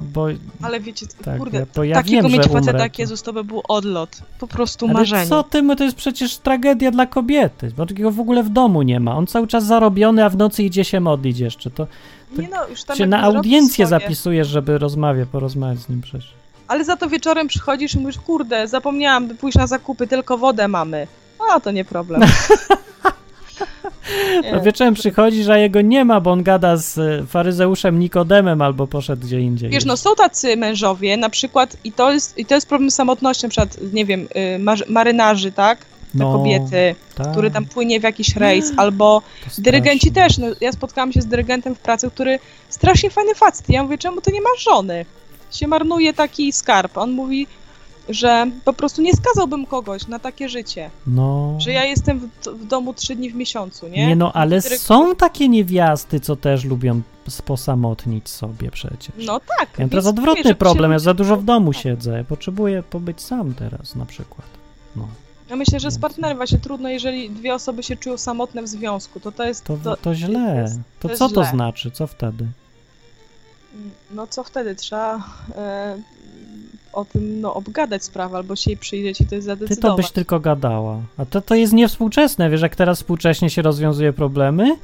Bo 0.00 0.26
Ale 0.62 0.80
wiecie, 0.80 1.06
tak, 1.24 1.38
kurde, 1.38 1.66
to 1.66 1.84
ja 1.84 1.94
takiego 1.94 2.28
wiem, 2.28 2.38
mieć 2.38 2.48
faceta 2.48 2.78
jak 2.78 2.98
Jezus 2.98 3.22
to 3.22 3.32
by 3.32 3.44
był 3.44 3.62
odlot. 3.68 4.22
Po 4.38 4.46
prostu 4.46 4.86
Ale 4.86 4.94
marzenie. 4.94 5.26
co 5.26 5.42
ty, 5.42 5.76
to 5.76 5.84
jest 5.84 5.96
przecież 5.96 6.38
tragedia 6.38 6.90
dla 6.90 7.06
kobiety, 7.06 7.72
bo 7.76 7.86
takiego 7.86 8.10
w 8.10 8.20
ogóle 8.20 8.42
w 8.42 8.48
domu 8.48 8.82
nie 8.82 9.00
ma. 9.00 9.16
On 9.16 9.26
cały 9.26 9.46
czas 9.46 9.66
zarobiony, 9.66 10.24
a 10.24 10.28
w 10.28 10.36
nocy 10.36 10.62
idzie 10.62 10.84
się 10.84 11.00
modlić 11.00 11.38
jeszcze. 11.38 11.70
To 11.70 11.86
Nie 12.38 12.48
no, 12.48 12.68
już 12.68 12.84
tam 12.84 12.96
się 12.96 13.06
na 13.06 13.22
audiencję 13.22 13.86
zapisujesz, 13.86 14.48
żeby 14.48 14.78
rozmawiać, 14.78 15.28
porozmawiać 15.32 15.78
z 15.78 15.88
nim 15.88 16.00
przecież. 16.00 16.34
Ale 16.68 16.84
za 16.84 16.96
to 16.96 17.08
wieczorem 17.08 17.48
przychodzisz 17.48 17.94
i 17.94 18.00
mówisz, 18.00 18.18
kurde, 18.18 18.68
zapomniałam 18.68 19.28
pójść 19.28 19.58
na 19.58 19.66
zakupy, 19.66 20.06
tylko 20.06 20.38
wodę 20.38 20.68
mamy. 20.68 21.06
A, 21.50 21.60
to 21.60 21.70
nie 21.70 21.84
problem. 21.84 22.22
Nie. 24.42 24.52
No 24.52 24.60
wieczorem 24.60 24.94
przychodzisz, 24.94 25.48
a 25.48 25.58
jego 25.58 25.80
nie 25.80 26.04
ma, 26.04 26.20
bo 26.20 26.30
on 26.32 26.42
gada 26.42 26.76
z 26.76 26.98
e, 26.98 27.26
faryzeuszem 27.26 27.98
Nikodemem 27.98 28.62
albo 28.62 28.86
poszedł 28.86 29.26
gdzie 29.26 29.40
indziej. 29.40 29.70
Wiesz, 29.70 29.84
no 29.84 29.96
są 29.96 30.14
tacy 30.14 30.56
mężowie, 30.56 31.16
na 31.16 31.30
przykład, 31.30 31.76
i 31.84 31.92
to 31.92 32.12
jest, 32.12 32.38
i 32.38 32.46
to 32.46 32.54
jest 32.54 32.68
problem 32.68 32.90
samotności, 32.90 33.44
na 33.46 33.48
przykład, 33.50 33.76
nie 33.92 34.04
wiem, 34.04 34.20
y, 34.56 34.58
marzy- 34.58 34.84
marynarzy, 34.88 35.52
tak? 35.52 35.78
Te 35.78 35.84
No, 36.18 36.32
kobiety, 36.32 36.94
tak, 37.14 37.30
który 37.32 37.50
tam 37.50 37.64
płynie 37.64 38.00
w 38.00 38.02
jakiś 38.02 38.36
rejs, 38.36 38.72
albo 38.76 39.22
to 39.44 39.50
dyrygenci 39.62 40.12
też. 40.12 40.38
No, 40.38 40.46
ja 40.60 40.72
spotkałam 40.72 41.12
się 41.12 41.20
z 41.20 41.26
dyrygentem 41.26 41.74
w 41.74 41.78
pracy, 41.78 42.10
który 42.10 42.38
strasznie 42.68 43.10
fajny 43.10 43.34
facet. 43.34 43.68
Ja 43.68 43.82
mówię, 43.82 43.98
czemu 43.98 44.20
ty 44.20 44.32
nie 44.32 44.40
masz 44.40 44.64
żony? 44.64 45.04
Się 45.52 45.66
marnuje 45.66 46.12
taki 46.12 46.52
skarb. 46.52 46.98
On 46.98 47.10
mówi, 47.12 47.46
że 48.10 48.46
po 48.64 48.72
prostu 48.72 49.02
nie 49.02 49.12
skazałbym 49.14 49.66
kogoś 49.66 50.06
na 50.06 50.18
takie 50.18 50.48
życie. 50.48 50.90
No. 51.06 51.54
Że 51.58 51.72
ja 51.72 51.84
jestem 51.84 52.18
w, 52.18 52.48
w 52.48 52.66
domu 52.66 52.94
trzy 52.94 53.14
dni 53.16 53.30
w 53.30 53.34
miesiącu, 53.34 53.88
nie? 53.88 54.06
Nie 54.06 54.16
no, 54.16 54.32
ale 54.32 54.62
są 54.62 55.14
takie 55.16 55.48
niewiasty, 55.48 56.20
co 56.20 56.36
też 56.36 56.64
lubią 56.64 57.00
sposamotnić 57.28 58.28
sobie 58.28 58.70
przecież. 58.70 59.26
No 59.26 59.40
tak. 59.58 59.78
Ja 59.78 59.88
teraz 59.88 60.06
odwrotny 60.06 60.42
mówię, 60.42 60.54
problem, 60.54 60.90
ja 60.92 60.98
się 60.98 61.04
za 61.04 61.14
dużo 61.14 61.36
w 61.36 61.44
domu 61.44 61.72
siedzę, 61.72 62.16
ja 62.18 62.24
potrzebuję 62.24 62.82
pobyć 62.82 63.20
sam 63.22 63.54
teraz 63.54 63.94
na 63.94 64.06
przykład. 64.06 64.46
No, 64.96 65.08
Ja 65.50 65.56
myślę, 65.56 65.80
że 65.80 65.90
z 65.90 65.98
partnerem 65.98 66.36
właśnie 66.36 66.58
trudno, 66.58 66.88
jeżeli 66.88 67.30
dwie 67.30 67.54
osoby 67.54 67.82
się 67.82 67.96
czują 67.96 68.18
samotne 68.18 68.62
w 68.62 68.68
związku, 68.68 69.20
to 69.20 69.32
to 69.32 69.44
jest... 69.44 69.64
to, 69.64 69.76
to, 69.76 69.96
to 69.96 70.14
źle. 70.14 70.56
jest- 70.62 70.78
To 71.00 71.08
jest 71.08 71.18
co 71.18 71.28
to 71.28 71.34
źle. 71.42 71.50
znaczy? 71.50 71.90
Co 71.90 72.06
wtedy? 72.06 72.46
No 74.10 74.26
co 74.26 74.44
wtedy? 74.44 74.74
Trzeba 74.74 75.16
e, 75.56 75.96
o 76.92 77.04
tym 77.04 77.40
no, 77.40 77.54
obgadać 77.54 78.04
sprawę, 78.04 78.36
albo 78.36 78.56
się 78.56 78.70
jej 78.70 78.76
przyjrzeć 78.78 79.20
i 79.20 79.26
to 79.26 79.34
jest 79.34 79.46
Ty 79.46 79.50
zadecydować. 79.56 79.96
to 79.96 79.96
byś 79.96 80.10
tylko 80.10 80.40
gadała. 80.40 80.98
A 81.18 81.24
to, 81.24 81.40
to 81.40 81.54
jest 81.54 81.72
niewspółczesne, 81.72 82.50
wiesz, 82.50 82.62
jak 82.62 82.76
teraz 82.76 82.98
współcześnie 82.98 83.50
się 83.50 83.62
rozwiązuje 83.62 84.12
problemy, 84.12 84.76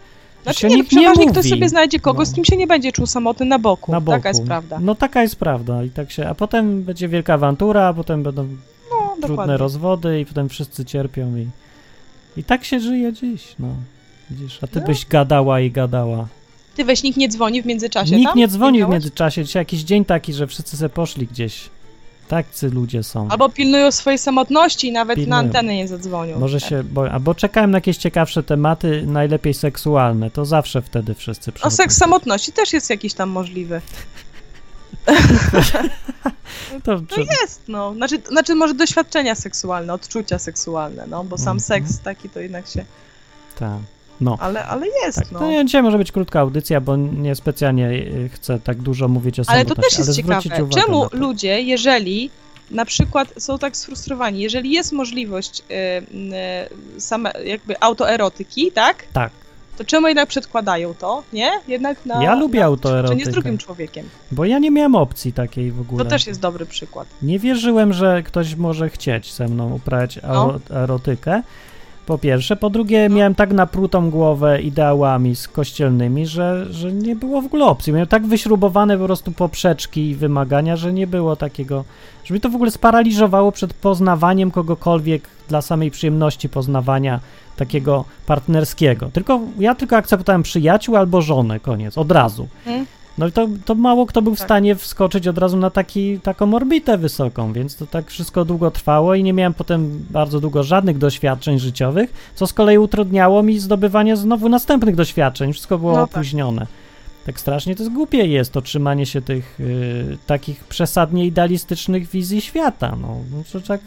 Znaczy 0.43 0.69
nie, 0.69 0.77
nikt 0.77 0.93
nie 0.93 1.11
mówi. 1.11 1.27
ktoś 1.27 1.49
sobie 1.49 1.69
znajdzie 1.69 2.01
kogoś, 2.01 2.29
No. 2.29 2.33
z 2.33 2.35
kim 2.35 2.45
się 2.45 2.57
nie 2.57 2.67
będzie 2.67 2.93
czuł 2.93 3.07
samotny 3.07 3.47
na 3.47 3.59
boku. 3.59 3.93
na 3.93 4.01
boku. 4.01 4.19
Taka 4.19 4.29
jest 4.29 4.45
prawda. 4.45 4.79
No 4.81 4.95
taka 4.95 5.23
jest 5.23 5.37
prawda 5.37 5.85
i 5.85 5.91
tak 5.91 6.11
się, 6.11 6.29
a 6.29 6.35
potem 6.35 6.83
będzie 6.83 7.09
wielka 7.09 7.35
awantura, 7.35 7.87
a 7.89 7.95
potem 7.95 8.23
będą 8.23 8.43
No, 8.45 9.07
trudne 9.11 9.29
dokładnie. 9.29 9.57
rozwody 9.57 10.21
i 10.21 10.27
potem 10.27 10.49
wszyscy 10.49 10.85
cierpią 10.85 11.37
i, 11.37 11.49
i 12.41 12.45
tak 12.45 12.65
się 12.65 12.81
żyje 12.81 13.13
dziś, 13.13 13.55
no. 13.59 13.69
Widzisz, 14.31 14.59
a 14.63 14.67
ty 14.67 14.81
No. 14.81 14.87
byś 14.87 15.07
gadała 15.07 15.61
i 15.61 15.71
gadała. 15.71 16.27
Ty 16.77 16.85
weź, 16.85 17.03
nikt 17.03 17.19
nie 17.19 17.29
dzwoni 17.29 17.63
w 17.63 17.67
międzyczasie 17.67 18.17
Nikt 18.17 18.29
tam? 18.31 18.39
nie 18.39 18.49
dzwoni 18.49 18.85
w 18.85 18.89
międzyczasie, 18.89 19.45
dzisiaj 19.45 19.61
jakiś 19.61 19.81
dzień 19.83 20.05
taki, 20.05 20.33
że 20.33 20.47
wszyscy 20.47 20.77
se 20.77 20.89
poszli 20.89 21.27
gdzieś. 21.27 21.71
Tacy 22.29 22.71
ludzie 22.71 23.03
są. 23.03 23.29
Albo 23.31 23.49
pilnują 23.49 23.93
swojej 23.93 24.19
samotności 24.19 24.89
i 24.89 24.93
nawet 24.93 25.17
Pilnują. 25.17 25.31
na 25.31 25.37
antenę 25.49 25.75
nie 25.77 25.89
zadzwonią. 25.89 26.39
Może 26.39 26.61
Tak. 26.61 26.69
się 26.71 26.85
boję, 26.85 27.11
albo 27.13 27.35
czekałem 27.35 27.71
na 27.71 27.77
jakieś 27.77 27.97
ciekawsze 27.97 28.43
tematy, 28.43 29.03
najlepiej 29.07 29.55
seksualne, 29.55 30.31
to 30.31 30.45
zawsze 30.45 30.83
wtedy 30.83 31.15
wszyscy 31.15 31.51
O 31.51 31.53
przychodzą. 31.53 31.77
seks 31.77 31.97
samotności 31.97 32.53
też 32.53 32.73
jest 32.73 32.91
jakiś 32.91 33.15
tam 33.15 33.29
możliwy. 33.31 33.81
To, 36.85 37.01
czy, 37.15 37.21
Jest, 37.21 37.61
no. 37.69 37.95
Znaczy, 37.95 38.23
znaczy 38.29 38.55
może 38.55 38.75
doświadczenia 38.75 39.35
seksualne, 39.35 39.93
odczucia 39.95 40.39
seksualne, 40.39 41.07
no, 41.07 41.25
bo 41.25 41.39
sam 41.39 41.57
Mhm. 41.57 41.61
seks 41.61 42.01
taki 42.01 42.29
to 42.29 42.41
jednak 42.41 42.67
się... 42.67 42.85
tak. 43.59 43.79
No. 44.21 44.37
Ale, 44.41 44.65
ale 44.65 44.87
jest, 45.05 45.19
Tak, 45.19 45.33
no. 45.33 45.39
to 45.39 45.51
nie, 45.51 45.65
dzisiaj 45.65 45.83
może 45.83 45.99
być 45.99 46.13
krótka 46.13 46.41
audycja, 46.41 46.81
bo 46.81 46.97
nie 46.97 47.35
specjalnie 47.35 47.91
y, 47.91 48.31
chcę 48.33 48.61
tak 48.61 48.77
dużo 48.77 49.09
mówić 49.09 49.41
o 49.41 49.43
Ale 49.47 49.65
to 49.65 49.75
też 49.75 49.99
jest 49.99 50.11
zwrócić 50.11 50.43
ciekawe. 50.53 50.69
Czemu 50.71 51.07
ludzie, 51.13 51.61
jeżeli 51.63 52.31
na 52.71 52.85
przykład 52.85 53.35
są 53.39 53.59
tak 53.59 53.77
sfrustrowani, 53.77 54.41
jeżeli 54.41 54.71
jest 54.73 54.93
możliwość 54.93 55.63
y, 55.71 55.75
y, 56.97 57.01
same, 57.01 57.33
jakby 57.45 57.81
autoerotyki, 57.81 58.73
tak? 58.73 59.05
Tak. 59.13 59.33
To 59.79 59.85
czemu 59.85 60.09
jednak 60.09 60.29
przedkładają 60.29 60.95
to, 60.95 61.23
nie? 61.33 61.51
Jednak 61.69 62.07
na... 62.07 62.23
Ja 62.25 62.35
lubię 62.35 62.61
na 62.61 62.67
autoerotykę. 62.67 63.17
nie 63.17 63.25
z 63.25 63.29
drugim 63.29 63.59
człowiekiem. 63.59 64.09
Bo 64.33 64.45
ja 64.45 64.59
nie 64.59 64.71
miałem 64.71 64.95
opcji 64.95 65.33
takiej 65.33 65.73
w 65.73 65.81
ogóle. 65.81 66.05
To 66.05 66.11
też 66.11 66.27
jest 66.27 66.41
dobry 66.41 66.67
przykład. 66.67 67.09
Nie 67.23 67.39
wierzyłem, 67.39 67.93
że 67.93 68.23
ktoś 68.23 68.55
może 68.55 68.91
chcieć 68.91 69.35
ze 69.35 69.49
mną 69.49 69.75
uprawiać 69.75 70.19
No. 70.23 70.47
ero- 70.49 70.75
erotykę. 70.77 71.43
Po 72.07 72.19
pierwsze. 72.19 72.57
Po 72.57 72.71
drugie, 72.71 73.09
miałem 73.09 73.35
tak 73.35 73.53
naprutą 73.53 74.11
głowę 74.11 74.63
ideałami 74.63 75.37
z 75.37 75.49
kościelnymi, 75.49 76.27
że, 76.27 76.67
że 76.73 76.93
nie 76.93 77.17
było 77.17 77.43
w 77.43 77.47
ogóle 77.47 77.65
opcji. 77.65 77.93
Miałem 77.93 78.09
tak 78.09 78.27
wyśrubowane 78.27 78.99
po 78.99 79.05
prostu 79.05 79.33
poprzeczki 79.33 80.11
i 80.11 80.15
wymagania, 80.15 80.77
że 80.77 80.93
nie 80.93 81.07
było 81.07 81.37
takiego, 81.37 81.85
że 82.25 82.35
mnie 82.35 82.41
to 82.41 82.51
w 82.51 82.55
ogóle 82.55 82.71
sparaliżowało 82.71 83.53
przed 83.53 83.75
poznawaniem 83.75 84.51
kogokolwiek 84.51 85.29
dla 85.49 85.63
samej 85.63 85.91
przyjemności 85.91 86.49
poznawania 86.49 87.21
takiego 87.57 88.05
partnerskiego. 88.27 89.11
Tylko 89.13 89.41
ja 89.59 89.75
tylko 89.75 89.97
akceptowałem 89.97 90.43
przyjaciół 90.43 90.97
albo 90.97 91.23
żonę, 91.23 91.61
koniec, 91.61 91.99
od 91.99 92.13
razu. 92.13 92.49
Hmm? 92.65 92.87
No 93.19 93.27
i 93.27 93.33
to, 93.33 93.49
to 93.65 93.75
mało 93.75 94.07
kto 94.07 94.23
był 94.23 94.35
w 94.35 94.39
Tak. 94.39 94.47
stanie 94.47 94.75
wskoczyć 94.75 95.29
od 95.29 95.39
razu 95.39 95.57
na 95.57 95.71
taki, 95.71 96.21
taką 96.21 96.55
orbitę 96.55 96.99
wysoką, 96.99 97.53
więc 97.53 97.77
to 97.77 97.87
tak 97.87 98.11
wszystko 98.11 98.45
długo 98.45 98.71
trwało 98.71 99.15
i 99.15 99.23
nie 99.23 99.33
miałem 99.33 99.55
potem 99.55 100.05
bardzo 100.11 100.41
długo 100.41 100.63
żadnych 100.63 100.99
doświadczeń 100.99 101.59
życiowych, 101.59 102.33
co 102.35 102.47
z 102.47 102.53
kolei 102.53 102.79
utrudniało 102.79 103.43
mi 103.43 103.59
zdobywanie 103.59 104.17
znowu 104.17 104.49
następnych 104.49 104.95
doświadczeń. 104.95 105.53
Wszystko 105.53 105.79
było 105.79 105.93
No 105.93 106.07
tak. 106.07 106.17
opóźnione. 106.17 106.67
Tak 107.27 107.41
strasznie 107.41 107.77
to 107.77 107.83
jest 107.83 107.95
głupie 107.95 108.27
jest 108.27 108.53
to 108.53 108.63
trzymanie 108.63 109.07
się 109.07 109.23
tych 109.23 109.61
y, 109.61 110.19
takich 110.27 110.65
przesadnie 110.65 111.27
idealistycznych 111.27 112.09
wizji 112.09 112.41
świata. 112.41 112.97
No, 113.03 113.17
no 113.33 113.43
to 113.53 113.61
tak. 113.61 113.81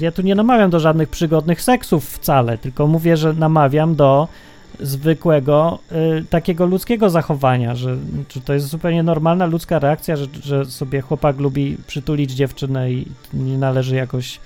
Ja 0.00 0.12
tu 0.12 0.22
nie 0.22 0.34
namawiam 0.34 0.70
do 0.70 0.80
żadnych 0.80 1.08
przygodnych 1.08 1.62
seksów 1.62 2.10
wcale, 2.10 2.58
tylko 2.58 2.86
mówię, 2.86 3.16
że 3.16 3.32
namawiam 3.32 3.94
do 3.94 4.28
zwykłego, 4.80 5.78
y, 6.20 6.24
takiego 6.30 6.66
ludzkiego 6.66 7.10
zachowania, 7.10 7.74
że 7.74 7.96
czy 8.28 8.40
to 8.40 8.54
jest 8.54 8.66
zupełnie 8.66 9.02
normalna 9.02 9.46
ludzka 9.46 9.78
reakcja, 9.78 10.16
że, 10.16 10.26
że 10.42 10.64
sobie 10.64 11.00
chłopak 11.00 11.38
lubi 11.38 11.76
przytulić 11.86 12.30
dziewczynę 12.30 12.92
i 12.92 13.06
nie 13.32 13.58
należy 13.58 13.96
jakoś 13.96 14.40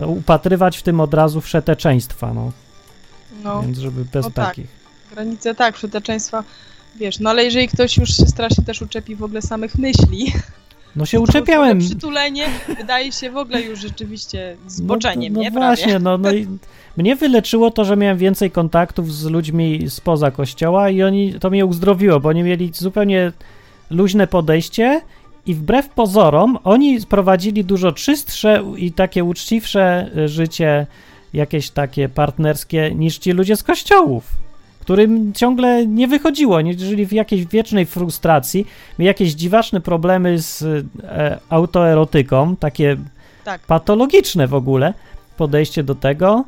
y, 0.00 0.06
upatrywać 0.06 0.78
w 0.78 0.82
tym 0.82 1.00
od 1.00 1.14
razu 1.14 1.40
wszeteczeństwa, 1.40 2.34
no. 2.34 2.52
No, 3.44 3.62
Więc 3.62 3.78
żeby 3.78 4.04
bez 4.04 4.24
no 4.24 4.30
tak. 4.30 4.46
takich. 4.46 4.66
granice 5.10 5.54
tak, 5.54 5.74
przeteczeństwa, 5.74 6.44
wiesz, 6.96 7.18
no 7.18 7.30
ale 7.30 7.44
jeżeli 7.44 7.68
ktoś 7.68 7.96
już 7.96 8.16
się 8.16 8.26
strasznie 8.26 8.64
też 8.64 8.82
uczepi 8.82 9.16
w 9.16 9.22
ogóle 9.22 9.42
samych 9.42 9.78
myśli, 9.78 10.32
No 10.96 11.06
się 11.06 11.20
uczepiałem. 11.20 11.78
Przytulenie 11.78 12.46
wydaje 12.78 13.12
się 13.12 13.30
w 13.30 13.36
ogóle 13.36 13.62
już 13.62 13.80
rzeczywiście 13.80 14.56
zboczeniem, 14.66 15.32
no, 15.32 15.38
no, 15.38 15.44
nie? 15.44 15.50
Prawie. 15.50 15.66
właśnie, 15.66 15.98
no, 15.98 16.18
no 16.18 16.32
i 16.32 16.46
mnie 16.96 17.16
wyleczyło 17.16 17.70
to, 17.70 17.84
że 17.84 17.96
miałem 17.96 18.18
więcej 18.18 18.50
kontaktów 18.50 19.14
z 19.14 19.24
ludźmi 19.24 19.90
spoza 19.90 20.30
kościoła 20.30 20.90
i 20.90 21.02
oni, 21.02 21.34
to 21.34 21.50
mnie 21.50 21.66
uzdrowiło, 21.66 22.20
bo 22.20 22.28
oni 22.28 22.42
mieli 22.42 22.70
zupełnie 22.74 23.32
luźne 23.90 24.26
podejście 24.26 25.00
i 25.46 25.54
wbrew 25.54 25.88
pozorom 25.88 26.58
oni 26.64 26.98
prowadzili 27.08 27.64
dużo 27.64 27.92
czystsze 27.92 28.64
i 28.76 28.92
takie 28.92 29.24
uczciwsze 29.24 30.10
życie, 30.26 30.86
jakieś 31.32 31.70
takie 31.70 32.08
partnerskie 32.08 32.94
niż 32.94 33.18
ci 33.18 33.32
ludzie 33.32 33.56
z 33.56 33.62
kościołów. 33.62 34.24
Którym 34.90 35.32
ciągle 35.32 35.86
nie 35.86 36.08
wychodziło, 36.08 36.56
oni 36.56 36.78
żyli 36.78 37.06
w 37.06 37.12
jakiejś 37.12 37.46
wiecznej 37.46 37.86
frustracji, 37.86 38.66
jakieś 38.98 39.32
dziwaczne 39.32 39.80
problemy 39.80 40.38
z 40.38 40.62
e, 40.62 41.38
autoerotyką, 41.48 42.56
takie 42.56 42.96
Tak. 43.44 43.60
patologiczne 43.60 44.46
w 44.46 44.54
ogóle 44.54 44.94
podejście 45.36 45.82
do 45.82 45.94
tego 45.94 46.44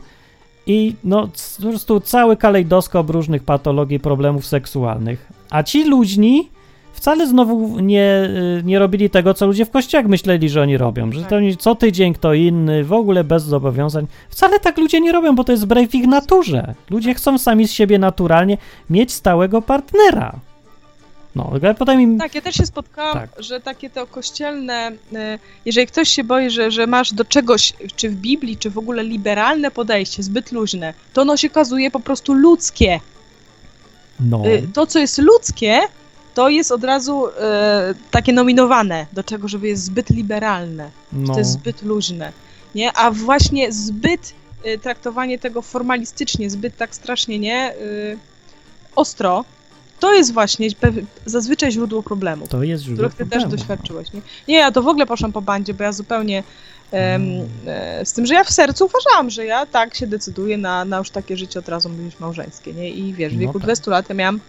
i 0.66 0.94
no 1.04 1.28
po 1.62 1.68
prostu 1.68 2.00
cały 2.00 2.36
kalejdoskop 2.36 3.10
różnych 3.10 3.42
patologii, 3.42 4.00
problemów 4.00 4.46
seksualnych. 4.46 5.32
A 5.50 5.62
ci 5.62 5.84
luźni 5.84 6.48
wcale 7.02 7.26
znowu 7.26 7.78
nie, 7.80 8.30
y, 8.60 8.62
nie 8.64 8.78
robili 8.78 9.10
tego, 9.10 9.34
co 9.34 9.46
ludzie 9.46 9.64
w 9.64 9.70
kościołach 9.70 10.06
myśleli, 10.06 10.48
że 10.48 10.62
oni 10.62 10.76
robią, 10.76 11.12
że 11.12 11.20
Tak. 11.20 11.30
to 11.30 11.36
co 11.58 11.74
tydzień 11.74 12.14
kto 12.14 12.34
inny, 12.34 12.84
w 12.84 12.92
ogóle 12.92 13.24
bez 13.24 13.42
zobowiązań. 13.44 14.06
Wcale 14.28 14.60
tak 14.60 14.78
ludzie 14.78 15.00
nie 15.00 15.12
robią, 15.12 15.34
bo 15.34 15.44
to 15.44 15.52
jest 15.52 15.64
wbrew 15.64 15.94
ich 15.94 16.06
naturze. 16.06 16.74
Ludzie 16.90 17.14
chcą 17.14 17.38
sami 17.38 17.68
z 17.68 17.72
siebie 17.72 17.98
naturalnie 17.98 18.58
mieć 18.90 19.12
stałego 19.12 19.62
partnera. 19.62 20.32
No, 21.36 21.50
ale 21.62 21.74
potem 21.74 22.00
im... 22.00 22.18
Tak, 22.18 22.34
ja 22.34 22.40
też 22.40 22.54
się 22.54 22.66
spotkałam, 22.66 23.14
Tak. 23.14 23.30
że 23.38 23.60
takie 23.60 23.90
to 23.90 24.06
kościelne, 24.06 24.92
e, 25.14 25.38
jeżeli 25.64 25.86
ktoś 25.86 26.08
się 26.08 26.24
boi, 26.24 26.50
że, 26.50 26.70
że 26.70 26.86
masz 26.86 27.12
do 27.12 27.24
czegoś, 27.24 27.72
czy 27.96 28.10
w 28.10 28.14
Biblii, 28.14 28.56
czy 28.56 28.70
w 28.70 28.78
ogóle 28.78 29.04
liberalne 29.04 29.70
podejście, 29.70 30.22
zbyt 30.22 30.52
luźne, 30.52 30.94
to 31.12 31.22
ono 31.22 31.36
się 31.36 31.48
okazuje 31.50 31.90
po 31.90 32.00
prostu 32.00 32.34
ludzkie. 32.34 33.00
No, 34.20 34.42
Y, 34.46 34.68
To, 34.74 34.86
co 34.86 34.98
jest 34.98 35.18
ludzkie, 35.18 35.78
to 36.34 36.48
jest 36.48 36.72
od 36.72 36.84
razu 36.84 37.26
e, 37.28 37.94
takie 38.10 38.32
nominowane 38.32 39.06
do 39.12 39.24
czego, 39.24 39.48
żeby 39.48 39.68
jest 39.68 39.84
zbyt 39.84 40.10
liberalne, 40.10 40.90
no. 41.12 41.32
to 41.32 41.38
jest 41.38 41.50
zbyt 41.50 41.82
luźne, 41.82 42.32
nie? 42.74 42.92
A 42.92 43.10
właśnie 43.10 43.72
zbyt 43.72 44.34
y, 44.66 44.78
traktowanie 44.78 45.38
tego 45.38 45.62
formalistycznie, 45.62 46.50
zbyt 46.50 46.76
tak 46.76 46.94
strasznie, 46.94 47.38
nie? 47.38 47.74
Y, 47.74 48.18
ostro, 48.96 49.44
to 50.00 50.14
jest 50.14 50.32
właśnie 50.32 50.68
zazwyczaj 51.26 51.72
źródło 51.72 52.02
problemu 52.02 52.46
To 52.46 52.62
jest 52.62 52.84
źródło 52.84 53.08
których 53.08 53.30
ty 53.30 53.36
też 53.36 53.50
doświadczyłeś, 53.50 54.12
nie? 54.12 54.20
Nie, 54.48 54.56
ja 54.56 54.72
to 54.72 54.82
w 54.82 54.88
ogóle 54.88 55.06
poszłam 55.06 55.32
po 55.32 55.42
bandzie, 55.42 55.74
bo 55.74 55.84
ja 55.84 55.92
zupełnie 55.92 56.42
em, 56.90 57.22
e, 57.66 58.06
z 58.06 58.12
tym, 58.12 58.26
że 58.26 58.34
ja 58.34 58.44
w 58.44 58.50
sercu 58.50 58.86
uważałam, 58.86 59.30
że 59.30 59.44
ja 59.46 59.66
tak 59.66 59.94
się 59.94 60.06
decyduję 60.06 60.58
na, 60.58 60.84
na 60.84 60.98
już 60.98 61.10
takie 61.10 61.36
życie 61.36 61.58
od 61.58 61.68
razu 61.68 61.88
być 61.88 62.20
małżeńskie, 62.20 62.72
nie? 62.72 62.90
I 62.90 63.12
wiesz, 63.12 63.32
w 63.32 63.36
No 63.36 63.40
wieku 63.40 63.52
tak. 63.52 63.62
20 63.62 63.90
lat 63.90 64.08
ja 64.08 64.14
miałam 64.14 64.40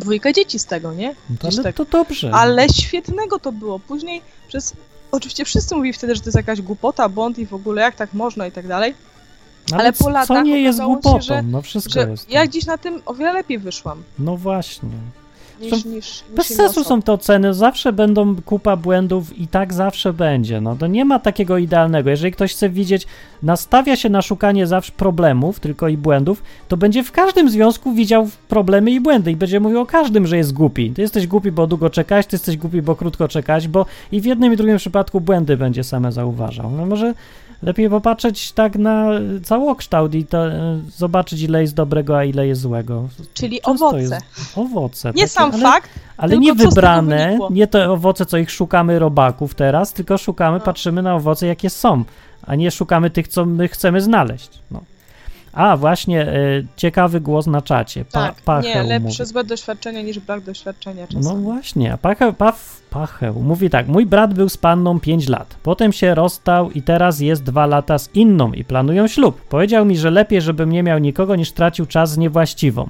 dwójkę 0.00 0.32
dzieci 0.32 0.58
z 0.58 0.64
tego, 0.64 0.94
nie? 0.94 1.08
No 1.30 1.36
Gdzieś 1.40 1.54
ale 1.54 1.62
tak. 1.64 1.76
to 1.76 1.84
dobrze. 1.84 2.30
Ale 2.34 2.68
świetnego 2.68 3.38
to 3.38 3.52
było. 3.52 3.78
Później 3.78 4.22
przez... 4.48 4.72
Oczywiście 5.12 5.44
wszyscy 5.44 5.74
mówili 5.76 5.92
wtedy, 5.92 6.14
że 6.14 6.20
to 6.20 6.26
jest 6.26 6.36
jakaś 6.36 6.62
głupota, 6.62 7.08
błąd 7.08 7.38
i 7.38 7.46
w 7.46 7.54
ogóle 7.54 7.82
jak 7.82 7.96
tak 7.96 8.14
można 8.14 8.46
i 8.46 8.52
tak 8.52 8.66
dalej, 8.66 8.94
ale 9.72 9.92
po 9.92 10.04
co- 10.04 10.10
latach 10.10 10.26
co 10.26 10.42
nie 10.42 10.60
jest 10.60 10.78
okazało 10.78 10.94
się, 10.96 11.00
głupotą? 11.02 11.20
że- 11.24 11.42
no 11.42 11.62
wszystko 11.62 11.92
że 11.92 12.10
jest. 12.10 12.30
ja 12.30 12.46
dziś 12.46 12.66
na 12.66 12.78
tym 12.78 13.02
o 13.06 13.14
wiele 13.14 13.32
lepiej 13.32 13.58
wyszłam 13.58 14.02
No 14.18 14.36
właśnie. 14.36 14.88
Niż, 15.60 15.72
niż, 15.72 15.84
niż 15.84 16.24
Bez 16.36 16.46
sensu 16.46 16.84
są 16.84 17.02
te 17.02 17.12
oceny, 17.12 17.54
zawsze 17.54 17.92
będą 17.92 18.36
kupa 18.36 18.76
błędów 18.76 19.38
i 19.38 19.48
tak 19.48 19.72
zawsze 19.72 20.12
będzie. 20.12 20.60
No 20.60 20.76
to 20.76 20.86
nie 20.86 21.04
ma 21.04 21.18
takiego 21.18 21.58
idealnego. 21.58 22.10
Jeżeli 22.10 22.32
ktoś 22.32 22.52
chce 22.52 22.68
widzieć, 22.68 23.06
nastawia 23.42 23.96
się 23.96 24.08
na 24.08 24.22
szukanie 24.22 24.66
zawsze 24.66 24.92
problemów, 24.92 25.60
tylko 25.60 25.88
i 25.88 25.96
błędów, 25.96 26.42
to 26.68 26.76
będzie 26.76 27.04
w 27.04 27.12
każdym 27.12 27.50
związku 27.50 27.92
widział 27.92 28.28
problemy 28.48 28.90
i 28.90 29.00
błędy 29.00 29.30
i 29.30 29.36
będzie 29.36 29.60
mówił 29.60 29.80
o 29.80 29.86
każdym, 29.86 30.26
że 30.26 30.36
jest 30.36 30.52
głupi. 30.52 30.90
Ty 30.90 31.02
jesteś 31.02 31.26
głupi, 31.26 31.52
bo 31.52 31.66
długo 31.66 31.90
czekałeś, 31.90 32.26
ty 32.26 32.34
jesteś 32.34 32.56
głupi, 32.56 32.82
bo 32.82 32.96
krótko 32.96 33.28
czekałeś, 33.28 33.68
bo 33.68 33.86
i 34.12 34.20
w 34.20 34.24
jednym 34.24 34.52
i 34.52 34.56
drugim 34.56 34.76
przypadku 34.76 35.20
błędy 35.20 35.56
będzie 35.56 35.84
same 35.84 36.12
zauważał. 36.12 36.70
No 36.70 36.86
może 36.86 37.14
Lepiej 37.62 37.90
popatrzeć 37.90 38.52
tak 38.52 38.76
na 38.76 39.08
całokształt 39.44 40.14
i 40.14 40.26
to, 40.26 40.46
e, 40.46 40.80
zobaczyć, 40.96 41.42
ile 41.42 41.60
jest 41.62 41.74
dobrego, 41.74 42.18
a 42.18 42.24
ile 42.24 42.46
jest 42.46 42.60
złego. 42.60 43.08
Czyli 43.34 43.60
Często 43.60 43.86
owoce. 43.86 43.98
Jest 43.98 44.58
owoce. 44.58 45.08
Nie 45.08 45.14
takie, 45.14 45.28
sam 45.28 45.50
ale, 45.52 45.62
fakt, 45.62 45.90
Ale 46.16 46.38
nie 46.38 46.54
wybrane, 46.54 47.38
nie 47.50 47.66
te 47.66 47.90
owoce, 47.90 48.26
co 48.26 48.38
ich 48.38 48.50
szukamy 48.50 48.98
robaków 48.98 49.54
teraz, 49.54 49.92
tylko 49.92 50.18
szukamy, 50.18 50.58
No. 50.58 50.64
patrzymy 50.64 51.02
na 51.02 51.14
owoce, 51.14 51.46
jakie 51.46 51.70
są, 51.70 52.04
a 52.42 52.54
nie 52.54 52.70
szukamy 52.70 53.10
tych, 53.10 53.28
co 53.28 53.44
my 53.44 53.68
chcemy 53.68 54.00
znaleźć. 54.00 54.50
No. 54.70 54.80
A, 55.52 55.76
właśnie, 55.76 56.22
e, 56.28 56.36
ciekawy 56.76 57.20
głos 57.20 57.46
na 57.46 57.62
czacie. 57.62 58.04
Pa, 58.04 58.10
tak, 58.26 58.34
Pacheł 58.44 58.70
nie, 58.74 58.82
mówi. 58.82 58.88
lepsze 58.88 59.26
złe 59.26 59.44
doświadczenia 59.44 60.02
niż 60.02 60.18
brak 60.18 60.40
doświadczenia 60.44 61.06
No 61.14 61.20
czasami. 61.20 61.42
właśnie, 61.42 61.92
a 61.92 61.96
Pacheł, 61.98 62.32
Paf, 62.32 62.80
Pacheł 62.90 63.34
mówi 63.42 63.70
tak, 63.70 63.88
mój 63.88 64.06
brat 64.06 64.34
był 64.34 64.48
z 64.48 64.56
panną 64.56 65.00
5 65.00 65.28
lat, 65.28 65.56
potem 65.62 65.92
się 65.92 66.14
rozstał 66.14 66.70
i 66.70 66.82
teraz 66.82 67.20
jest 67.20 67.42
2 67.42 67.66
lata 67.66 67.98
z 67.98 68.10
inną 68.14 68.52
i 68.52 68.64
planują 68.64 69.06
ślub. 69.08 69.40
Powiedział 69.48 69.84
mi, 69.84 69.96
że 69.96 70.10
lepiej, 70.10 70.40
żebym 70.42 70.72
nie 70.72 70.82
miał 70.82 70.98
nikogo, 70.98 71.36
niż 71.36 71.52
tracił 71.52 71.86
czas 71.86 72.10
z 72.12 72.18
niewłaściwą. 72.18 72.88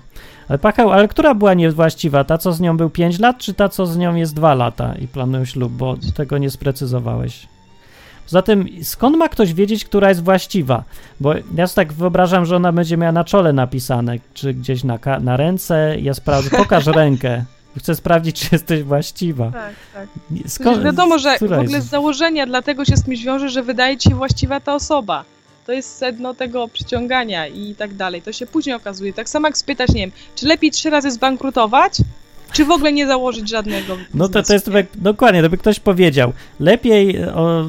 Ale 0.48 0.58
Pacheł, 0.58 0.90
ale 0.92 1.08
która 1.08 1.34
była 1.34 1.54
niewłaściwa? 1.54 2.24
Ta, 2.24 2.38
co 2.38 2.52
z 2.52 2.60
nią 2.60 2.76
był 2.76 2.90
5 2.90 3.18
lat, 3.18 3.38
czy 3.38 3.54
ta, 3.54 3.68
co 3.68 3.86
z 3.86 3.96
nią 3.98 4.14
jest 4.14 4.34
2 4.34 4.54
lata 4.54 4.94
i 4.94 5.08
planują 5.08 5.44
ślub? 5.44 5.72
Bo 5.72 5.96
tego 6.14 6.38
nie 6.38 6.50
sprecyzowałeś. 6.50 7.46
Poza 8.30 8.42
tym, 8.42 8.68
skąd 8.82 9.16
ma 9.16 9.28
ktoś 9.28 9.54
wiedzieć, 9.54 9.84
która 9.84 10.08
jest 10.08 10.24
właściwa? 10.24 10.84
Bo 11.20 11.34
ja 11.54 11.66
sobie 11.66 11.86
tak 11.86 11.92
wyobrażam, 11.92 12.46
że 12.46 12.56
ona 12.56 12.72
będzie 12.72 12.96
miała 12.96 13.12
na 13.12 13.24
czole 13.24 13.52
napisane, 13.52 14.16
czy 14.34 14.54
gdzieś 14.54 14.84
na, 14.84 14.98
na 15.20 15.36
ręce. 15.36 15.96
Ja 16.00 16.14
sprawdzę, 16.14 16.50
pokaż 16.50 16.86
rękę. 17.02 17.44
Chcę 17.78 17.94
sprawdzić, 17.94 18.40
czy 18.40 18.48
jesteś 18.52 18.82
właściwa. 18.82 19.50
Tak, 19.50 19.74
tak. 19.94 20.08
Skąd, 20.46 20.82
wiadomo, 20.82 21.18
że 21.18 21.38
w 21.38 21.42
ogóle 21.42 21.80
z 21.80 21.84
założenia 21.84 22.46
dlatego 22.46 22.84
się 22.84 22.96
z 22.96 23.04
tym 23.04 23.14
wiąże, 23.16 23.48
że 23.48 23.62
wydaje 23.62 23.96
ci 23.96 24.08
się 24.08 24.14
właściwa 24.14 24.60
ta 24.60 24.74
osoba. 24.74 25.24
To 25.66 25.72
jest 25.72 25.96
sedno 25.96 26.34
tego 26.34 26.68
przyciągania 26.68 27.46
i 27.46 27.74
tak 27.74 27.94
dalej. 27.94 28.22
To 28.22 28.32
się 28.32 28.46
później 28.46 28.76
okazuje. 28.76 29.12
Tak 29.12 29.28
samo 29.28 29.48
jak 29.48 29.58
spytać, 29.58 29.88
nie 29.88 30.00
wiem, 30.00 30.10
czy 30.34 30.46
lepiej 30.46 30.70
trzy 30.70 30.90
razy 30.90 31.10
zbankrutować, 31.10 31.92
czy 32.52 32.64
w 32.64 32.70
ogóle 32.70 32.92
nie 32.92 33.06
założyć 33.06 33.48
żadnego 33.48 33.96
No 34.14 34.28
to, 34.28 34.42
to 34.42 34.52
jest 34.52 34.66
nie? 34.66 34.86
dokładnie, 34.94 35.42
to 35.42 35.50
by 35.50 35.58
ktoś 35.58 35.80
powiedział. 35.80 36.32
Lepiej, 36.60 37.24
o, 37.24 37.68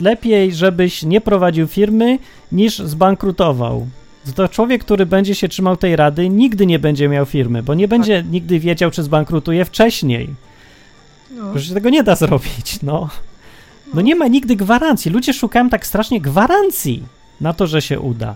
lepiej, 0.00 0.54
żebyś 0.54 1.02
nie 1.02 1.20
prowadził 1.20 1.66
firmy, 1.66 2.18
niż 2.52 2.78
zbankrutował. 2.78 3.86
To 4.34 4.48
człowiek, 4.48 4.84
który 4.84 5.06
będzie 5.06 5.34
się 5.34 5.48
trzymał 5.48 5.76
tej 5.76 5.96
rady, 5.96 6.28
nigdy 6.28 6.66
nie 6.66 6.78
będzie 6.78 7.08
miał 7.08 7.26
firmy, 7.26 7.62
bo 7.62 7.74
nie 7.74 7.88
będzie 7.88 8.24
nigdy 8.30 8.60
wiedział, 8.60 8.90
czy 8.90 9.02
zbankrutuje 9.02 9.64
wcześniej. 9.64 10.34
No. 11.30 11.52
Przecież 11.54 11.74
tego 11.74 11.90
nie 11.90 12.02
da 12.02 12.16
zrobić, 12.26 12.82
no. 12.82 13.08
No 13.94 14.00
nie 14.00 14.16
ma 14.16 14.28
nigdy 14.28 14.56
gwarancji. 14.56 15.10
Ludzie 15.10 15.32
szukają 15.32 15.68
tak 15.70 15.86
strasznie 15.86 16.20
gwarancji 16.20 17.02
na 17.40 17.52
to, 17.52 17.66
że 17.66 17.82
się 17.82 18.00
uda. 18.00 18.34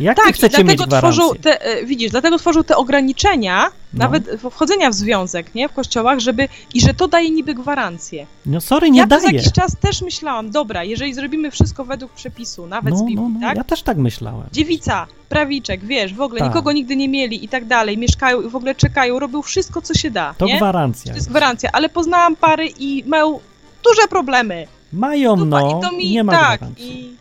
Jak 0.00 0.16
Tak, 0.16 0.34
chcecie 0.34 0.64
mieć 0.64 0.76
dlatego 0.76 0.86
gwarancję? 0.86 1.22
tworzą 1.22 1.34
te, 1.42 1.62
e, 1.64 1.84
widzisz, 1.84 2.10
dlatego 2.10 2.38
tworzą 2.38 2.64
te 2.64 2.76
ograniczenia, 2.76 3.70
No. 3.92 3.98
nawet 3.98 4.30
wchodzenia 4.50 4.90
w 4.90 4.94
związek, 4.94 5.54
nie, 5.54 5.68
w 5.68 5.72
kościołach, 5.72 6.18
żeby, 6.20 6.48
i 6.74 6.80
że 6.80 6.94
to 6.94 7.08
daje 7.08 7.30
niby 7.30 7.54
gwarancję. 7.54 8.26
No 8.46 8.60
sorry, 8.60 8.90
nie 8.90 8.98
ja 9.00 9.06
daje. 9.06 9.24
jakiś 9.32 9.52
czas 9.52 9.76
też 9.80 10.02
myślałam, 10.02 10.50
dobra, 10.50 10.84
jeżeli 10.84 11.14
zrobimy 11.14 11.50
wszystko 11.50 11.84
według 11.84 12.12
przepisu, 12.12 12.66
nawet 12.66 12.94
No, 12.94 12.98
z 12.98 13.02
Biblii, 13.02 13.16
no, 13.28 13.40
no, 13.40 13.48
tak? 13.48 13.56
ja 13.56 13.64
też 13.64 13.82
tak 13.82 13.96
myślałem. 13.96 14.46
Dziewica, 14.52 15.06
prawiczek, 15.28 15.84
wiesz, 15.84 16.14
w 16.14 16.20
ogóle 16.20 16.40
Tak. 16.40 16.48
nikogo 16.48 16.72
nigdy 16.72 16.96
nie 16.96 17.08
mieli 17.08 17.44
i 17.44 17.48
tak 17.48 17.64
dalej, 17.64 17.98
mieszkają 17.98 18.42
i 18.42 18.48
w 18.48 18.56
ogóle 18.56 18.74
czekają, 18.74 19.18
robią 19.18 19.42
wszystko, 19.42 19.82
co 19.82 19.94
się 19.94 20.10
da, 20.10 20.34
To 20.38 20.46
nie? 20.46 20.56
gwarancja. 20.56 21.12
To 21.12 21.16
jest 21.16 21.28
gwarancja, 21.30 21.70
ale 21.72 21.88
poznałam 21.88 22.36
pary 22.36 22.68
i 22.78 23.04
mają 23.06 23.40
duże 23.84 24.08
problemy. 24.10 24.66
Mają, 24.92 25.36
Dupa, 25.36 25.60
no, 25.60 25.78
I 25.78 25.82
to 25.82 25.92
mi, 25.96 26.10
nie 26.10 26.24
ma 26.24 26.32
tak, 26.32 26.60
gwarancji. 26.60 27.00
i 27.04 27.16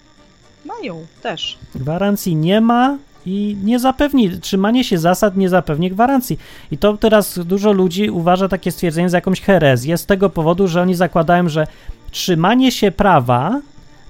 mają 0.65 1.05
też. 1.21 1.57
Gwarancji 1.75 2.35
nie 2.35 2.61
ma 2.61 2.97
i 3.25 3.57
nie 3.63 3.79
zapewni, 3.79 4.39
trzymanie 4.39 4.83
się 4.83 4.97
zasad 4.97 5.37
nie 5.37 5.49
zapewni 5.49 5.89
gwarancji. 5.91 6.39
I 6.71 6.77
to 6.77 6.97
teraz 6.97 7.39
dużo 7.39 7.71
ludzi 7.71 8.09
uważa 8.09 8.47
takie 8.47 8.71
stwierdzenie 8.71 9.09
za 9.09 9.17
jakąś 9.17 9.41
herezję 9.41 9.97
z 9.97 10.05
tego 10.05 10.29
powodu, 10.29 10.67
że 10.67 10.81
oni 10.81 10.95
zakładają, 10.95 11.49
że 11.49 11.67
trzymanie 12.11 12.71
się 12.71 12.91
prawa 12.91 13.61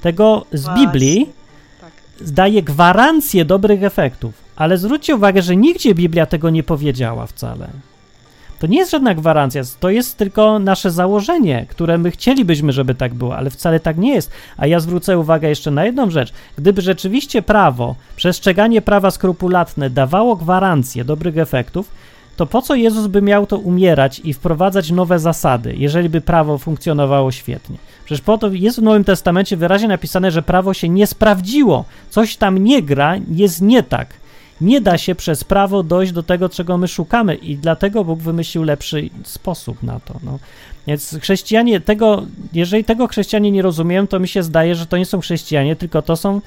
tego 0.02 0.46
z 0.54 0.64
Właśnie. 0.64 0.86
Biblii 0.86 1.30
Tak. 1.82 1.92
daje 2.32 2.64
gwarancję 2.64 3.46
dobrych 3.46 3.84
efektów. 3.84 4.34
Ale 4.56 4.78
zwróćcie 4.78 5.16
uwagę, 5.16 5.42
że 5.42 5.56
nigdzie 5.56 5.96
Biblia 5.96 6.26
tego 6.26 6.50
nie 6.50 6.64
powiedziała 6.64 7.28
wcale. 7.28 7.68
To 8.64 8.68
nie 8.68 8.78
jest 8.78 8.92
żadna 8.92 9.16
gwarancja, 9.16 9.62
to 9.80 9.90
jest 9.90 10.18
tylko 10.18 10.60
nasze 10.60 10.92
założenie, 10.92 11.66
które 11.70 11.98
my 11.98 12.12
chcielibyśmy, 12.12 12.72
żeby 12.72 12.96
tak 12.96 13.14
było, 13.14 13.38
ale 13.38 13.50
wcale 13.50 13.80
tak 13.80 13.98
nie 13.98 14.14
jest. 14.14 14.32
A 14.58 14.68
ja 14.68 14.80
zwrócę 14.80 15.20
uwagę 15.20 15.50
jeszcze 15.50 15.72
na 15.72 15.86
jedną 15.86 16.10
rzecz. 16.10 16.34
Gdyby 16.58 16.82
rzeczywiście 16.82 17.42
prawo, 17.42 17.96
przestrzeganie 18.16 18.82
prawa 18.82 19.12
skrupulatne 19.12 19.90
dawało 19.90 20.36
gwarancję 20.36 21.06
dobrych 21.06 21.38
efektów, 21.38 21.92
to 22.36 22.46
po 22.46 22.62
co 22.62 22.76
Jezus 22.76 23.08
by 23.08 23.22
miał 23.22 23.46
to 23.46 23.58
umierać 23.58 24.22
i 24.24 24.34
wprowadzać 24.34 24.92
nowe 24.92 25.20
zasady, 25.20 25.76
jeżeli 25.78 26.10
by 26.10 26.22
prawo 26.22 26.58
funkcjonowało 26.58 27.32
świetnie? 27.32 27.78
Przecież 28.06 28.22
po 28.22 28.38
to 28.38 28.50
jest 28.50 28.80
w 28.80 28.84
Nowym 28.84 29.04
Testamencie 29.04 29.58
wyraźnie 29.58 29.88
napisane, 29.88 30.32
że 30.32 30.42
prawo 30.42 30.74
się 30.74 30.90
nie 30.90 31.08
sprawdziło. 31.08 31.86
Coś 32.10 32.38
tam 32.38 32.58
nie 32.58 32.84
gra, 32.84 33.16
jest 33.32 33.62
nie 33.62 33.84
tak. 33.84 34.23
Nie 34.64 34.82
da 34.82 34.98
się 34.98 35.16
przez 35.16 35.44
prawo 35.44 35.84
dojść 35.84 36.12
do 36.12 36.24
tego, 36.24 36.50
czego 36.50 36.78
my 36.78 36.88
szukamy, 36.88 37.36
i 37.36 37.58
dlatego 37.58 38.04
Bóg 38.04 38.20
wymyślił 38.20 38.64
lepszy 38.64 39.10
sposób 39.24 39.84
na 39.84 40.00
to. 40.00 40.20
No. 40.24 40.40
Więc 40.88 41.18
chrześcijanie 41.22 41.80
tego, 41.80 42.26
jeżeli 42.54 42.84
tego 42.84 43.08
chrześcijanie 43.08 43.52
nie 43.52 43.62
rozumieją, 43.62 44.08
to 44.08 44.20
mi 44.20 44.28
się 44.28 44.44
zdaje, 44.44 44.76
że 44.76 44.86
to 44.86 44.98
nie 44.98 45.06
są 45.06 45.22
chrześcijanie, 45.22 45.76
tylko 45.76 46.02
to 46.02 46.16
są 46.16 46.42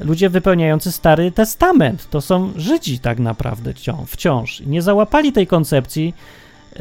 ludzie 0.00 0.30
wypełniający 0.30 0.92
Stary 0.92 1.32
Testament. 1.32 2.10
To 2.10 2.20
są 2.20 2.52
Żydzi 2.56 2.98
tak 2.98 3.18
naprawdę 3.18 3.72
wciąż. 4.06 4.60
Nie 4.60 4.82
załapali 4.82 5.32
tej 5.32 5.46
koncepcji 5.46 6.14
yy, 6.78 6.80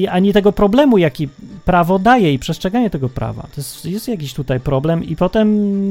i 0.00 0.06
ani 0.08 0.32
tego 0.32 0.52
problemu, 0.52 0.98
jaki 0.98 1.28
prawo 1.64 1.98
daje 1.98 2.32
i 2.32 2.38
przestrzeganie 2.38 2.90
tego 2.90 3.08
prawa. 3.08 3.42
To 3.42 3.52
jest, 3.56 3.84
jest 3.84 4.08
jakiś 4.08 4.34
tutaj 4.34 4.60
problem 4.60 5.04
i 5.04 5.16
potem 5.16 5.48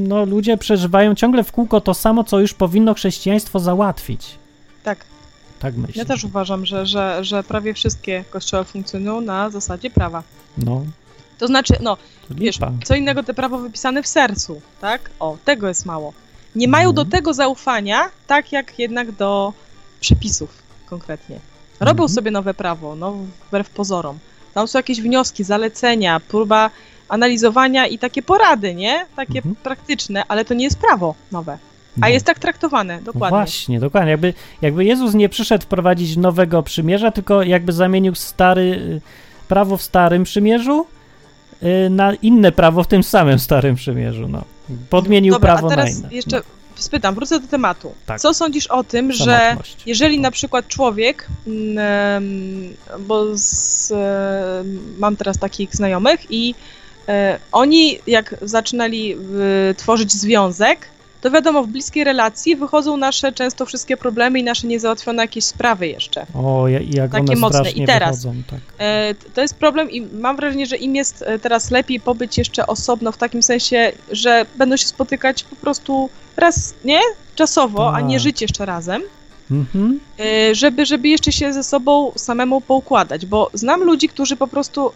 no, 0.08 0.24
ludzie 0.24 0.56
przeżywają 0.56 1.14
ciągle 1.14 1.44
w 1.44 1.52
kółko 1.52 1.80
to 1.80 1.94
samo, 1.94 2.24
co 2.24 2.40
już 2.40 2.54
powinno 2.54 2.94
chrześcijaństwo 2.94 3.60
załatwić. 3.60 4.38
Tak. 4.84 4.98
Tak 5.60 5.76
myślę. 5.76 5.94
Ja 6.02 6.04
też 6.04 6.24
uważam, 6.24 6.66
że, 6.66 6.86
że, 6.86 7.18
że 7.24 7.42
prawie 7.42 7.74
wszystkie 7.74 8.24
kościoły 8.30 8.64
funkcjonują 8.64 9.20
na 9.20 9.50
zasadzie 9.50 9.90
prawa. 9.90 10.22
No, 10.58 10.84
To 11.38 11.46
znaczy, 11.46 11.74
no, 11.80 11.96
to 12.28 12.34
wiesz, 12.34 12.58
co 12.84 12.94
innego 12.94 13.22
te 13.22 13.34
prawo 13.34 13.58
wypisane 13.58 14.02
w 14.02 14.06
sercu, 14.06 14.60
tak? 14.80 15.10
O, 15.20 15.36
tego 15.44 15.68
jest 15.68 15.86
mało. 15.86 16.12
Nie 16.54 16.68
mają 16.68 16.88
Mhm. 16.90 16.96
do 17.06 17.16
tego 17.16 17.34
zaufania, 17.34 18.00
tak 18.26 18.52
jak 18.52 18.78
jednak 18.78 19.12
do 19.12 19.52
przepisów 20.00 20.62
konkretnie. 20.86 21.38
Robią 21.80 21.92
Mhm. 22.04 22.08
sobie 22.08 22.30
nowe 22.30 22.54
prawo, 22.54 22.96
no, 22.96 23.14
wbrew 23.48 23.70
pozorom. 23.70 24.18
Tam 24.54 24.68
są 24.68 24.78
jakieś 24.78 25.00
wnioski, 25.00 25.44
zalecenia, 25.44 26.20
próba 26.20 26.70
analizowania 27.08 27.86
i 27.86 27.98
takie 27.98 28.22
porady, 28.22 28.74
nie? 28.74 29.06
Takie 29.16 29.38
Mhm. 29.38 29.54
praktyczne, 29.62 30.22
ale 30.28 30.44
to 30.44 30.54
nie 30.54 30.64
jest 30.64 30.78
prawo 30.78 31.14
nowe. 31.32 31.58
A 31.96 32.00
No. 32.00 32.08
jest 32.08 32.26
tak 32.26 32.38
traktowane, 32.38 32.96
No 32.96 33.02
dokładnie. 33.12 33.38
Właśnie, 33.38 33.80
dokładnie. 33.80 34.10
Jakby, 34.10 34.34
jakby 34.62 34.84
Jezus 34.84 35.14
nie 35.14 35.28
przyszedł 35.28 35.64
wprowadzić 35.64 36.16
nowego 36.16 36.62
przymierza, 36.62 37.10
tylko 37.10 37.42
jakby 37.42 37.72
zamienił 37.72 38.14
stary, 38.14 38.62
y, 38.62 39.00
prawo 39.48 39.76
w 39.76 39.82
starym 39.82 40.24
przymierzu 40.24 40.86
y, 41.62 41.90
na 41.90 42.14
inne 42.14 42.52
prawo 42.52 42.82
w 42.84 42.86
tym 42.86 43.02
samym 43.02 43.38
starym 43.38 43.74
przymierzu. 43.76 44.28
No. 44.28 44.42
Podmienił 44.90 45.34
Dobra, 45.34 45.52
prawo 45.52 45.66
a 45.66 45.70
teraz 45.70 45.90
na 45.94 45.98
inne. 46.08 46.16
jeszcze 46.16 46.40
spytam, 46.82 47.14
wrócę 47.14 47.40
do 47.40 47.48
tematu. 47.48 47.94
Tak. 48.06 48.20
Co 48.20 48.34
sądzisz 48.34 48.66
o 48.66 48.84
tym, 48.84 49.08
no, 49.08 49.14
że 49.14 49.38
samotność. 49.38 49.76
jeżeli 49.86 50.20
na 50.20 50.30
przykład 50.30 50.68
człowiek, 50.68 51.26
mm, 51.46 52.74
bo 52.98 53.26
z, 53.34 53.92
mam 54.98 55.16
teraz 55.16 55.38
takich 55.38 55.74
znajomych 55.76 56.20
i 56.30 56.54
e, 57.08 57.38
oni 57.52 57.98
jak 58.06 58.34
zaczynali 58.42 59.16
tworzyć 59.76 60.12
związek, 60.12 60.88
to 61.20 61.30
wiadomo, 61.30 61.62
w 61.62 61.66
bliskiej 61.68 62.04
relacji 62.04 62.56
wychodzą 62.56 62.96
nasze 62.96 63.32
często 63.32 63.66
wszystkie 63.66 63.96
problemy 63.96 64.38
i 64.38 64.42
nasze 64.44 64.66
niezałatwione 64.66 65.22
jakieś 65.22 65.44
sprawy 65.44 65.88
jeszcze. 65.88 66.26
O, 66.34 66.68
ja- 66.68 66.80
jak 66.90 67.10
takie 67.12 67.24
one 67.24 67.36
mocne. 67.36 67.70
I 67.70 67.86
teraz? 67.86 68.22
wychodzą. 68.24 68.42
Tak. 68.50 68.60
E, 68.78 69.14
To 69.34 69.40
jest 69.42 69.54
problem 69.54 69.90
i 69.90 70.00
mam 70.02 70.36
wrażenie, 70.36 70.66
że 70.66 70.76
im 70.76 70.96
jest 70.96 71.22
e, 71.26 71.38
teraz 71.38 71.70
lepiej 71.70 72.00
pobyć 72.00 72.38
jeszcze 72.38 72.66
osobno, 72.66 73.12
w 73.12 73.16
takim 73.16 73.42
sensie, 73.42 73.92
że 74.12 74.46
będą 74.56 74.76
się 74.76 74.86
spotykać 74.88 75.42
po 75.44 75.56
prostu 75.56 76.10
raz, 76.36 76.74
nie? 76.84 77.00
Czasowo, 77.34 77.94
a 77.94 78.00
nie 78.00 78.14
Tak. 78.16 78.22
żyć 78.22 78.42
jeszcze 78.42 78.66
razem. 78.66 79.02
Mhm. 79.50 80.00
e, 80.20 80.54
żeby, 80.54 80.86
żeby 80.86 81.08
jeszcze 81.08 81.32
się 81.32 81.52
ze 81.52 81.62
sobą 81.64 82.12
samemu 82.16 82.60
poukładać, 82.60 83.26
bo 83.26 83.50
znam 83.54 83.82
ludzi, 83.82 84.08
którzy 84.08 84.36
po 84.36 84.46
prostu 84.48 84.90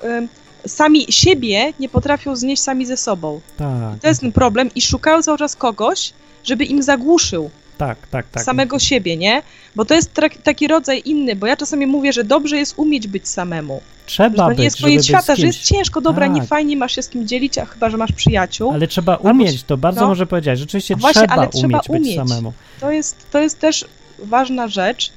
sami 0.66 1.06
siebie 1.12 1.72
nie 1.80 1.88
potrafią 1.88 2.36
znieść 2.36 2.62
sami 2.62 2.86
ze 2.86 2.96
sobą. 2.96 3.40
Tak. 3.56 4.00
To 4.00 4.08
jest 4.08 4.20
ten 4.20 4.32
problem 4.32 4.70
i 4.74 4.80
szukają 4.82 5.22
cały 5.22 5.38
czas 5.38 5.56
kogoś, 5.56 6.12
żeby 6.44 6.64
im 6.64 6.82
zagłuszył 6.82 7.50
Tak, 7.78 7.98
tak, 8.10 8.26
tak. 8.32 8.42
samego 8.42 8.78
siebie, 8.78 9.16
nie? 9.16 9.42
Bo 9.76 9.84
to 9.84 9.94
jest 9.94 10.10
taki 10.44 10.68
rodzaj 10.68 11.02
inny, 11.04 11.36
bo 11.36 11.46
ja 11.46 11.56
czasami 11.56 11.86
mówię, 11.86 12.12
że 12.12 12.24
dobrze 12.24 12.56
jest 12.56 12.74
umieć 12.78 13.06
być 13.08 13.28
samemu. 13.28 13.80
Że 14.06 14.06
Trzeba 14.06 14.36
to 14.44 14.48
być, 14.48 14.58
nie 14.58 14.64
jest 14.64 14.80
koniec 14.80 14.96
być 14.96 15.06
świata, 15.06 15.36
że 15.36 15.46
jest 15.46 15.62
ciężko, 15.62 16.00
dobra, 16.00 16.26
nie 16.26 16.40
Tak. 16.40 16.48
fajnie 16.48 16.76
masz 16.76 16.94
się 16.94 17.02
z 17.02 17.08
kim 17.08 17.28
dzielić, 17.28 17.58
a 17.58 17.64
chyba, 17.66 17.90
że 17.90 17.96
masz 17.96 18.12
przyjaciół. 18.12 18.72
Ale 18.72 18.88
trzeba 18.88 19.16
umieć, 19.16 19.62
to 19.62 19.76
bardzo 19.76 20.00
no. 20.00 20.06
może 20.08 20.26
powiedzieć. 20.26 20.58
Rzeczywiście 20.58 20.96
Właśnie, 20.96 21.20
trzeba, 21.22 21.34
ale 21.34 21.48
trzeba 21.48 21.66
umieć 21.68 21.88
być 21.88 22.00
umieć. 22.00 22.16
samemu. 22.28 22.52
To 22.80 22.90
jest, 22.90 23.30
to 23.30 23.38
jest 23.40 23.58
też 23.58 23.84
ważna 24.18 24.68
rzecz, 24.68 25.12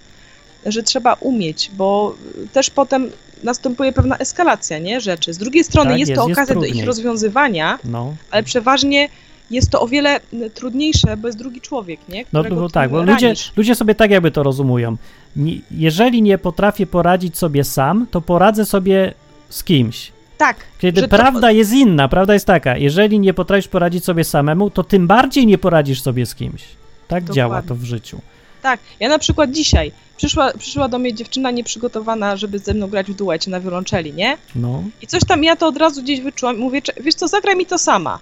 że 0.65 0.83
trzeba 0.83 1.13
umieć, 1.13 1.71
bo 1.73 2.15
też 2.53 2.69
potem 2.69 3.09
następuje 3.43 3.93
pewna 3.93 4.17
eskalacja, 4.17 4.79
nie? 4.79 5.01
Rzeczy. 5.01 5.33
Z 5.33 5.37
drugiej 5.37 5.63
strony 5.63 5.89
Tak 5.89 5.99
jest, 5.99 6.09
jest, 6.09 6.21
to 6.21 6.27
jest 6.27 6.39
okazja 6.39 6.55
do 6.55 6.61
trudniej. 6.61 6.81
ich 6.81 6.87
rozwiązywania, 6.87 7.79
No, 7.83 8.15
ale 8.31 8.43
przeważnie 8.43 9.09
jest 9.51 9.69
to 9.69 9.81
o 9.81 9.87
wiele 9.87 10.09
m, 10.15 10.21
trudniejsze, 10.53 11.17
bo 11.17 11.27
jest 11.27 11.37
drugi 11.37 11.61
człowiek, 11.61 11.99
nie? 12.09 12.25
no 12.33 12.39
Którego 12.39 12.61
bo 12.61 12.67
ty 12.67 12.73
tak, 12.73 12.89
bo 12.91 13.03
ludzie, 13.03 13.33
ludzie 13.57 13.75
sobie 13.75 13.95
tak 13.95 14.11
jakby 14.11 14.31
to 14.31 14.43
rozumują. 14.43 14.97
Jeżeli 15.71 16.21
nie 16.21 16.37
potrafię 16.37 16.87
poradzić 16.87 17.37
sobie 17.37 17.63
sam, 17.63 18.07
to 18.11 18.21
poradzę 18.21 18.65
sobie 18.65 19.13
z 19.49 19.63
kimś. 19.63 20.11
Tak. 20.37 20.55
Kiedy 20.79 21.01
że 21.01 21.07
to- 21.07 21.15
prawda 21.17 21.51
jest 21.51 21.73
inna, 21.73 22.07
prawda 22.07 22.33
jest 22.33 22.45
taka, 22.45 22.77
jeżeli 22.77 23.19
nie 23.19 23.33
potrafisz 23.33 23.67
poradzić 23.67 24.05
sobie 24.05 24.23
samemu, 24.23 24.69
to 24.69 24.83
tym 24.83 25.07
bardziej 25.07 25.45
nie 25.47 25.57
poradzisz 25.57 26.01
sobie 26.01 26.25
z 26.25 26.35
kimś. 26.35 26.63
Tak 27.07 27.23
Dokładnie. 27.23 27.35
działa 27.35 27.61
to 27.61 27.75
w 27.75 27.83
życiu. 27.83 28.21
Tak, 28.61 28.79
ja 28.99 29.09
na 29.09 29.19
przykład 29.19 29.51
dzisiaj 29.51 29.91
przyszła, 30.17 30.53
przyszła 30.57 30.87
do 30.87 30.99
mnie 30.99 31.13
dziewczyna 31.13 31.51
nieprzygotowana, 31.51 32.37
żeby 32.37 32.59
ze 32.59 32.73
mną 32.73 32.87
grać 32.87 33.07
w 33.11 33.15
duecie 33.15 33.51
na 33.51 33.59
wiolonczeli, 33.59 34.13
nie? 34.13 34.37
No, 34.55 34.83
I 35.01 35.07
coś 35.07 35.23
tam 35.27 35.43
ja 35.43 35.55
to 35.55 35.67
od 35.67 35.77
razu 35.77 36.03
gdzieś 36.03 36.21
wyczułam. 36.21 36.57
Mówię, 36.57 36.81
"Cze- 36.81 36.93
wiesz 37.01 37.15
co, 37.15 37.27
zagraj 37.27 37.55
mi 37.55 37.65
to 37.65 37.77
sama. 37.77 38.19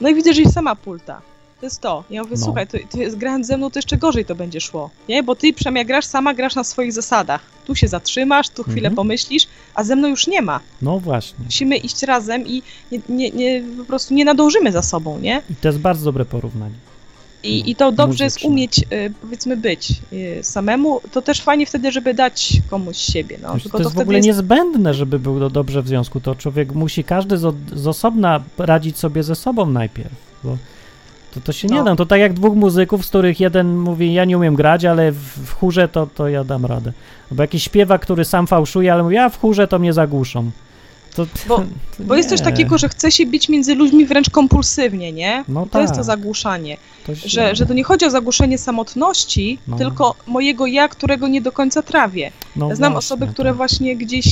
No 0.00 0.08
i 0.08 0.14
widzę, 0.14 0.34
że 0.34 0.40
jest 0.42 0.54
sama 0.54 0.76
pulta. 0.76 1.20
To 1.60 1.66
jest 1.66 1.80
to. 1.80 2.04
Ja 2.10 2.22
mówię, 2.22 2.36
No. 2.38 2.44
słuchaj, 2.44 2.66
to, 2.66 2.78
to 2.90 2.98
jest 2.98 3.16
grając 3.16 3.46
ze 3.46 3.56
mną, 3.56 3.70
to 3.70 3.78
jeszcze 3.78 3.96
gorzej 3.96 4.24
to 4.24 4.34
będzie 4.34 4.60
szło. 4.60 4.90
Nie? 5.08 5.22
Bo 5.22 5.34
ty 5.36 5.52
przynajmniej 5.52 5.86
grasz 5.86 6.04
sama, 6.04 6.34
grasz 6.34 6.54
na 6.54 6.64
swoich 6.64 6.92
zasadach. 6.92 7.40
Tu 7.66 7.74
się 7.74 7.88
zatrzymasz, 7.88 8.48
tu 8.48 8.62
chwilę 8.62 8.76
Mhm. 8.88 8.94
pomyślisz, 8.94 9.46
a 9.74 9.84
ze 9.84 9.96
mną 9.96 10.08
już 10.08 10.26
nie 10.26 10.42
ma. 10.42 10.60
no 10.82 10.98
właśnie. 11.00 11.44
Musimy 11.44 11.76
iść 11.76 12.02
razem 12.02 12.46
i 12.46 12.62
nie, 12.92 13.00
nie, 13.08 13.30
nie, 13.30 13.62
po 13.78 13.84
prostu 13.84 14.14
nie 14.14 14.24
nadążymy 14.24 14.72
za 14.72 14.82
sobą, 14.82 15.18
nie? 15.18 15.42
I 15.50 15.54
to 15.56 15.68
jest 15.68 15.78
bardzo 15.78 16.04
dobre 16.04 16.24
porównanie. 16.24 16.74
I, 17.42 17.70
i 17.70 17.76
to 17.76 17.92
dobrze 17.92 18.24
jest 18.24 18.44
umieć, 18.44 18.78
y, 18.78 19.12
powiedzmy, 19.20 19.56
być 19.56 19.92
y, 20.12 20.38
samemu. 20.42 21.00
To 21.12 21.22
też 21.22 21.40
fajnie 21.40 21.66
wtedy, 21.66 21.92
żeby 21.92 22.14
dać 22.14 22.52
komuś 22.70 22.96
siebie. 22.96 23.38
No. 23.42 23.52
Tylko 23.52 23.68
to 23.68 23.78
to, 23.78 23.82
jest 23.82 23.96
w 23.96 23.98
ogóle 23.98 24.16
jest 24.18 24.26
niezbędne, 24.26 24.94
żeby 24.94 25.18
był 25.18 25.40
do- 25.40 25.50
dobrze 25.50 25.82
w 25.82 25.88
związku. 25.88 26.20
To 26.20 26.34
człowiek 26.34 26.72
musi 26.72 27.04
każdy 27.04 27.38
z, 27.38 27.54
z 27.72 27.86
osobna 27.86 28.40
radzić 28.58 28.98
sobie 28.98 29.22
ze 29.22 29.34
sobą 29.34 29.66
najpierw, 29.66 30.10
bo 30.44 30.56
to, 31.34 31.40
to 31.40 31.52
się 31.52 31.68
nie 31.68 31.78
No. 31.78 31.84
da. 31.84 31.96
To 31.96 32.06
tak 32.06 32.20
jak 32.20 32.32
dwóch 32.32 32.54
muzyków, 32.56 33.06
z 33.06 33.08
których 33.08 33.40
jeden 33.40 33.78
mówi, 33.78 34.12
ja 34.14 34.24
nie 34.24 34.38
umiem 34.38 34.54
grać, 34.54 34.84
ale 34.84 35.12
w, 35.12 35.16
w 35.46 35.52
chórze 35.54 35.88
to, 35.88 36.06
to 36.06 36.28
ja 36.28 36.44
dam 36.44 36.66
radę. 36.66 36.92
Albo 37.30 37.42
jakiś 37.42 37.62
śpiewak, 37.64 38.02
który 38.02 38.24
sam 38.24 38.46
fałszuje, 38.46 38.92
ale 38.92 39.02
mówi, 39.02 39.14
ja 39.14 39.28
w 39.28 39.40
chórze 39.40 39.68
to 39.68 39.78
mnie 39.78 39.92
zagłuszą. 39.92 40.50
To, 41.26 41.48
Bo- 41.48 41.56
to 41.58 41.64
Bo 42.04 42.14
jest 42.14 42.28
coś 42.28 42.40
takiego, 42.40 42.78
że 42.78 42.88
chce 42.88 43.10
się 43.12 43.26
być 43.26 43.48
między 43.48 43.74
ludźmi 43.74 44.06
wręcz 44.06 44.30
kompulsywnie, 44.30 45.12
nie? 45.12 45.44
No 45.48 45.66
to 45.70 45.80
jest 45.80 45.92
to 45.92 45.96
tak. 45.96 46.04
zagłuszanie. 46.06 46.76
To 47.06 47.14
się- 47.14 47.28
Że, 47.28 47.54
że 47.56 47.66
to 47.66 47.74
nie 47.74 47.84
chodzi 47.84 48.04
o 48.06 48.10
zagłuszenie 48.10 48.58
samotności, 48.58 49.58
No. 49.68 49.76
tylko 49.76 50.14
mojego 50.26 50.66
ja, 50.66 50.88
którego 50.88 51.28
nie 51.28 51.40
do 51.40 51.52
końca 51.52 51.82
trawię. 51.82 52.32
no 52.56 52.76
Znam 52.76 52.92
właśnie, 52.92 52.98
osoby, 53.06 53.26
które 53.26 53.50
tak. 53.50 53.56
właśnie 53.56 53.96
gdzieś 53.96 54.26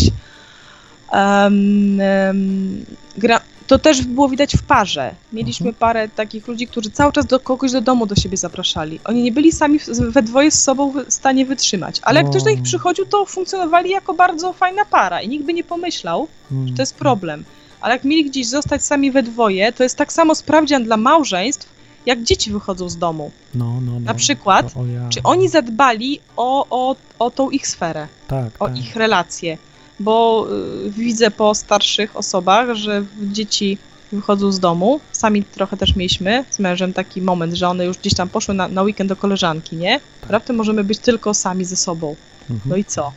em, 1.12 2.01
em, 2.01 2.84
gra... 3.18 3.41
To 3.68 3.78
też 3.78 4.02
było 4.02 4.28
widać 4.28 4.56
w 4.56 4.62
parze. 4.62 5.14
Mieliśmy 5.32 5.66
Mhm. 5.66 5.74
parę 5.80 6.08
takich 6.08 6.48
ludzi, 6.48 6.66
którzy 6.66 6.90
cały 6.90 7.12
czas 7.12 7.26
do 7.26 7.40
kogoś 7.40 7.72
do 7.72 7.80
domu 7.80 8.06
do 8.06 8.14
siebie 8.14 8.36
zapraszali. 8.36 9.00
Oni 9.04 9.22
nie 9.22 9.32
byli 9.32 9.52
sami 9.52 9.78
we 10.10 10.22
dwoje 10.22 10.50
z 10.50 10.62
sobą 10.62 10.92
w 10.92 11.12
stanie 11.12 11.46
wytrzymać. 11.46 12.00
Ale 12.02 12.20
jak 12.20 12.30
ktoś 12.30 12.42
do 12.42 12.50
nich 12.50 12.60
O. 12.60 12.62
przychodził, 12.62 13.06
to 13.06 13.26
funkcjonowali 13.26 13.90
jako 13.90 14.14
bardzo 14.14 14.52
fajna 14.52 14.84
para 14.84 15.22
i 15.22 15.28
nikt 15.28 15.44
by 15.46 15.54
nie 15.54 15.64
pomyślał, 15.64 16.28
że 16.66 16.74
to 16.74 16.82
jest 16.82 16.94
problem. 16.94 17.44
Ale 17.80 17.94
jak 17.94 18.04
mieli 18.04 18.24
gdzieś 18.24 18.46
zostać 18.46 18.84
sami 18.84 19.10
we 19.10 19.22
dwoje, 19.22 19.72
to 19.72 19.82
jest 19.82 19.96
tak 19.96 20.12
samo 20.12 20.34
sprawdzian 20.34 20.84
dla 20.84 20.96
małżeństw, 20.96 21.68
jak 22.06 22.22
dzieci 22.22 22.50
wychodzą 22.50 22.88
z 22.88 22.96
domu. 22.98 23.30
No, 23.54 23.64
no, 23.80 23.92
no. 23.92 24.00
Na 24.00 24.14
przykład, 24.14 24.72
O, 24.76 24.80
o 24.80 24.86
ja. 24.86 25.08
Czy 25.08 25.22
oni 25.22 25.48
zadbali 25.48 26.20
o, 26.36 26.66
o, 26.70 26.96
o 27.18 27.30
tą 27.30 27.50
ich 27.50 27.66
sferę, 27.68 28.08
Tak, 28.28 28.50
o 28.58 28.66
tak. 28.68 28.78
ich 28.78 28.96
relacje? 28.96 29.58
Bo 30.01 30.49
y, 30.86 30.90
widzę 30.90 31.30
po 31.30 31.55
starszych 31.55 32.16
osobach, 32.16 32.74
że 32.74 33.05
dzieci 33.22 33.78
wychodzą 34.12 34.53
z 34.53 34.61
domu. 34.61 35.01
Sami 35.12 35.44
trochę 35.44 35.76
też 35.76 35.96
mieliśmy 35.96 36.44
z 36.51 36.59
mężem 36.59 36.92
taki 36.92 37.22
moment, 37.22 37.55
że 37.55 37.68
one 37.68 37.84
już 37.84 37.99
gdzieś 37.99 38.14
tam 38.14 38.28
poszły 38.28 38.55
na, 38.55 38.68
na 38.68 38.82
weekend 38.82 39.09
do 39.09 39.16
koleżanki, 39.16 39.76
nie? 39.76 40.01
Tak. 40.20 40.30
Raptem 40.30 40.57
możemy 40.57 40.84
być 40.84 40.99
tylko 40.99 41.34
sami 41.34 41.64
ze 41.64 41.76
sobą. 41.76 42.16
Mhm. 42.51 42.61
No 42.70 42.76
i 42.76 42.84
co? 42.84 43.12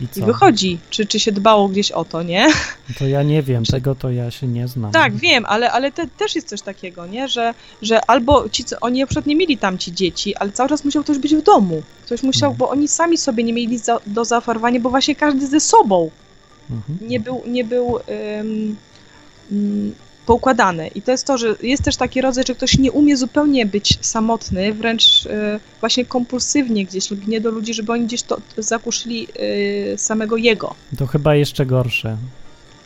I 0.00 0.18
I 0.18 0.22
wychodzi, 0.22 0.78
czy, 0.90 1.06
czy 1.06 1.20
się 1.20 1.32
dbało 1.32 1.68
gdzieś 1.68 1.92
o 1.92 2.04
to, 2.04 2.22
nie? 2.22 2.46
To 2.98 3.06
ja 3.06 3.22
nie 3.22 3.42
wiem, 3.42 3.64
Czy- 3.64 3.72
tego 3.72 3.94
to 3.94 4.10
ja 4.10 4.30
się 4.30 4.46
nie 4.46 4.68
znam. 4.68 4.92
Tak, 4.92 5.16
wiem, 5.16 5.44
ale, 5.46 5.72
ale 5.72 5.92
te, 5.92 6.06
też 6.06 6.34
jest 6.34 6.48
coś 6.48 6.62
takiego, 6.62 7.06
nie? 7.06 7.28
Że, 7.28 7.54
że 7.82 8.00
albo 8.06 8.48
ci, 8.48 8.64
co 8.64 8.76
oni 8.80 9.00
na 9.00 9.06
przykład 9.06 9.26
nie 9.26 9.36
mieli 9.36 9.58
tam 9.58 9.78
ci 9.78 9.92
dzieci, 9.92 10.36
ale 10.36 10.52
cały 10.52 10.68
czas 10.68 10.84
musiał 10.84 11.02
ktoś 11.02 11.18
być 11.18 11.34
w 11.34 11.42
domu. 11.42 11.82
Ktoś 12.06 12.22
musiał, 12.22 12.50
No. 12.50 12.56
bo 12.56 12.68
oni 12.70 12.88
sami 12.88 13.18
sobie 13.18 13.44
nie 13.44 13.52
mieli 13.52 13.78
za, 13.78 14.00
do 14.06 14.24
zaoferowania, 14.24 14.80
bo 14.80 14.90
właśnie 14.90 15.16
każdy 15.16 15.46
ze 15.46 15.60
sobą 15.60 16.10
Mhm. 16.70 17.08
nie 17.10 17.20
był, 17.20 17.42
nie 17.46 17.64
był 17.64 17.98
poukładany. 20.26 20.88
I 20.88 21.02
to 21.02 21.10
jest 21.10 21.26
to, 21.26 21.38
że 21.38 21.54
jest 21.62 21.82
też 21.82 21.96
taki 21.96 22.20
rodzaj, 22.20 22.44
że 22.48 22.54
ktoś 22.54 22.78
nie 22.78 22.92
umie 22.92 23.16
zupełnie 23.16 23.66
być 23.66 23.98
samotny, 24.00 24.74
wręcz 24.74 25.26
y, 25.26 25.60
właśnie 25.80 26.04
kompulsywnie 26.04 26.84
gdzieś 26.84 27.10
lgnie 27.10 27.40
do 27.40 27.50
ludzi, 27.50 27.74
żeby 27.74 27.92
oni 27.92 28.06
gdzieś 28.06 28.22
to 28.22 28.40
zakuszyli 28.58 29.28
y, 29.94 29.98
samego 29.98 30.36
jego. 30.36 30.74
To 30.98 31.06
chyba 31.06 31.34
jeszcze 31.34 31.66
gorsze. 31.66 32.16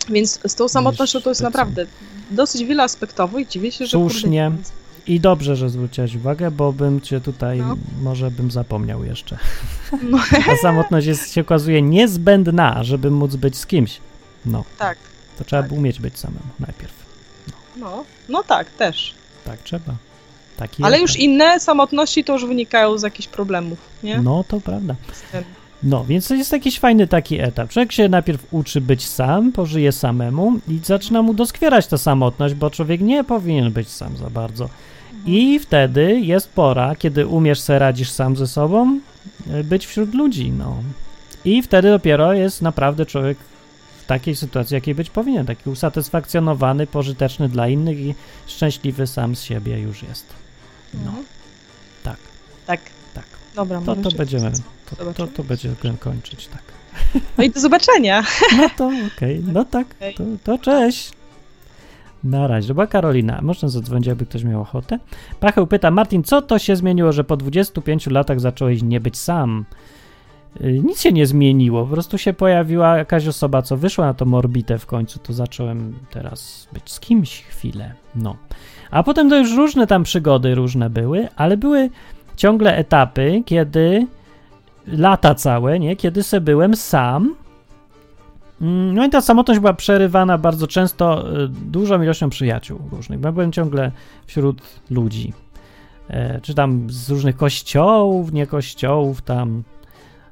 Więc 0.08 0.40
z 0.46 0.54
tą 0.54 0.68
samotnością 0.68 1.20
to 1.20 1.30
jest 1.30 1.40
tak 1.40 1.52
naprawdę 1.54 1.86
dosyć 2.30 2.64
wieloaspektowo 2.64 3.38
i 3.38 3.46
dziwię 3.46 3.72
się, 3.72 3.86
że 3.86 3.90
Słusznie. 3.90 4.50
Kurde, 4.54 4.70
I 5.06 5.20
dobrze, 5.20 5.56
że 5.56 5.70
zwróciłaś 5.70 6.14
uwagę, 6.14 6.50
bo 6.50 6.72
bym 6.72 7.00
cię 7.00 7.20
tutaj, 7.20 7.58
No. 7.58 7.76
może 8.02 8.30
bym 8.30 8.50
zapomniał 8.50 9.04
jeszcze. 9.04 9.38
No, 10.02 10.18
A 10.52 10.56
samotność 10.62 11.06
jest, 11.06 11.32
się 11.32 11.40
okazuje 11.40 11.82
niezbędna, 11.82 12.84
żeby 12.84 13.10
móc 13.10 13.36
być 13.36 13.56
z 13.56 13.66
kimś. 13.66 14.00
No, 14.46 14.64
tak, 14.78 14.98
to 15.38 15.44
trzeba 15.44 15.62
Tak. 15.62 15.72
umieć 15.72 16.00
być 16.00 16.18
samemu 16.18 16.46
najpierw. 16.60 17.03
No, 17.76 18.04
no 18.28 18.42
tak, 18.42 18.70
też. 18.70 19.14
Tak 19.44 19.62
trzeba. 19.62 19.94
Taki 20.56 20.84
Ale 20.84 21.00
już 21.00 21.16
inne 21.16 21.60
samotności 21.60 22.24
to 22.24 22.32
już 22.32 22.46
wynikają 22.46 22.98
z 22.98 23.02
jakichś 23.02 23.28
problemów, 23.28 23.78
nie? 24.02 24.20
No, 24.20 24.44
to 24.48 24.60
prawda. 24.60 24.94
No, 25.82 26.04
więc 26.04 26.28
to 26.28 26.34
jest 26.34 26.52
jakiś 26.52 26.78
fajny 26.78 27.06
taki 27.06 27.40
etap. 27.40 27.68
Człowiek 27.68 27.92
się 27.92 28.08
najpierw 28.08 28.46
uczy 28.50 28.80
być 28.80 29.06
sam, 29.06 29.52
pożyje 29.52 29.92
samemu 29.92 30.52
i 30.68 30.80
zaczyna 30.84 31.22
mu 31.22 31.34
doskwierać 31.34 31.86
ta 31.86 31.98
samotność, 31.98 32.54
bo 32.54 32.70
człowiek 32.70 33.00
nie 33.00 33.24
powinien 33.24 33.72
być 33.72 33.88
sam 33.88 34.16
za 34.16 34.30
bardzo. 34.30 34.68
I 35.26 35.58
wtedy 35.58 36.20
jest 36.20 36.52
pora, 36.52 36.96
kiedy 36.96 37.26
umiesz 37.26 37.60
sobie 37.60 37.78
radzisz 37.78 38.10
sam 38.10 38.36
ze 38.36 38.46
sobą, 38.46 39.00
e, 39.50 39.64
być 39.64 39.86
wśród 39.86 40.14
ludzi, 40.14 40.52
no. 40.52 40.76
I 41.44 41.62
wtedy 41.62 41.90
dopiero 41.90 42.32
jest 42.32 42.62
naprawdę 42.62 43.06
człowiek 43.06 43.38
w 44.04 44.06
takiej 44.06 44.36
sytuacji, 44.36 44.74
jakiej 44.74 44.94
być 44.94 45.10
powinien. 45.10 45.46
Taki 45.46 45.70
usatysfakcjonowany, 45.70 46.86
pożyteczny 46.86 47.48
dla 47.48 47.68
innych 47.68 47.98
i 47.98 48.14
szczęśliwy 48.46 49.06
sam 49.06 49.36
z 49.36 49.42
siebie 49.42 49.78
już 49.80 50.02
jest. 50.02 50.26
No, 50.94 51.00
Mhm. 51.00 51.24
tak, 52.02 52.16
Tak, 52.66 52.80
tak. 53.14 53.24
dobra, 53.54 53.80
To, 53.80 53.96
to 53.96 54.10
będziemy, 54.10 54.52
to, 54.98 55.12
to, 55.14 55.26
to 55.26 55.44
będzie 55.44 55.70
kończyć, 56.00 56.46
tak. 56.46 56.62
No 57.38 57.44
i 57.44 57.50
do 57.50 57.60
zobaczenia. 57.60 58.22
No 58.56 58.70
to 58.76 58.90
okej, 59.16 59.42
no 59.52 59.64
tak, 59.64 59.86
to, 60.16 60.24
to 60.44 60.58
cześć. 60.58 61.12
Na 62.24 62.46
razie. 62.46 62.68
Chyba 62.68 62.86
Karolina. 62.86 63.40
Można 63.42 63.68
zadzwonić, 63.68 64.06
jakby 64.06 64.26
ktoś 64.26 64.44
miał 64.44 64.60
ochotę. 64.60 64.98
Pacheł 65.40 65.66
pyta, 65.66 65.90
Martin, 65.90 66.22
co 66.24 66.42
to 66.42 66.58
się 66.58 66.76
zmieniło, 66.76 67.12
że 67.12 67.24
po 67.24 67.36
25 67.36 68.06
latach 68.06 68.40
zacząłeś 68.40 68.82
nie 68.82 69.00
być 69.00 69.18
sam? 69.18 69.64
Y, 70.60 70.82
Nic 70.84 71.00
się 71.00 71.12
nie 71.12 71.26
zmieniło, 71.26 71.84
po 71.84 71.92
prostu 71.92 72.18
się 72.18 72.32
pojawiła 72.32 72.96
jakaś 72.96 73.26
osoba, 73.26 73.62
co 73.62 73.76
wyszła 73.76 74.06
na 74.06 74.14
tą 74.14 74.34
orbitę 74.34 74.78
w 74.78 74.86
końcu, 74.86 75.18
to 75.18 75.32
zacząłem 75.32 75.94
teraz 76.10 76.68
być 76.72 76.92
z 76.92 77.00
kimś 77.00 77.42
chwilę, 77.42 77.94
no. 78.14 78.36
A 78.90 79.02
potem 79.02 79.30
to 79.30 79.38
już 79.38 79.56
różne 79.56 79.86
tam 79.86 80.02
przygody 80.02 80.54
różne 80.54 80.90
były, 80.90 81.28
ale 81.36 81.56
były 81.56 81.90
ciągle 82.36 82.76
etapy, 82.76 83.42
kiedy 83.46 84.06
lata 84.86 85.34
całe, 85.34 85.78
nie, 85.78 85.96
kiedy 85.96 86.22
se 86.22 86.40
byłem 86.40 86.76
sam, 86.76 87.34
Mm, 88.60 88.94
No 88.94 89.06
i 89.06 89.10
ta 89.10 89.20
samotność 89.20 89.60
była 89.60 89.72
przerywana 89.74 90.38
bardzo 90.38 90.66
często 90.66 91.28
y, 91.42 91.48
dużą 91.48 92.02
ilością 92.02 92.30
przyjaciół 92.30 92.80
różnych. 92.92 93.20
Ja 93.22 93.32
byłem 93.32 93.52
ciągle 93.52 93.92
wśród 94.26 94.62
ludzi. 94.90 95.32
E, 96.08 96.40
czy 96.40 96.54
tam 96.54 96.90
z 96.90 97.10
różnych 97.10 97.36
kościołów, 97.36 98.32
nie 98.32 98.46
kościołów, 98.46 99.22
tam 99.22 99.62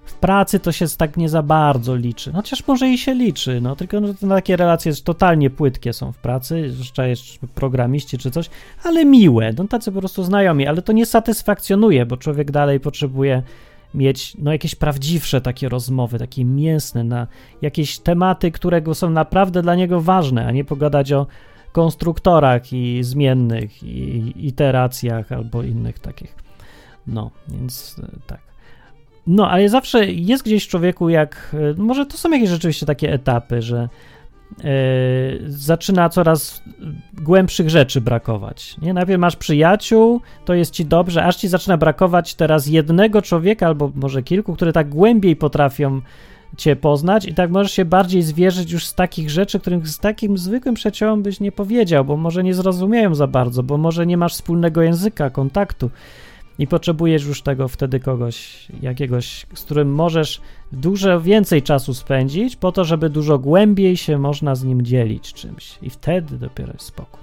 W 0.05 0.15
pracy 0.15 0.61
to 0.61 0.73
się 0.73 0.87
tak 0.99 1.17
nie 1.17 1.29
za 1.29 1.43
bardzo 1.43 1.97
liczy. 1.97 2.33
Chociaż 2.33 2.67
może 2.67 2.89
i 2.89 2.99
się 2.99 3.15
liczy, 3.15 3.61
no 3.61 3.77
tylko 3.77 4.01
no, 4.01 4.15
takie 4.29 4.57
relacje 4.57 4.93
totalnie 4.95 5.51
płytkie 5.51 5.93
są 5.93 6.13
w 6.13 6.19
pracy, 6.19 6.71
zwłaszcza 6.71 7.07
jeszcze 7.07 7.47
programiści 7.55 8.19
czy 8.19 8.31
coś, 8.31 8.51
ale 8.85 9.05
miłe, 9.05 9.53
no 9.59 9.69
tacy 9.69 9.93
po 9.93 9.99
prostu 9.99 10.25
znajomi, 10.25 10.67
ale 10.67 10.83
to 10.83 10.93
nie 10.93 11.07
satysfakcjonuje, 11.07 12.07
bo 12.07 12.17
człowiek 12.17 12.51
dalej 12.51 12.81
potrzebuje 12.81 13.43
mieć 13.95 14.37
no, 14.39 14.53
jakieś 14.53 14.75
prawdziwsze 14.75 15.41
takie 15.41 15.69
rozmowy, 15.69 16.19
takie 16.19 16.45
mięsne, 16.45 17.05
na 17.05 17.27
jakieś 17.63 17.99
tematy, 17.99 18.51
które 18.51 18.95
są 18.95 19.11
naprawdę 19.11 19.63
dla 19.63 19.75
niego 19.75 20.01
ważne, 20.01 20.47
a 20.47 20.51
nie 20.51 20.65
pogadać 20.65 21.13
o 21.13 21.27
konstruktorach 21.73 22.73
i 22.73 22.99
zmiennych 23.05 23.83
i 23.83 24.33
iteracjach 24.37 25.33
albo 25.33 25.63
innych 25.63 25.99
takich. 25.99 26.37
No, 27.07 27.31
więc 27.49 27.97
e, 28.03 28.19
tak. 28.27 28.52
No, 29.27 29.51
ale 29.51 29.69
zawsze 29.69 30.07
jest 30.07 30.45
gdzieś 30.45 30.65
w 30.65 30.69
człowieku, 30.69 31.09
jak. 31.09 31.57
e, 31.79 31.83
Może 31.83 32.07
to 32.07 32.17
są 32.17 32.31
jakieś 32.31 32.49
rzeczywiście 32.49 32.87
takie 32.87 33.13
etapy, 33.13 33.63
że 33.63 33.89
e, 34.59 34.69
zaczyna 35.47 36.09
coraz 36.09 36.63
głębszych 37.13 37.71
rzeczy 37.71 38.01
brakować. 38.01 38.77
Nie? 38.83 38.95
Najpierw 38.95 39.21
masz 39.21 39.37
przyjaciół, 39.37 40.21
to 40.45 40.55
jest 40.55 40.73
ci 40.73 40.85
dobrze, 40.85 41.25
aż 41.25 41.37
ci 41.37 41.49
zaczyna 41.49 41.77
brakować 41.77 42.35
teraz 42.35 42.67
jednego 42.67 43.23
człowieka, 43.23 43.67
albo 43.67 43.93
może 43.95 44.23
kilku, 44.23 44.55
które 44.55 44.73
tak 44.73 44.89
głębiej 44.89 45.37
potrafią 45.37 46.01
cię 46.57 46.77
poznać 46.77 47.27
i 47.27 47.35
tak 47.35 47.51
możesz 47.51 47.73
się 47.73 47.85
bardziej 47.85 48.23
zwierzyć 48.23 48.73
już 48.73 48.87
z 48.87 48.95
takich 48.95 49.31
rzeczy, 49.31 49.61
których 49.61 49.89
z 49.89 49.99
takim 49.99 50.39
zwykłym 50.39 50.75
przyjaciołom 50.75 51.23
byś 51.23 51.41
nie 51.41 51.53
powiedział, 51.53 52.05
bo 52.05 52.17
może 52.17 52.45
nie 52.45 52.55
zrozumieją 52.55 53.15
za 53.15 53.27
bardzo, 53.27 53.63
bo 53.63 53.79
może 53.79 54.07
nie 54.07 54.17
masz 54.17 54.33
wspólnego 54.33 54.83
języka, 54.83 55.31
kontaktu 55.31 55.91
i 56.59 56.67
potrzebujesz 56.67 57.25
już 57.25 57.43
tego 57.43 57.69
wtedy 57.69 58.01
kogoś, 58.01 58.67
jakiegoś, 58.83 59.47
z 59.55 59.63
którym 59.63 59.95
możesz 59.95 60.41
dużo 60.73 61.21
więcej 61.21 61.63
czasu 61.63 61.95
spędzić, 61.95 62.57
po 62.57 62.73
to, 62.73 62.85
żeby 62.85 63.11
dużo 63.11 63.39
głębiej 63.39 63.97
się 63.97 64.19
można 64.19 64.55
z 64.55 64.65
nim 64.65 64.83
dzielić 64.83 65.33
czymś. 65.33 65.79
I 65.83 65.91
wtedy 65.91 66.39
dopiero 66.39 66.73
jest 66.73 66.87
spokój. 66.87 67.21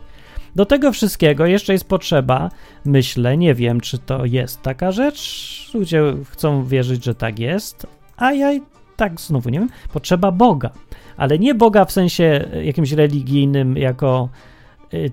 Do 0.56 0.66
tego 0.66 0.92
wszystkiego 0.92 1.46
jeszcze 1.46 1.74
jest 1.74 1.88
potrzeba, 1.88 2.50
myślę, 2.86 3.38
nie 3.38 3.56
wiem, 3.56 3.82
czy 3.82 3.98
to 3.98 4.26
jest 4.26 4.62
taka 4.62 4.92
rzecz, 4.92 5.72
ludzie 5.74 6.04
chcą 6.30 6.66
wierzyć, 6.66 7.04
że 7.04 7.16
tak 7.16 7.40
jest, 7.40 7.88
a 8.18 8.34
ja 8.34 8.50
tak 8.96 9.22
znowu 9.22 9.50
nie 9.50 9.60
wiem, 9.60 9.70
potrzeba 9.94 10.32
Boga, 10.32 10.70
ale 11.18 11.40
nie 11.40 11.56
Boga 11.56 11.86
w 11.86 11.92
sensie 11.92 12.50
jakimś 12.64 12.92
religijnym, 12.92 13.78
jako 13.78 14.30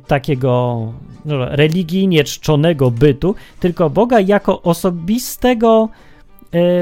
takiego 0.07 0.93
no, 1.25 1.57
religijnie 1.57 2.25
czczonego 2.25 2.91
bytu, 2.91 3.35
tylko 3.61 3.91
Boga 3.91 4.21
jako 4.21 4.63
osobistego, 4.63 5.89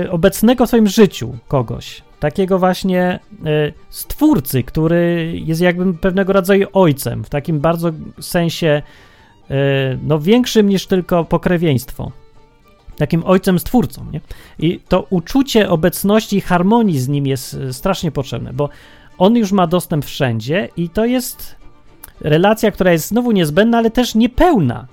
y, 0.04 0.10
obecnego 0.10 0.66
w 0.66 0.68
swoim 0.68 0.86
życiu 0.86 1.36
kogoś. 1.48 2.02
Takiego 2.20 2.58
właśnie 2.58 3.18
y, 3.32 3.72
stwórcy, 3.90 4.62
który 4.62 5.32
jest 5.44 5.60
jakby 5.60 5.94
pewnego 5.94 6.32
rodzaju 6.32 6.66
ojcem, 6.72 7.24
w 7.24 7.30
takim 7.30 7.60
bardzo 7.60 7.90
sensie 8.20 8.82
y, 9.50 9.54
no, 10.02 10.18
większym 10.18 10.68
niż 10.68 10.86
tylko 10.86 11.24
pokrewieństwo. 11.24 12.12
Takim 12.96 13.22
ojcem 13.26 13.58
stwórcą, 13.58 14.06
nie? 14.12 14.20
I 14.58 14.80
to 14.88 15.06
uczucie 15.10 15.70
obecności 15.70 16.36
i 16.36 16.40
harmonii 16.40 16.98
z 16.98 17.08
nim 17.08 17.26
jest 17.26 17.54
y, 17.54 17.72
strasznie 17.72 18.10
potrzebne, 18.12 18.52
bo 18.52 18.68
on 19.18 19.36
już 19.36 19.52
ma 19.52 19.66
dostęp 19.66 20.04
wszędzie 20.04 20.68
i 20.76 20.88
to 20.88 21.04
jest 21.04 21.63
relacja, 22.20 22.70
która 22.70 22.92
jest 22.92 23.08
znowu 23.08 23.32
niezbędna, 23.32 23.78
ale 23.78 23.90
też 23.90 24.14
niepełna. 24.14 24.86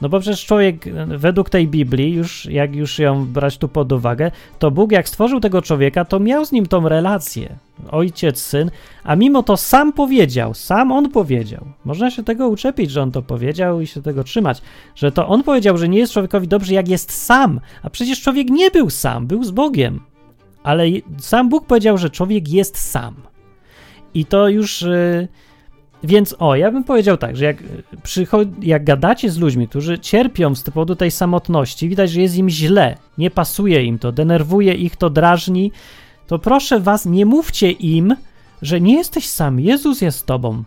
No 0.00 0.08
bo 0.08 0.20
przecież 0.20 0.46
człowiek, 0.46 0.86
e, 0.86 1.06
według 1.06 1.50
tej 1.50 1.68
Biblii, 1.68 2.12
już 2.12 2.46
jak 2.46 2.76
już 2.76 2.98
ją 2.98 3.26
brać 3.26 3.58
tu 3.58 3.68
pod 3.68 3.92
uwagę, 3.92 4.30
to 4.58 4.70
Bóg 4.70 4.92
jak 4.92 5.08
stworzył 5.08 5.40
tego 5.40 5.62
człowieka, 5.62 6.04
to 6.04 6.20
miał 6.20 6.44
z 6.44 6.52
nim 6.52 6.66
tą 6.66 6.88
relację. 6.88 7.56
Ojciec, 7.90 8.40
syn, 8.40 8.70
a 9.04 9.16
mimo 9.16 9.42
to 9.42 9.56
sam 9.56 9.92
powiedział, 9.92 10.54
sam 10.54 10.92
on 10.92 11.10
powiedział. 11.10 11.64
Można 11.84 12.10
się 12.10 12.24
tego 12.24 12.48
uczepić, 12.48 12.90
że 12.90 13.02
on 13.02 13.12
to 13.12 13.22
powiedział 13.22 13.80
i 13.80 13.86
się 13.86 14.02
tego 14.02 14.24
trzymać, 14.24 14.62
że 14.94 15.12
to 15.12 15.28
on 15.28 15.42
powiedział, 15.42 15.78
że 15.78 15.88
nie 15.88 15.98
jest 15.98 16.12
człowiekowi 16.12 16.48
dobrze, 16.48 16.74
jak 16.74 16.88
jest 16.88 17.12
sam. 17.12 17.60
A 17.82 17.90
przecież 17.90 18.22
człowiek 18.22 18.50
nie 18.50 18.70
był 18.70 18.90
sam, 18.90 19.26
był 19.26 19.44
z 19.44 19.50
Bogiem. 19.50 20.00
Ale 20.62 20.84
sam 21.18 21.48
Bóg 21.48 21.66
powiedział, 21.66 21.98
że 21.98 22.10
człowiek 22.10 22.48
jest 22.48 22.78
sam. 22.78 23.14
I 24.14 24.24
to 24.24 24.48
już. 24.48 24.82
Yy, 24.82 25.28
więc 26.02 26.34
o, 26.38 26.56
ja 26.56 26.70
bym 26.70 26.84
powiedział 26.84 27.16
tak, 27.16 27.36
że 27.36 27.44
jak, 27.44 27.56
przycho- 28.02 28.52
jak 28.62 28.84
gadacie 28.84 29.30
z 29.30 29.38
ludźmi, 29.38 29.68
którzy 29.68 29.98
cierpią 29.98 30.54
z 30.54 30.62
powodu 30.62 30.96
tej 30.96 31.10
samotności, 31.10 31.88
widać, 31.88 32.10
że 32.10 32.20
jest 32.20 32.36
im 32.36 32.50
źle, 32.50 32.96
nie 33.18 33.30
pasuje 33.30 33.84
im 33.84 33.98
to, 33.98 34.12
denerwuje 34.12 34.74
ich 34.74 34.96
to, 34.96 35.10
drażni, 35.10 35.72
to 36.26 36.38
proszę 36.38 36.80
was, 36.80 37.06
nie 37.06 37.26
mówcie 37.26 37.70
im, 37.70 38.16
że 38.62 38.80
nie 38.80 38.94
jesteś 38.96 39.28
sam, 39.28 39.60
Jezus 39.60 40.00
jest 40.00 40.18
z 40.18 40.24
tobą, 40.24 40.62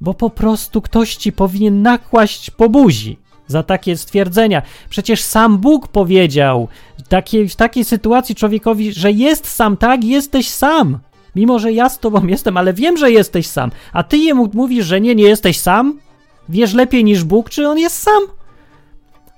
bo 0.00 0.14
po 0.14 0.30
prostu 0.30 0.82
ktoś 0.82 1.16
ci 1.16 1.32
powinien 1.32 1.82
nakłaść 1.82 2.50
po 2.50 2.68
buzi 2.68 3.18
za 3.46 3.62
takie 3.62 3.96
stwierdzenia. 3.96 4.62
Przecież 4.90 5.22
sam 5.22 5.58
Bóg 5.58 5.88
powiedział 5.88 6.68
takiej, 7.08 7.48
w 7.48 7.56
takiej 7.56 7.84
sytuacji 7.84 8.34
człowiekowi, 8.34 8.92
że 8.92 9.12
jest 9.12 9.46
sam, 9.46 9.76
tak, 9.76 10.04
jesteś 10.04 10.48
sam. 10.48 10.98
Mimo, 11.36 11.58
że 11.58 11.72
ja 11.72 11.88
z 11.88 11.98
tobą 11.98 12.26
jestem, 12.34 12.56
ale 12.56 12.72
wiem, 12.72 12.96
że 12.96 13.10
jesteś 13.10 13.46
sam. 13.46 13.70
A 13.92 14.02
ty 14.02 14.16
jemu 14.16 14.48
mówisz, 14.54 14.86
że 14.86 15.00
nie, 15.00 15.14
nie 15.14 15.24
jesteś 15.24 15.60
sam? 15.60 15.98
Wiesz 16.48 16.74
lepiej 16.74 17.04
niż 17.04 17.24
Bóg, 17.24 17.50
czy 17.50 17.68
on 17.68 17.78
jest 17.78 18.02
sam? 18.02 18.22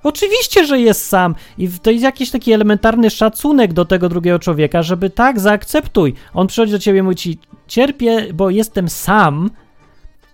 Oczywiście, 0.02 0.66
że 0.66 0.80
jest 0.80 1.06
sam. 1.06 1.34
I 1.58 1.68
to 1.68 1.90
jest 1.90 2.02
jakiś 2.02 2.30
taki 2.30 2.52
elementarny 2.52 3.10
szacunek 3.10 3.72
do 3.72 3.84
tego 3.84 4.08
drugiego 4.08 4.38
człowieka, 4.38 4.82
żeby 4.82 5.10
tak, 5.10 5.40
zaakceptuj. 5.40 6.14
On 6.34 6.46
przychodzi 6.46 6.72
do 6.72 6.78
ciebie 6.78 6.98
i 6.98 7.02
mówi 7.02 7.16
ci, 7.16 7.38
cierpię, 7.66 8.26
bo 8.34 8.50
jestem 8.50 8.88
sam. 8.88 9.50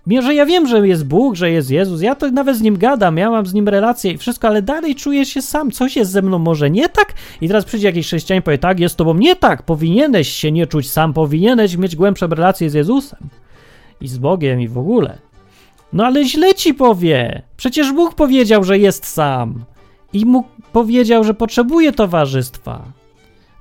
Mimo, 0.07 0.21
że 0.21 0.35
ja 0.35 0.45
wiem, 0.45 0.67
że 0.67 0.87
jest 0.87 1.05
Bóg, 1.05 1.35
że 1.35 1.51
jest 1.51 1.71
Jezus, 1.71 2.01
ja 2.01 2.15
to 2.15 2.31
nawet 2.31 2.57
z 2.57 2.61
nim 2.61 2.77
gadam, 2.77 3.17
ja 3.17 3.29
mam 3.29 3.45
z 3.45 3.53
nim 3.53 3.69
relacje 3.69 4.11
i 4.11 4.17
wszystko, 4.17 4.47
ale 4.47 4.61
dalej 4.61 4.95
czuję 4.95 5.25
się 5.25 5.41
sam. 5.41 5.71
Coś 5.71 5.95
jest 5.95 6.11
ze 6.11 6.21
mną 6.21 6.39
może 6.39 6.69
nie 6.69 6.89
tak? 6.89 7.13
I 7.41 7.47
teraz 7.47 7.65
przyjdzie 7.65 7.87
jakiś 7.87 8.07
chrześcijanin 8.07 8.41
i 8.41 8.43
powie, 8.43 8.57
tak, 8.57 8.79
jest 8.79 8.93
z 8.93 8.95
tobą 8.95 9.13
nie 9.13 9.35
tak, 9.35 9.63
powinieneś 9.63 10.29
się 10.29 10.51
nie 10.51 10.67
czuć 10.67 10.91
sam, 10.91 11.13
powinieneś 11.13 11.77
mieć 11.77 11.95
głębsze 11.95 12.27
relacje 12.27 12.69
z 12.69 12.73
Jezusem 12.73 13.19
i 14.01 14.07
z 14.07 14.17
Bogiem 14.17 14.61
i 14.61 14.67
w 14.67 14.77
ogóle. 14.77 15.17
No 15.93 16.05
ale 16.05 16.25
źle 16.25 16.53
ci 16.53 16.73
powie. 16.73 17.41
Przecież 17.57 17.91
Bóg 17.93 18.15
powiedział, 18.15 18.63
że 18.63 18.79
jest 18.79 19.05
sam. 19.05 19.63
I 20.13 20.25
mu 20.25 20.43
powiedział, 20.73 21.23
że 21.23 21.33
potrzebuje 21.33 21.91
towarzystwa. 21.91 23.00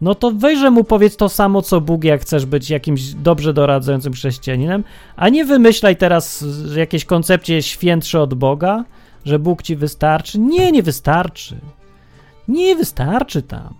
No 0.01 0.15
to 0.15 0.31
weźże 0.31 0.71
mu 0.71 0.85
powiedz 0.85 1.17
to 1.17 1.29
samo, 1.29 1.63
co 1.63 1.81
Bóg, 1.81 2.05
jak 2.05 2.21
chcesz 2.21 2.47
być 2.47 2.71
jakimś 2.71 3.03
dobrze 3.03 3.53
doradzającym 3.53 4.13
chrześcijaninem, 4.13 4.85
a 5.17 5.29
nie 5.29 5.45
wymyślaj 5.45 5.97
teraz 5.97 6.45
jakieś 6.77 7.05
koncepcje 7.05 7.63
świętsze 7.63 8.21
od 8.21 8.35
Boga, 8.35 8.85
że 9.25 9.39
Bóg 9.39 9.63
ci 9.63 9.77
wystarczy. 9.77 10.39
Nie, 10.39 10.73
nie 10.73 10.83
wystarczy. 10.83 11.57
Nie 12.49 12.77
wystarczy 12.77 13.43
tam. 13.43 13.75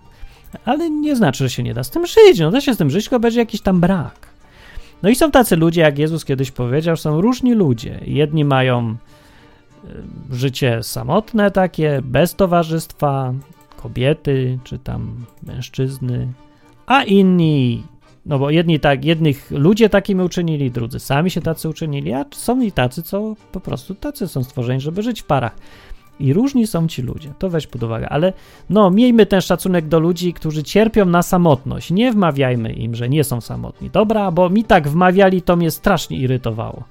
Ale 0.65 0.89
nie 0.89 1.15
znaczy, 1.15 1.43
że 1.43 1.49
się 1.49 1.63
nie 1.63 1.73
da 1.73 1.83
z 1.83 1.89
tym 1.89 2.05
żyć. 2.07 2.39
No 2.39 2.51
da 2.51 2.61
się 2.61 2.73
z 2.73 2.77
tym 2.77 2.89
żyć, 2.89 3.05
tylko 3.05 3.19
będzie 3.19 3.39
jakiś 3.39 3.61
tam 3.61 3.79
brak. 3.79 4.31
No 5.03 5.09
i 5.09 5.15
są 5.15 5.31
tacy 5.31 5.55
ludzie, 5.55 5.81
jak 5.81 5.97
Jezus 5.97 6.25
kiedyś 6.25 6.51
powiedział, 6.51 6.97
są 6.97 7.21
różni 7.21 7.53
ludzie. 7.53 7.99
Jedni 8.05 8.45
mają 8.45 8.95
y, 10.31 10.35
życie 10.35 10.83
samotne 10.83 11.51
takie, 11.51 12.01
bez 12.03 12.35
towarzystwa, 12.35 13.33
kobiety 13.83 14.59
czy 14.63 14.79
tam 14.79 15.25
mężczyzny, 15.43 16.27
a 16.85 17.03
inni, 17.03 17.83
no 18.25 18.39
bo 18.39 18.49
jedni 18.49 18.79
tak, 18.79 19.05
jednych 19.05 19.51
ludzie 19.51 19.89
takimi 19.89 20.23
uczynili, 20.23 20.71
drudzy 20.71 20.99
sami 20.99 21.31
się 21.31 21.41
tacy 21.41 21.69
uczynili, 21.69 22.13
a 22.13 22.25
są 22.31 22.61
i 22.61 22.71
tacy, 22.71 23.03
co 23.03 23.35
po 23.51 23.59
prostu 23.59 23.95
tacy 23.95 24.27
są 24.27 24.43
stworzeni, 24.43 24.81
żeby 24.81 25.03
żyć 25.03 25.21
w 25.21 25.25
parach. 25.25 25.55
I 26.19 26.33
różni 26.33 26.67
są 26.67 26.87
ci 26.87 27.01
ludzie, 27.01 27.33
to 27.39 27.49
weź 27.49 27.67
pod 27.67 27.83
uwagę, 27.83 28.09
ale 28.09 28.33
no, 28.69 28.91
miejmy 28.91 29.25
ten 29.25 29.41
szacunek 29.41 29.87
do 29.87 29.99
ludzi, 29.99 30.33
którzy 30.33 30.63
cierpią 30.63 31.05
na 31.05 31.21
samotność. 31.21 31.91
Nie 31.91 32.11
wmawiajmy 32.11 32.73
im, 32.73 32.95
że 32.95 33.09
nie 33.09 33.23
są 33.23 33.41
samotni. 33.41 33.89
Dobra, 33.89 34.31
bo 34.31 34.49
mi 34.49 34.63
tak 34.63 34.87
wmawiali, 34.87 35.41
to 35.41 35.55
mnie 35.55 35.71
strasznie 35.71 36.17
irytowało. 36.17 36.83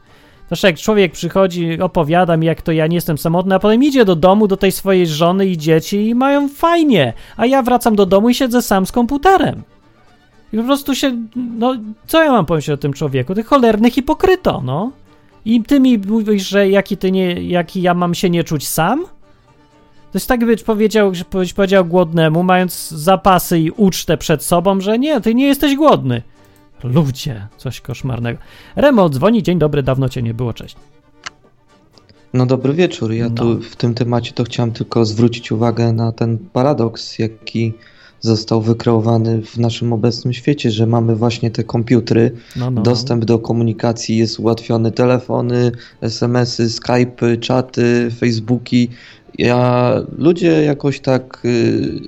Zresztą 0.51 0.69
jak 0.69 0.79
człowiek 0.79 1.13
przychodzi, 1.13 1.81
opowiada 1.81 2.37
mi, 2.37 2.47
jak 2.47 2.63
to 2.63 2.73
ja 2.73 2.87
nie 2.87 2.95
jestem 2.95 3.19
samotny, 3.19 3.55
a 3.55 3.59
potem 3.59 3.85
idzie 3.85 4.05
do 4.05 4.17
domu, 4.17 4.49
do 4.49 4.57
tej 4.57 4.73
swojej 4.73 5.07
żony 5.07 5.47
i 5.47 5.59
dzieci 5.59 6.09
i 6.09 6.15
mają 6.15 6.49
fajnie, 6.49 7.13
a 7.37 7.47
ja 7.47 7.63
wracam 7.63 7.97
do 7.97 8.07
domu 8.07 8.29
i 8.29 8.35
siedzę 8.35 8.63
sam 8.63 8.87
z 8.87 8.93
komputerem. 8.93 9.63
I 10.53 10.57
po 10.57 10.63
prostu 10.63 10.95
się, 10.95 11.17
no, 11.37 11.75
co 12.07 12.25
ja 12.25 12.33
mam 12.33 12.47
powiedzieć 12.47 12.71
o 12.71 12.77
tym 12.77 12.93
człowieku? 12.93 13.35
Ty 13.35 13.43
cholerny 13.43 13.91
hipokryto, 13.91 14.63
no. 14.65 14.93
I 15.45 15.63
ty 15.63 15.81
mi 15.81 15.99
mówisz, 15.99 16.49
że 16.49 16.69
jaki 16.69 16.97
ty 16.97 17.13
nie, 17.13 17.33
jaki 17.33 17.83
ja 17.83 17.95
mam 17.95 18.15
się 18.15 18.31
nie 18.31 18.45
czuć 18.45 18.69
sam? 18.69 19.05
To 20.13 20.19
jest 20.19 20.29
tak, 20.29 20.47
byś 20.47 20.63
powiedział, 20.63 21.13
byś 21.33 21.53
powiedział 21.53 21.85
głodnemu, 21.85 22.43
mając 22.43 22.89
zapasy 22.89 23.61
i 23.61 23.71
ucztę 23.71 24.17
przed 24.17 24.45
sobą, 24.45 24.81
że 24.81 24.99
nie, 24.99 25.21
ty 25.21 25.35
nie 25.35 25.47
jesteś 25.47 25.77
głodny. 25.77 26.23
Ludzie, 26.85 27.47
coś 27.57 27.81
koszmarnego. 27.81 28.39
Remo 28.77 29.09
dzwoni, 29.09 29.43
dzień 29.43 29.59
dobry, 29.59 29.83
dawno 29.83 30.09
cię 30.09 30.23
nie 30.23 30.35
było, 30.35 30.53
cześć. 30.53 30.77
No 32.35 32.47
dobry 32.47 32.73
wieczór. 32.75 33.13
Ja 33.13 33.29
No. 33.29 33.35
tu 33.35 33.61
w 33.61 33.77
tym 33.77 33.95
temacie 33.95 34.33
to 34.33 34.45
chciałem 34.45 34.73
tylko 34.73 35.05
zwrócić 35.05 35.53
uwagę 35.53 35.93
na 35.93 36.13
ten 36.13 36.39
paradoks, 36.39 37.19
jaki 37.19 37.73
został 38.21 38.63
wykreowany 38.63 39.43
w 39.43 39.59
naszym 39.59 39.93
obecnym 39.93 40.33
świecie, 40.33 40.71
że 40.71 40.87
mamy 40.87 41.17
właśnie 41.17 41.51
te 41.51 41.65
komputery, 41.65 42.33
No, 42.57 42.71
no, 42.71 42.83
dostęp 42.83 43.25
do 43.25 43.39
komunikacji 43.39 44.17
jest 44.17 44.39
ułatwiony, 44.41 44.93
telefony, 44.93 45.73
SMS-y, 46.01 46.67
Skype'y, 46.69 47.39
czaty, 47.39 48.11
Facebooki. 48.19 48.89
Ja, 49.39 49.93
ludzie 50.19 50.63
jakoś 50.65 51.01
tak 51.01 51.43
y, 51.45 52.01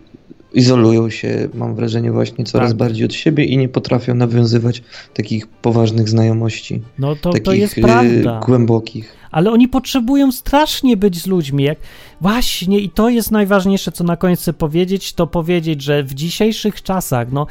izolują 0.54 1.10
się, 1.10 1.48
mam 1.54 1.74
wrażenie, 1.74 2.12
właśnie 2.12 2.44
coraz 2.44 2.70
Tak. 2.70 2.78
bardziej 2.78 3.04
od 3.04 3.14
siebie 3.14 3.44
i 3.44 3.58
nie 3.58 3.68
potrafią 3.68 4.14
nawiązywać 4.14 4.82
takich 5.14 5.46
poważnych 5.46 6.08
znajomości, 6.08 6.82
no 6.98 7.16
to, 7.16 7.30
takich 7.30 7.42
to 7.42 7.52
jest 7.52 7.78
y, 7.78 7.80
prawda. 7.80 8.40
głębokich. 8.46 9.16
Ale 9.30 9.50
oni 9.50 9.68
potrzebują 9.68 10.32
strasznie 10.32 10.96
być 10.96 11.22
z 11.22 11.26
ludźmi. 11.26 11.64
Jak... 11.64 11.78
Właśnie, 12.20 12.78
i 12.78 12.90
to 12.90 13.08
jest 13.08 13.30
najważniejsze, 13.30 13.92
co 13.92 14.04
na 14.04 14.16
koniec 14.16 14.40
chcę 14.40 14.52
powiedzieć, 14.52 15.12
to 15.12 15.26
powiedzieć, 15.26 15.82
że 15.82 16.02
w 16.02 16.14
dzisiejszych 16.14 16.82
czasach, 16.82 17.32
no, 17.32 17.46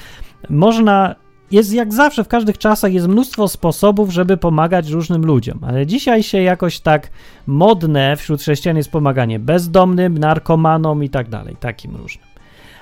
można, 0.49 1.15
jest 1.51 1.73
jak 1.73 1.93
zawsze, 1.93 2.23
w 2.23 2.27
każdych 2.27 2.57
czasach 2.57 2.93
jest 2.93 3.07
mnóstwo 3.07 3.47
sposobów, 3.47 4.09
żeby 4.09 4.37
pomagać 4.37 4.89
różnym 4.89 5.25
ludziom, 5.25 5.59
ale 5.61 5.87
dzisiaj 5.87 6.23
się 6.23 6.41
jakoś 6.41 6.79
tak 6.79 7.09
modne 7.47 8.15
wśród 8.15 8.41
chrześcijan 8.41 8.77
jest 8.77 8.91
pomaganie 8.91 9.39
bezdomnym, 9.39 10.17
narkomanom 10.17 11.03
i 11.03 11.09
tak 11.09 11.29
dalej, 11.29 11.55
takim 11.59 11.95
różnym. 11.95 12.30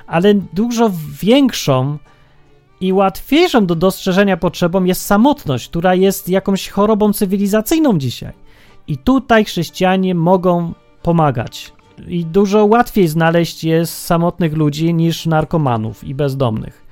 Ale 0.09 0.33
dużo 0.33 0.91
większą 1.21 1.97
i 2.81 2.93
łatwiejszą 2.93 3.65
do 3.65 3.75
dostrzeżenia 3.75 4.37
potrzebą 4.37 4.83
jest 4.83 5.01
samotność, 5.01 5.69
która 5.69 5.95
jest 5.95 6.29
jakąś 6.29 6.69
chorobą 6.69 7.13
cywilizacyjną 7.13 7.97
dzisiaj. 7.97 8.33
I 8.87 8.97
tutaj 8.97 9.45
chrześcijanie 9.45 10.15
mogą 10.15 10.73
pomagać. 11.01 11.73
I 12.07 12.25
dużo 12.25 12.65
łatwiej 12.65 13.07
znaleźć 13.07 13.63
jest 13.63 14.05
samotnych 14.05 14.53
ludzi 14.53 14.93
niż 14.93 15.25
narkomanów 15.25 16.03
i 16.03 16.15
bezdomnych. 16.15 16.89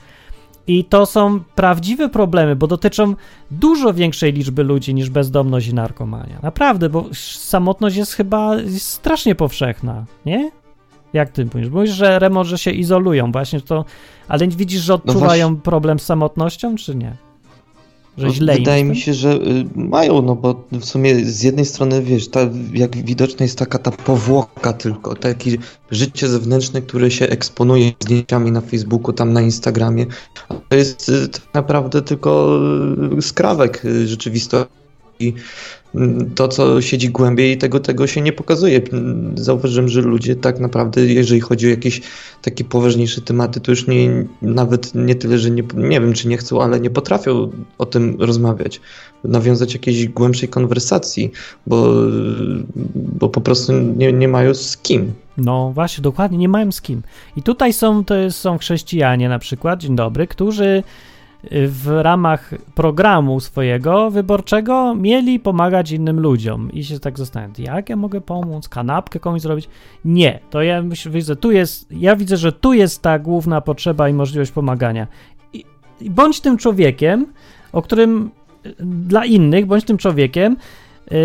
I 0.68 0.84
to 0.84 1.06
są 1.06 1.40
prawdziwe 1.56 2.10
problemy, 2.10 2.56
bo 2.56 2.68
dotyczą 2.68 3.16
dużo 3.52 3.94
większej 3.94 4.34
liczby 4.34 4.64
ludzi 4.64 4.94
niż 4.94 5.10
bezdomność 5.10 5.68
i 5.68 5.74
narkomania. 5.74 6.40
Naprawdę, 6.44 6.90
bo 6.90 7.06
samotność 7.40 7.96
jest 7.96 8.14
chyba 8.14 8.52
strasznie 8.78 9.36
powszechna, 9.36 10.06
nie? 10.26 10.52
Jak 11.14 11.30
ty 11.30 11.46
mówisz? 11.46 11.70
Mówisz, 11.70 11.92
że 11.92 12.20
remo, 12.20 12.44
że 12.44 12.58
się 12.58 12.72
izolują 12.72 13.32
właśnie 13.32 13.62
to, 13.62 13.86
ale 14.28 14.48
widzisz, 14.48 14.82
że 14.82 14.94
odczuwają 14.94 15.58
problem 15.58 16.00
z 16.00 16.06
samotnością, 16.06 16.76
czy 16.76 16.96
nie? 16.96 17.16
Że 18.18 18.30
źle 18.30 18.54
im 18.54 18.60
Wydaje 18.60 18.84
mi 18.84 18.96
się, 18.96 19.14
że 19.14 19.34
y, 19.34 19.66
mają, 19.76 20.22
no 20.22 20.36
bo 20.36 20.64
w 20.72 20.86
sumie 20.86 21.16
z 21.16 21.44
jednej 21.44 21.66
strony, 21.66 22.02
wiesz, 22.02 22.28
ta, 22.28 22.40
jak 22.74 22.98
widoczna 22.98 23.44
jest 23.44 23.58
taka 23.58 23.78
ta 23.78 23.92
powłoka 23.92 24.74
tylko, 24.74 25.16
takie 25.16 25.58
życie 25.92 26.28
zewnętrzne, 26.28 26.82
które 26.82 27.12
się 27.12 27.28
eksponuje 27.28 27.92
zdjęciami 28.00 28.52
na 28.52 28.62
Facebooku, 28.62 29.14
tam 29.14 29.34
na 29.34 29.42
Instagramie, 29.42 30.06
a 30.50 30.54
to 30.70 30.76
jest 30.76 31.10
y, 31.10 31.28
tak 31.28 31.54
naprawdę 31.54 32.02
tylko 32.02 32.60
y, 33.18 33.22
skrawek 33.22 33.84
rzeczywistości. 34.06 35.34
To, 36.36 36.48
co 36.48 36.82
siedzi 36.82 37.10
głębiej, 37.10 37.58
tego, 37.58 37.80
tego 37.80 38.08
się 38.08 38.22
nie 38.22 38.34
pokazuje. 38.34 38.82
Zauważyłem, 39.36 39.90
że 39.90 40.02
ludzie 40.02 40.36
tak 40.36 40.60
naprawdę, 40.60 41.06
jeżeli 41.06 41.42
chodzi 41.42 41.68
o 41.68 41.70
jakieś 41.70 42.02
takie 42.42 42.64
poważniejsze 42.64 43.22
tematy, 43.22 43.60
to 43.60 43.72
już 43.72 43.88
nie, 43.88 44.26
nawet 44.42 44.96
nie 44.96 45.16
tyle, 45.16 45.38
że 45.38 45.52
nie, 45.52 45.64
nie 45.76 46.02
wiem, 46.02 46.14
czy 46.14 46.28
nie 46.28 46.38
chcą, 46.38 46.62
ale 46.62 46.80
nie 46.80 46.90
potrafią 46.90 47.52
o 47.78 47.86
tym 47.86 48.18
rozmawiać, 48.20 48.82
nawiązać 49.24 49.74
jakiejś 49.74 50.08
głębszej 50.08 50.50
konwersacji, 50.50 51.32
bo, 51.68 51.94
bo 52.96 53.30
po 53.30 53.42
prostu 53.42 53.74
nie, 53.74 54.14
nie 54.14 54.28
mają 54.28 54.54
z 54.54 54.78
kim. 54.78 55.14
No 55.38 55.72
właśnie, 55.74 56.02
dokładnie, 56.02 56.38
nie 56.38 56.50
mają 56.50 56.72
z 56.72 56.82
kim. 56.82 57.02
I 57.36 57.44
tutaj 57.44 57.74
są, 57.74 58.06
to 58.06 58.32
są 58.32 58.58
chrześcijanie 58.58 59.30
na 59.30 59.40
przykład, 59.40 59.80
dzień 59.80 59.96
dobry, 59.96 60.28
którzy 60.28 60.84
w 61.52 62.00
ramach 62.02 62.52
programu 62.76 63.40
swojego 63.40 64.12
wyborczego 64.12 64.96
mieli 64.96 65.40
pomagać 65.40 65.92
innym 65.92 66.20
ludziom. 66.20 66.72
I 66.72 66.84
się 66.84 67.00
tak 67.00 67.18
zastanawiam, 67.18 67.54
jak 67.58 67.90
ja 67.90 67.96
mogę 67.96 68.22
pomóc, 68.22 68.70
kanapkę 68.70 69.20
komuś 69.20 69.42
zrobić? 69.42 69.70
Nie, 70.06 70.40
to 70.50 70.62
ja 70.62 70.84
widzę, 71.10 71.36
tu 71.36 71.52
jest, 71.52 71.92
ja 71.92 72.16
widzę, 72.16 72.38
że 72.38 72.52
tu 72.52 72.74
jest 72.74 73.02
ta 73.02 73.20
główna 73.20 73.62
potrzeba 73.62 74.10
i 74.10 74.14
możliwość 74.14 74.52
pomagania. 74.52 75.08
I, 75.54 75.66
i 76.02 76.10
bądź 76.10 76.40
tym 76.40 76.58
człowiekiem, 76.58 77.26
o 77.72 77.82
którym 77.82 78.32
y, 78.66 78.76
dla 78.80 79.26
innych, 79.26 79.66
bądź 79.66 79.84
tym 79.84 79.98
człowiekiem, 79.98 80.58
yy, 81.12 81.18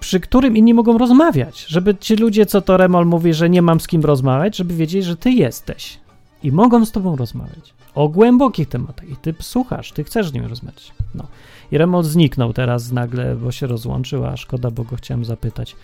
przy 0.00 0.20
którym 0.20 0.56
inni 0.56 0.74
mogą 0.74 0.98
rozmawiać, 0.98 1.66
żeby 1.68 1.94
ci 1.94 2.16
ludzie, 2.16 2.46
co 2.46 2.60
to 2.60 2.76
Remol 2.76 3.06
mówi, 3.06 3.34
że 3.34 3.50
nie 3.50 3.62
mam 3.62 3.80
z 3.80 3.86
kim 3.86 4.02
rozmawiać, 4.02 4.56
żeby 4.56 4.74
wiedzieli, 4.74 5.04
że 5.04 5.16
ty 5.16 5.30
jesteś 5.30 5.98
i 6.42 6.52
mogą 6.52 6.84
z 6.84 6.92
tobą 6.92 7.16
rozmawiać 7.16 7.74
o 7.96 8.08
głębokich 8.08 8.68
tematach 8.68 9.08
i 9.08 9.16
ty 9.16 9.34
słuchasz, 9.40 9.92
ty 9.92 10.04
chcesz 10.04 10.28
z 10.28 10.32
nim 10.32 10.46
rozmawiać. 10.46 10.92
No. 11.14 11.26
I 11.72 11.78
Remol 11.78 12.04
zniknął 12.04 12.52
teraz 12.52 12.92
nagle, 12.92 13.36
bo 13.36 13.52
się 13.52 13.66
rozłączył, 13.66 14.26
a 14.26 14.36
szkoda, 14.36 14.70
bo 14.70 14.84
go 14.84 14.96
chciałem 14.96 15.24
zapytać, 15.24 15.76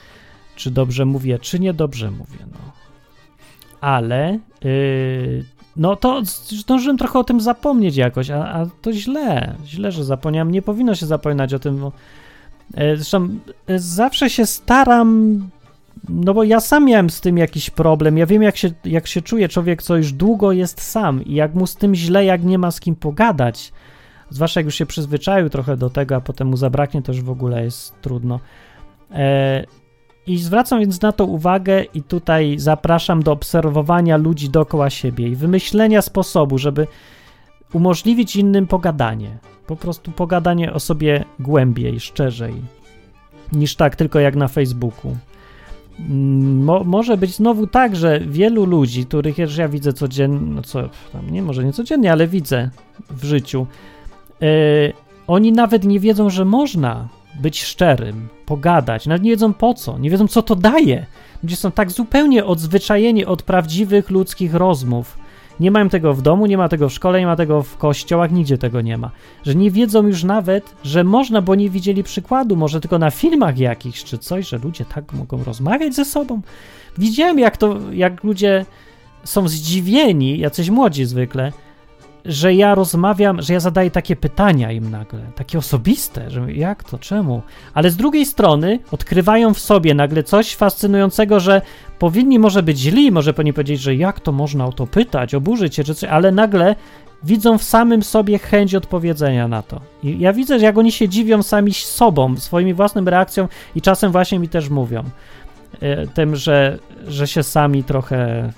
czy 0.56 0.70
dobrze 0.70 1.04
mówię, 1.04 1.38
czy 1.38 1.60
niedobrze 1.60 2.10
mówię, 2.10 2.38
no. 2.52 2.72
Ale, 3.80 4.38
yy, 4.64 5.44
no 5.76 5.96
to 5.96 6.22
zdążyłem 6.48 6.98
trochę 6.98 7.18
o 7.18 7.24
tym 7.24 7.40
zapomnieć 7.40 7.96
jakoś, 7.96 8.30
a, 8.30 8.52
a 8.52 8.66
to 8.66 8.92
źle, 8.92 9.54
źle, 9.66 9.92
że 9.92 10.04
zapomniałem, 10.04 10.50
nie 10.50 10.62
powinno 10.62 10.94
się 10.94 11.06
zapominać 11.06 11.54
o 11.54 11.58
tym, 11.58 11.78
bo 11.78 11.92
E, 12.74 12.96
Zresztą 12.96 13.28
e, 13.66 13.78
zawsze 13.78 14.30
się 14.30 14.46
staram, 14.46 15.40
no 16.09 16.34
bo 16.34 16.45
ja 16.45 16.61
sam 16.61 16.84
miałem 16.84 17.11
z 17.11 17.20
tym 17.20 17.38
jakiś 17.38 17.70
problem. 17.70 18.18
Ja 18.18 18.26
wiem, 18.26 18.43
jak 18.43 18.57
się, 18.57 18.70
jak 18.84 19.07
się 19.07 19.22
czuje 19.22 19.49
człowiek, 19.49 19.82
co 19.82 19.97
już 19.97 20.12
długo 20.12 20.53
jest 20.53 20.82
sam 20.82 21.24
i 21.24 21.34
jak 21.34 21.55
mu 21.55 21.66
z 21.66 21.76
tym 21.76 21.95
źle, 21.95 22.24
jak 22.24 22.45
nie 22.45 22.59
ma 22.59 22.70
z 22.70 22.80
kim 22.80 22.97
pogadać. 22.97 23.72
Zwłaszcza 24.30 24.61
jak 24.61 24.64
już 24.64 24.74
się 24.74 24.86
przyzwyczaił 24.86 25.49
trochę 25.49 25.76
do 25.76 25.90
tego, 25.90 26.16
a 26.16 26.20
potem 26.20 26.49
mu 26.49 26.57
zabraknie, 26.57 27.03
to 27.03 27.12
już 27.12 27.22
w 27.22 27.30
ogóle 27.30 27.64
jest 27.64 28.01
trudno. 28.01 28.40
E, 29.11 29.64
I 30.26 30.38
zwracam 30.38 30.80
więc 30.80 31.01
na 31.01 31.12
to 31.12 31.24
uwagę 31.24 31.82
i 31.82 32.03
tutaj 32.03 32.55
zapraszam 32.59 33.22
do 33.22 33.32
obserwowania 33.32 34.16
ludzi 34.16 34.51
dookoła 34.51 34.90
siebie 34.90 35.28
i 35.28 35.36
wymyślenia 35.36 36.03
sposobu, 36.03 36.59
żeby 36.59 36.86
umożliwić 37.72 38.36
innym 38.36 38.66
pogadanie. 38.66 39.38
Po 39.66 39.76
prostu 39.76 40.11
pogadanie 40.11 40.72
o 40.72 40.80
sobie 40.80 41.24
głębiej, 41.38 42.01
szczerzej, 42.01 42.55
niż 43.53 43.76
tak 43.76 43.97
tylko 43.97 44.20
jak 44.20 44.36
na 44.36 44.49
Facebooku. 44.49 45.16
Mm, 45.99 46.64
Mo, 46.64 46.84
może 46.84 47.16
być 47.16 47.34
znowu 47.34 47.66
tak, 47.66 47.97
że 47.97 48.20
wielu 48.20 48.64
ludzi, 48.64 49.07
których 49.07 49.38
już 49.38 49.57
ja 49.57 49.68
widzę 49.68 49.93
codziennie, 49.93 50.55
no 50.55 50.62
co 50.62 50.88
nie, 51.30 51.43
może 51.43 51.64
nie 51.64 51.72
codziennie, 51.72 52.12
ale 52.12 52.26
widzę 52.26 52.70
w 53.11 53.24
życiu, 53.24 53.66
yy, 54.40 54.49
oni 55.26 55.53
nawet 55.53 55.84
nie 55.84 56.01
wiedzą, 56.01 56.30
że 56.30 56.45
można 56.45 57.09
być 57.40 57.62
szczerym, 57.62 58.28
pogadać, 58.47 59.07
nawet 59.07 59.22
nie 59.22 59.30
wiedzą 59.30 59.53
po 59.53 59.74
co, 59.74 59.99
nie 59.99 60.11
wiedzą, 60.11 60.28
co 60.28 60.43
to 60.43 60.57
daje. 60.57 61.07
Ludzie 61.43 61.57
są 61.57 61.72
tak 61.72 61.90
zupełnie 61.90 62.45
odzwyczajeni 62.45 63.24
od 63.24 63.43
prawdziwych 63.43 64.11
ludzkich 64.11 64.55
rozmów, 64.55 65.18
nie 65.62 65.70
mają 65.70 65.88
tego 65.88 66.14
w 66.14 66.22
domu, 66.22 66.46
nie 66.46 66.58
ma 66.58 66.68
tego 66.68 66.88
w 66.88 66.92
szkole, 66.92 67.20
nie 67.20 67.26
ma 67.26 67.36
tego 67.36 67.62
w 67.62 67.76
kościołach, 67.76 68.32
nigdzie 68.32 68.58
tego 68.58 68.80
nie 68.80 68.98
ma. 68.98 69.10
Że 69.44 69.54
nie 69.54 69.70
wiedzą 69.70 70.06
już 70.06 70.24
nawet, 70.24 70.74
że 70.84 71.04
można, 71.04 71.42
bo 71.42 71.54
nie 71.54 71.70
widzieli 71.70 72.02
przykładu, 72.02 72.56
może 72.56 72.80
tylko 72.80 72.98
na 72.98 73.10
filmach 73.10 73.58
jakichś 73.58 74.04
czy 74.04 74.18
coś, 74.18 74.48
że 74.48 74.58
ludzie 74.58 74.84
tak 74.84 75.12
mogą 75.12 75.44
rozmawiać 75.44 75.94
ze 75.94 76.04
sobą. 76.04 76.40
Widziałem, 76.98 77.38
jak 77.38 77.56
to, 77.56 77.78
jak 77.92 78.24
ludzie 78.24 78.66
są 79.24 79.48
zdziwieni, 79.48 80.38
jacyś 80.38 80.70
młodzi 80.70 81.04
zwykle, 81.04 81.52
że 82.25 82.55
ja 82.55 82.75
rozmawiam, 82.75 83.43
że 83.43 83.53
ja 83.53 83.61
zadaję 83.61 83.91
takie 83.91 84.16
pytania 84.16 84.73
im 84.73 84.91
nagle, 84.91 85.20
takie 85.35 85.59
osobiste, 85.59 86.31
że 86.31 86.53
jak 86.53 86.85
to, 86.85 86.99
czemu? 86.99 87.43
Ale 87.75 87.91
z 87.91 87.97
drugiej 87.97 88.27
strony 88.27 88.79
odkrywają 88.91 89.55
w 89.55 89.59
sobie 89.59 89.95
nagle 89.95 90.23
coś 90.23 90.57
fascynującego, 90.57 91.41
że 91.41 91.62
powinni 91.99 92.39
może 92.39 92.62
być 92.62 92.79
źli, 92.79 93.12
może 93.12 93.35
powinni 93.35 93.53
powiedzieć, 93.53 93.81
że 93.81 93.95
jak 93.95 94.20
to 94.20 94.33
można 94.33 94.66
o 94.66 94.73
to 94.73 94.87
pytać, 94.87 95.35
oburzyć 95.35 95.75
się 95.75 95.85
czy 95.85 95.95
coś, 95.95 96.11
ale 96.11 96.33
nagle 96.33 96.77
widzą 97.25 97.59
w 97.59 97.62
samym 97.62 98.03
sobie 98.03 98.39
chęć 98.39 98.75
odpowiedzenia 98.75 99.49
na 99.49 99.62
to. 99.62 99.81
I 100.03 100.18
ja 100.18 100.33
widzę, 100.33 100.59
że 100.59 100.64
jak 100.64 100.79
oni 100.79 100.93
się 100.93 101.09
dziwią 101.09 101.43
sami 101.43 101.75
sobą, 101.75 102.37
swoimi 102.37 102.75
własnym 102.75 103.09
reakcją 103.09 103.49
i 103.75 103.83
czasem 103.83 104.12
właśnie 104.12 104.39
mi 104.39 104.49
też 104.49 104.68
mówią 104.68 105.05
e, 105.81 106.07
tym, 106.07 106.37
że, 106.37 106.79
że 107.09 107.27
się 107.27 107.43
sami 107.43 107.85
trochę 107.85 108.51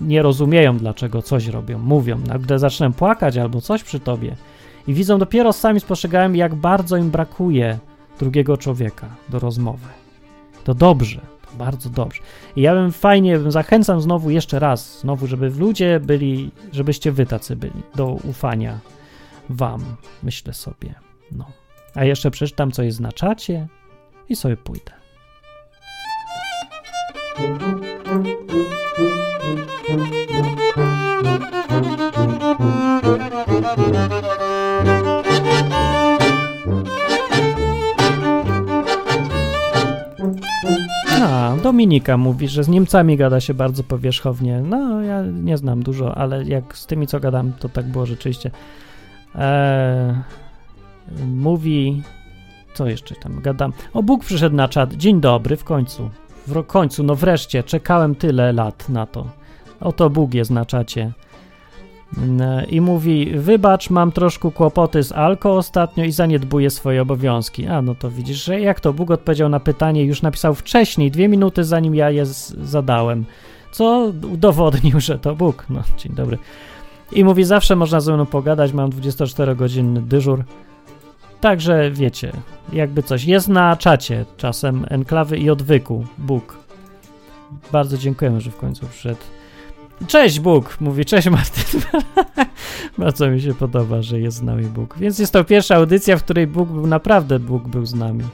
nie 0.00 0.22
rozumieją, 0.22 0.78
dlaczego 0.78 1.22
coś 1.22 1.46
robią, 1.46 1.78
mówią. 1.78 2.18
Nagle 2.18 2.58
zaczynają 2.58 2.92
płakać 2.92 3.36
albo 3.36 3.60
coś 3.60 3.82
przy 3.82 4.00
tobie 4.00 4.36
i 4.86 4.94
widzą 4.94 5.18
dopiero 5.18 5.52
sami 5.52 5.80
spostrzegają, 5.80 6.32
jak 6.32 6.54
bardzo 6.54 6.96
im 6.96 7.10
brakuje 7.10 7.78
drugiego 8.18 8.56
człowieka 8.56 9.06
do 9.28 9.38
rozmowy. 9.38 9.88
To 10.64 10.74
dobrze, 10.74 11.20
to 11.20 11.56
bardzo 11.58 11.90
dobrze. 11.90 12.22
I 12.56 12.62
ja 12.62 12.74
bym 12.74 12.92
fajnie, 12.92 13.38
bym 13.38 13.50
zachęcam 13.50 14.00
znowu 14.00 14.30
jeszcze 14.30 14.58
raz, 14.58 15.00
znowu, 15.00 15.26
żeby 15.26 15.50
ludzie 15.50 16.00
byli, 16.00 16.50
żebyście 16.72 17.12
wy 17.12 17.26
tacy 17.26 17.56
byli, 17.56 17.82
do 17.94 18.06
ufania 18.06 18.78
wam, 19.48 19.84
myślę 20.22 20.54
sobie. 20.54 20.94
No. 21.32 21.44
A 21.94 22.04
jeszcze 22.04 22.30
przeczytam, 22.30 22.72
co 22.72 22.82
jest 22.82 23.00
na 23.00 23.12
czacie 23.12 23.68
i 24.28 24.36
sobie 24.36 24.56
pójdę. 24.56 24.92
A, 41.22 41.56
Dominika 41.62 42.16
mówi, 42.16 42.48
że 42.48 42.64
z 42.64 42.68
Niemcami 42.68 43.16
gada 43.16 43.40
się 43.40 43.54
bardzo 43.54 43.82
powierzchownie. 43.82 44.60
No, 44.60 45.02
ja 45.02 45.22
nie 45.22 45.56
znam 45.56 45.82
dużo, 45.82 46.14
ale 46.18 46.44
jak 46.44 46.76
z 46.76 46.86
tymi, 46.86 47.06
co 47.06 47.20
gadam, 47.20 47.52
to 47.52 47.68
tak 47.68 47.86
było 47.86 48.06
rzeczywiście. 48.06 48.50
Eee, 49.34 50.14
mówi, 51.26 52.02
co 52.74 52.86
jeszcze 52.86 53.14
tam 53.14 53.40
gadam? 53.40 53.72
O, 53.94 54.02
Bóg 54.02 54.24
przyszedł 54.24 54.56
na 54.56 54.68
czat. 54.68 54.94
Dzień 54.94 55.20
dobry, 55.20 55.56
w 55.56 55.64
końcu. 55.64 56.10
W 56.46 56.66
końcu, 56.66 57.02
no 57.02 57.14
wreszcie, 57.14 57.62
czekałem 57.62 58.14
tyle 58.14 58.52
lat 58.52 58.88
na 58.88 59.06
to. 59.06 59.26
Oto 59.80 60.10
Bóg 60.10 60.34
jest 60.34 60.50
na 60.50 60.64
czacie. 60.64 61.12
I 62.68 62.80
mówi, 62.80 63.32
wybacz, 63.34 63.90
mam 63.90 64.12
troszkę 64.12 64.50
kłopoty 64.50 65.02
z 65.02 65.12
alko 65.12 65.56
ostatnio 65.56 66.04
i 66.04 66.12
zaniedbuję 66.12 66.70
swoje 66.70 67.02
obowiązki. 67.02 67.66
A, 67.66 67.82
no 67.82 67.94
to 67.94 68.10
widzisz, 68.10 68.44
że 68.44 68.60
jak 68.60 68.80
to 68.80 68.92
Bóg 68.92 69.10
odpowiedział 69.10 69.48
na 69.48 69.60
pytanie, 69.60 70.04
już 70.04 70.22
napisał 70.22 70.54
wcześniej, 70.54 71.10
dwie 71.10 71.28
minuty 71.28 71.64
zanim 71.64 71.94
ja 71.94 72.10
je 72.10 72.26
zadałem, 72.62 73.24
co 73.72 74.12
udowodnił, 74.32 75.00
że 75.00 75.18
to 75.18 75.34
Bóg. 75.34 75.66
No, 75.70 75.82
dzień 75.98 76.12
dobry. 76.12 76.38
I 77.12 77.24
mówi, 77.24 77.44
zawsze 77.44 77.76
można 77.76 78.00
ze 78.00 78.14
mną 78.14 78.26
pogadać, 78.26 78.72
mam 78.72 78.90
24-godzinny 78.90 80.02
dyżur. 80.02 80.44
Także 81.40 81.90
wiecie, 81.90 82.32
jakby 82.72 83.02
coś. 83.02 83.24
Jest 83.24 83.48
na 83.48 83.76
czacie 83.76 84.24
czasem 84.36 84.86
enklawy 84.88 85.38
i 85.38 85.50
odwyku 85.50 86.04
Bóg. 86.18 86.56
Bardzo 87.72 87.98
dziękujemy, 87.98 88.40
że 88.40 88.50
w 88.50 88.56
końcu 88.56 88.86
przyszedł. 88.86 89.20
Cześć 90.06 90.40
Bóg, 90.40 90.76
mówi 90.80 91.04
cześć 91.04 91.28
Martyn. 91.28 91.80
Bardzo 92.98 93.30
mi 93.30 93.40
się 93.40 93.54
podoba, 93.54 94.02
że 94.02 94.20
jest 94.20 94.36
z 94.36 94.42
nami 94.42 94.64
Bóg. 94.64 94.98
Więc 94.98 95.18
jest 95.18 95.32
to 95.32 95.44
pierwsza 95.44 95.76
audycja, 95.76 96.16
w 96.16 96.24
której 96.24 96.46
Bóg 96.46 96.68
był 96.68 96.86
naprawdę, 96.86 97.38
Bóg 97.38 97.68
był 97.68 97.86
z 97.86 97.94
nami. 97.94 98.24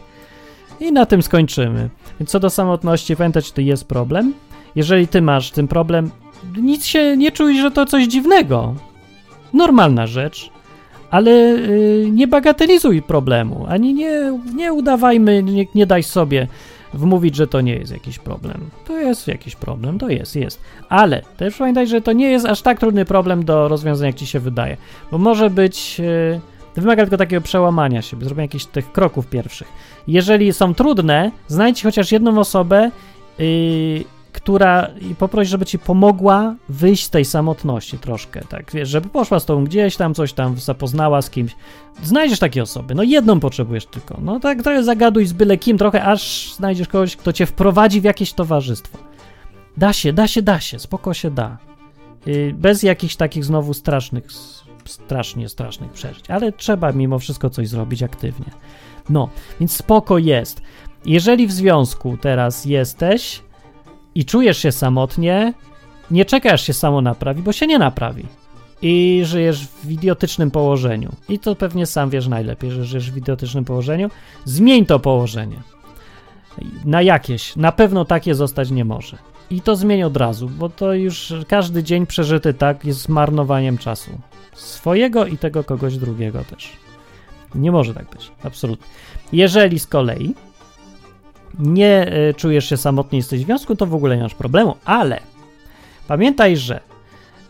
I 0.80 0.92
na 0.92 1.06
tym 1.06 1.22
skończymy. 1.22 1.88
Więc 2.20 2.30
co 2.30 2.40
do 2.40 2.50
samotności, 2.50 3.16
pamiętać, 3.16 3.52
to 3.52 3.60
jest 3.60 3.84
problem. 3.84 4.34
Jeżeli 4.74 5.08
ty 5.08 5.22
masz 5.22 5.50
ten 5.50 5.68
problem, 5.68 6.10
nic 6.62 6.86
się 6.86 7.16
nie 7.16 7.32
czuj, 7.32 7.60
że 7.60 7.70
to 7.70 7.86
coś 7.86 8.06
dziwnego. 8.06 8.74
Normalna 9.52 10.06
rzecz. 10.06 10.50
Ale 11.10 11.30
yy, 11.30 12.10
nie 12.10 12.26
bagatelizuj 12.26 13.02
problemu, 13.02 13.66
ani 13.68 13.94
nie, 13.94 14.38
nie 14.54 14.72
udawajmy, 14.72 15.42
nie, 15.42 15.66
nie 15.74 15.86
daj 15.86 16.02
sobie 16.02 16.48
wmówić, 16.94 17.36
że 17.36 17.46
to 17.46 17.60
nie 17.60 17.74
jest 17.74 17.92
jakiś 17.92 18.18
problem. 18.18 18.70
To 18.86 18.98
jest 18.98 19.28
jakiś 19.28 19.56
problem, 19.56 19.98
to 19.98 20.08
jest, 20.08 20.36
jest. 20.36 20.60
Ale 20.88 21.22
też 21.36 21.56
pamiętaj, 21.56 21.86
że 21.86 22.00
to 22.00 22.12
nie 22.12 22.30
jest 22.30 22.46
aż 22.46 22.62
tak 22.62 22.80
trudny 22.80 23.04
problem 23.04 23.44
do 23.44 23.68
rozwiązania, 23.68 24.06
jak 24.06 24.16
ci 24.16 24.26
się 24.26 24.40
wydaje. 24.40 24.76
Bo 25.10 25.18
może 25.18 25.50
być. 25.50 25.98
Yy, 25.98 26.40
wymaga 26.76 27.02
tylko 27.02 27.16
takiego 27.16 27.42
przełamania 27.42 28.02
się, 28.02 28.16
zrobienia 28.20 28.42
jakichś 28.42 28.64
tych 28.64 28.92
kroków 28.92 29.26
pierwszych. 29.26 29.68
Jeżeli 30.08 30.52
są 30.52 30.74
trudne, 30.74 31.30
znajdź 31.48 31.82
chociaż 31.82 32.12
jedną 32.12 32.38
osobę, 32.38 32.90
yy, 33.38 34.04
która 34.42 34.88
poproś, 35.18 35.48
żeby 35.48 35.66
ci 35.66 35.78
pomogła 35.78 36.54
wyjść 36.68 37.04
z 37.04 37.10
tej 37.10 37.24
samotności 37.24 37.98
troszkę, 37.98 38.40
tak, 38.48 38.72
wiesz, 38.72 38.88
żeby 38.88 39.08
poszła 39.08 39.40
z 39.40 39.44
tobą 39.44 39.64
gdzieś 39.64 39.96
tam, 39.96 40.14
coś 40.14 40.32
tam 40.32 40.56
zapoznała 40.56 41.22
z 41.22 41.30
kimś. 41.30 41.56
Znajdziesz 42.02 42.38
takie 42.38 42.62
osoby, 42.62 42.94
no 42.94 43.02
jedną 43.02 43.40
potrzebujesz 43.40 43.86
tylko, 43.86 44.18
no 44.22 44.40
tak 44.40 44.62
trochę 44.62 44.84
zagaduj 44.84 45.26
z 45.26 45.32
byle 45.32 45.58
kim 45.58 45.78
trochę, 45.78 46.04
aż 46.04 46.54
znajdziesz 46.54 46.88
kogoś, 46.88 47.16
kto 47.16 47.32
cię 47.32 47.46
wprowadzi 47.46 48.00
w 48.00 48.04
jakieś 48.04 48.32
towarzystwo. 48.32 48.98
Da 49.76 49.92
się, 49.92 50.12
da 50.12 50.28
się, 50.28 50.42
da 50.42 50.60
się, 50.60 50.78
spoko 50.78 51.14
się 51.14 51.30
da. 51.30 51.58
Yy, 52.26 52.54
bez 52.54 52.82
jakichś 52.82 53.16
takich 53.16 53.44
znowu 53.44 53.74
strasznych, 53.74 54.24
strasznie 54.84 55.48
strasznych 55.48 55.92
przeżyć, 55.92 56.30
ale 56.30 56.52
trzeba 56.52 56.92
mimo 56.92 57.18
wszystko 57.18 57.50
coś 57.50 57.68
zrobić 57.68 58.02
aktywnie. 58.02 58.50
No, 59.10 59.28
więc 59.60 59.76
spoko 59.76 60.18
jest. 60.18 60.62
Jeżeli 61.04 61.46
w 61.46 61.52
związku 61.52 62.16
teraz 62.20 62.64
jesteś, 62.64 63.42
i 64.14 64.24
czujesz 64.24 64.58
się 64.58 64.72
samotnie, 64.72 65.54
nie 66.10 66.24
czekasz 66.24 66.66
się 66.66 66.72
samo 66.72 67.00
naprawi, 67.00 67.42
bo 67.42 67.52
się 67.52 67.66
nie 67.66 67.78
naprawi. 67.78 68.26
I 68.82 69.22
żyjesz 69.24 69.66
w 69.84 69.90
idiotycznym 69.90 70.50
położeniu. 70.50 71.12
I 71.28 71.38
to 71.38 71.54
pewnie 71.54 71.86
sam 71.86 72.10
wiesz 72.10 72.28
najlepiej, 72.28 72.70
że 72.70 72.84
żyjesz 72.84 73.10
w 73.10 73.16
idiotycznym 73.16 73.64
położeniu. 73.64 74.10
Zmień 74.44 74.86
to 74.86 74.98
położenie. 74.98 75.56
Na 76.84 77.02
jakieś. 77.02 77.56
Na 77.56 77.72
pewno 77.72 78.04
takie 78.04 78.34
zostać 78.34 78.70
nie 78.70 78.84
może. 78.84 79.18
I 79.50 79.60
to 79.60 79.76
zmień 79.76 80.02
od 80.02 80.16
razu, 80.16 80.48
bo 80.48 80.68
to 80.68 80.94
już 80.94 81.34
każdy 81.48 81.82
dzień 81.82 82.06
przeżyty 82.06 82.54
tak 82.54 82.84
jest 82.84 83.00
zmarnowaniem 83.00 83.78
czasu. 83.78 84.10
Swojego 84.52 85.26
i 85.26 85.38
tego 85.38 85.64
kogoś 85.64 85.96
drugiego 85.96 86.44
też. 86.44 86.72
Nie 87.54 87.72
może 87.72 87.94
tak 87.94 88.10
być. 88.10 88.32
Absolutnie. 88.44 88.86
Jeżeli 89.32 89.78
z 89.78 89.86
kolei 89.86 90.34
nie 91.58 92.12
y, 92.30 92.34
czujesz 92.34 92.68
się 92.68 92.76
samotnie, 92.76 93.18
jesteś 93.18 93.40
w 93.40 93.44
związku, 93.44 93.76
to 93.76 93.86
w 93.86 93.94
ogóle 93.94 94.16
nie 94.16 94.22
masz 94.22 94.34
problemu, 94.34 94.76
ale 94.84 95.20
pamiętaj, 96.08 96.56
że 96.56 96.80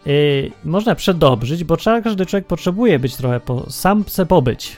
y, 0.06 0.50
można 0.64 0.94
przedobrzyć, 0.94 1.64
bo 1.64 1.76
każdy 2.04 2.26
człowiek 2.26 2.46
potrzebuje 2.46 2.98
być 2.98 3.16
trochę 3.16 3.40
po, 3.40 3.70
sam 3.70 4.04
se 4.06 4.26
pobyć. 4.26 4.76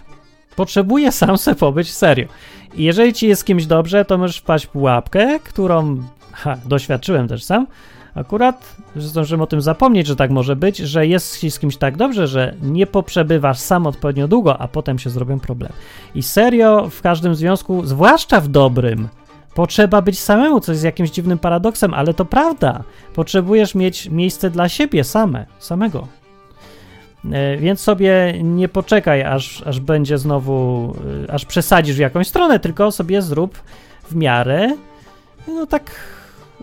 Potrzebuje 0.57 1.13
sam 1.13 1.39
se 1.39 1.55
pobyć, 1.55 1.93
serio. 1.93 2.29
I 2.75 2.85
jeżeli 2.85 3.13
ci 3.13 3.29
jest 3.29 3.45
kimś 3.45 3.67
dobrze, 3.67 4.05
to 4.05 4.19
możesz 4.19 4.39
wpaść 4.39 4.67
w 4.67 4.69
pułapkę, 4.69 5.41
którą 5.45 6.03
ha, 6.33 6.57
doświadczyłem 6.65 7.29
też 7.29 7.45
sam. 7.45 7.67
Akurat, 8.15 8.77
że 8.97 9.09
zdążyłem 9.09 9.41
o 9.41 9.47
tym 9.47 9.61
zapomnieć, 9.61 10.07
że 10.07 10.17
tak 10.17 10.31
może 10.31 10.57
być, 10.57 10.77
że 10.77 11.07
jest 11.07 11.51
z 11.51 11.59
kimś 11.59 11.77
tak 11.77 11.97
dobrze, 11.97 12.27
że 12.27 12.55
nie 12.63 12.87
poprzebywasz 12.87 13.59
sam 13.59 13.87
odpowiednio 13.87 14.29
długo, 14.29 14.61
a 14.61 14.69
potem 14.69 14.99
się 14.99 15.11
zrobią 15.11 15.41
problemy. 15.41 15.75
I 16.15 16.23
serio, 16.23 16.89
w 16.91 17.03
każdym 17.03 17.35
związku, 17.35 17.87
zwłaszcza 17.87 18.41
w 18.41 18.49
dobrym, 18.49 19.09
potrzeba 19.55 20.03
być 20.03 20.19
samemu, 20.19 20.61
co 20.61 20.73
jest 20.73 20.85
jakimś 20.85 21.11
dziwnym 21.11 21.39
paradoksem, 21.39 21.95
ale 21.95 22.15
to 22.15 22.25
prawda. 22.25 22.85
Potrzebujesz 23.15 23.75
mieć 23.75 24.11
miejsce 24.11 24.51
dla 24.51 24.69
siebie 24.69 25.05
same, 25.05 25.47
samego. 25.59 26.09
E, 27.33 27.57
więc 27.57 27.81
sobie 27.81 28.35
nie 28.43 28.69
poczekaj, 28.69 29.23
aż, 29.23 29.63
aż 29.63 29.81
będzie 29.81 30.19
znowu, 30.19 30.95
e, 31.29 31.33
aż 31.33 31.45
przesadzisz 31.45 31.97
w 31.97 32.01
jakąś 32.01 32.29
stronę, 32.29 32.61
tylko 32.61 32.91
sobie 32.91 33.23
zrób 33.23 33.59
w 34.11 34.17
miarę, 34.17 34.77
no 35.49 35.67
tak 35.67 35.91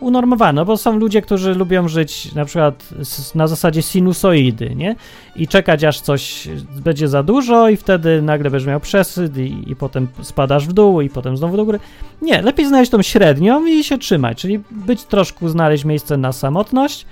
unormowane, 0.02 0.66
bo 0.66 0.78
są 0.78 0.98
ludzie, 0.98 1.22
którzy 1.22 1.56
lubią 1.56 1.88
żyć 1.88 2.36
na 2.36 2.46
przykład 2.46 2.90
na 3.36 3.48
zasadzie 3.48 3.82
sinusoidy, 3.82 4.76
nie? 4.76 4.96
I 5.36 5.48
czekać 5.48 5.84
aż 5.84 6.02
coś 6.02 6.48
będzie 6.84 7.08
za 7.08 7.24
dużo 7.24 7.70
i 7.70 7.78
wtedy 7.78 8.22
nagle 8.22 8.50
będziesz 8.50 8.68
miał 8.68 8.80
przesyt 8.80 9.38
i, 9.38 9.72
i 9.72 9.76
potem 9.76 10.08
spadasz 10.22 10.68
w 10.68 10.74
dół 10.74 11.02
i 11.02 11.10
potem 11.10 11.38
znowu 11.38 11.58
do 11.58 11.66
góry. 11.66 11.80
Nie, 12.22 12.42
lepiej 12.42 12.68
znaleźć 12.68 12.92
tą 12.92 13.02
średnią 13.02 13.66
i 13.66 13.84
się 13.84 13.98
trzymać, 13.98 14.42
czyli 14.42 14.60
być 14.72 15.04
troszkę, 15.04 15.50
znaleźć 15.50 15.86
miejsce 15.86 16.18
na 16.18 16.32
samotność, 16.32 17.06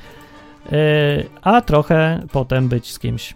yy, 0.72 0.78
a 1.42 1.62
trochę 1.62 2.24
potem 2.32 2.68
być 2.68 2.92
z 2.92 3.00
kimś. 3.00 3.36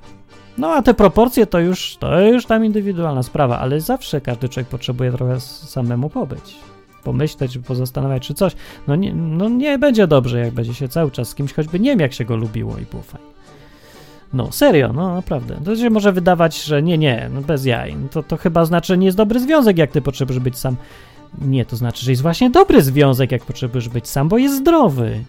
No 0.58 0.72
a 0.72 0.82
te 0.82 0.94
proporcje 0.94 1.46
to 1.46 1.60
już, 1.60 1.98
to 2.00 2.22
już 2.22 2.46
tam 2.46 2.66
indywidualna 2.66 3.24
sprawa, 3.24 3.60
ale 3.60 3.82
zawsze 3.82 4.22
każdy 4.22 4.50
człowiek 4.50 4.70
potrzebuje 4.70 5.12
trochę 5.12 5.40
samemu 5.40 6.10
pobyć 6.10 6.73
pomyśleć, 7.04 7.58
pozastanawiać 7.58 8.28
czy 8.28 8.34
coś. 8.34 8.54
No 8.88 8.96
nie, 8.96 9.14
no 9.14 9.50
nie 9.50 9.80
będzie 9.80 10.08
dobrze, 10.08 10.40
jak 10.40 10.54
będzie 10.54 10.74
się 10.74 10.88
cały 10.88 11.12
czas 11.12 11.30
z 11.30 11.36
kimś, 11.36 11.54
choćby 11.54 11.80
nie 11.80 11.90
wiem, 11.90 12.00
jak 12.00 12.14
się 12.14 12.26
go 12.26 12.36
lubiło 12.36 12.78
i 12.78 12.86
było 12.86 13.04
fajnie. 13.04 13.34
No, 14.34 14.52
serio, 14.52 14.94
no 14.94 15.16
naprawdę. 15.16 15.60
To 15.66 15.76
się 15.76 15.90
może 15.90 16.12
wydawać, 16.12 16.64
że 16.64 16.84
nie, 16.84 16.98
nie, 16.98 17.30
no 17.34 17.42
bez 17.42 17.66
jaj. 17.66 17.96
No 17.96 18.08
to, 18.10 18.24
to 18.24 18.38
chyba 18.38 18.66
znaczy, 18.66 18.88
że 18.88 18.98
nie 18.98 19.06
jest 19.06 19.18
dobry 19.18 19.40
związek, 19.40 19.78
jak 19.78 19.92
ty 19.92 20.02
potrzebujesz 20.02 20.40
być 20.40 20.58
sam. 20.58 20.76
Nie, 21.42 21.66
to 21.66 21.76
znaczy, 21.76 22.06
że 22.06 22.12
jest 22.12 22.22
właśnie 22.22 22.50
dobry 22.50 22.82
związek, 22.82 23.32
jak 23.32 23.46
potrzebujesz 23.46 23.90
być 23.90 24.08
sam, 24.08 24.30
bo 24.30 24.38
jest 24.38 24.56
zdrowy. 24.56 25.24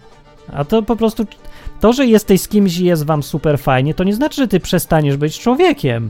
A 0.53 0.65
to 0.65 0.81
po 0.81 0.95
prostu 0.95 1.25
to, 1.79 1.93
że 1.93 2.05
jesteś 2.05 2.41
z 2.41 2.47
kimś 2.47 2.77
i 2.77 2.85
jest 2.85 3.05
wam 3.05 3.23
super 3.23 3.59
fajnie, 3.59 3.93
to 3.93 4.03
nie 4.03 4.13
znaczy, 4.13 4.35
że 4.41 4.47
ty 4.47 4.59
przestaniesz 4.59 5.17
być 5.17 5.39
człowiekiem. 5.39 6.09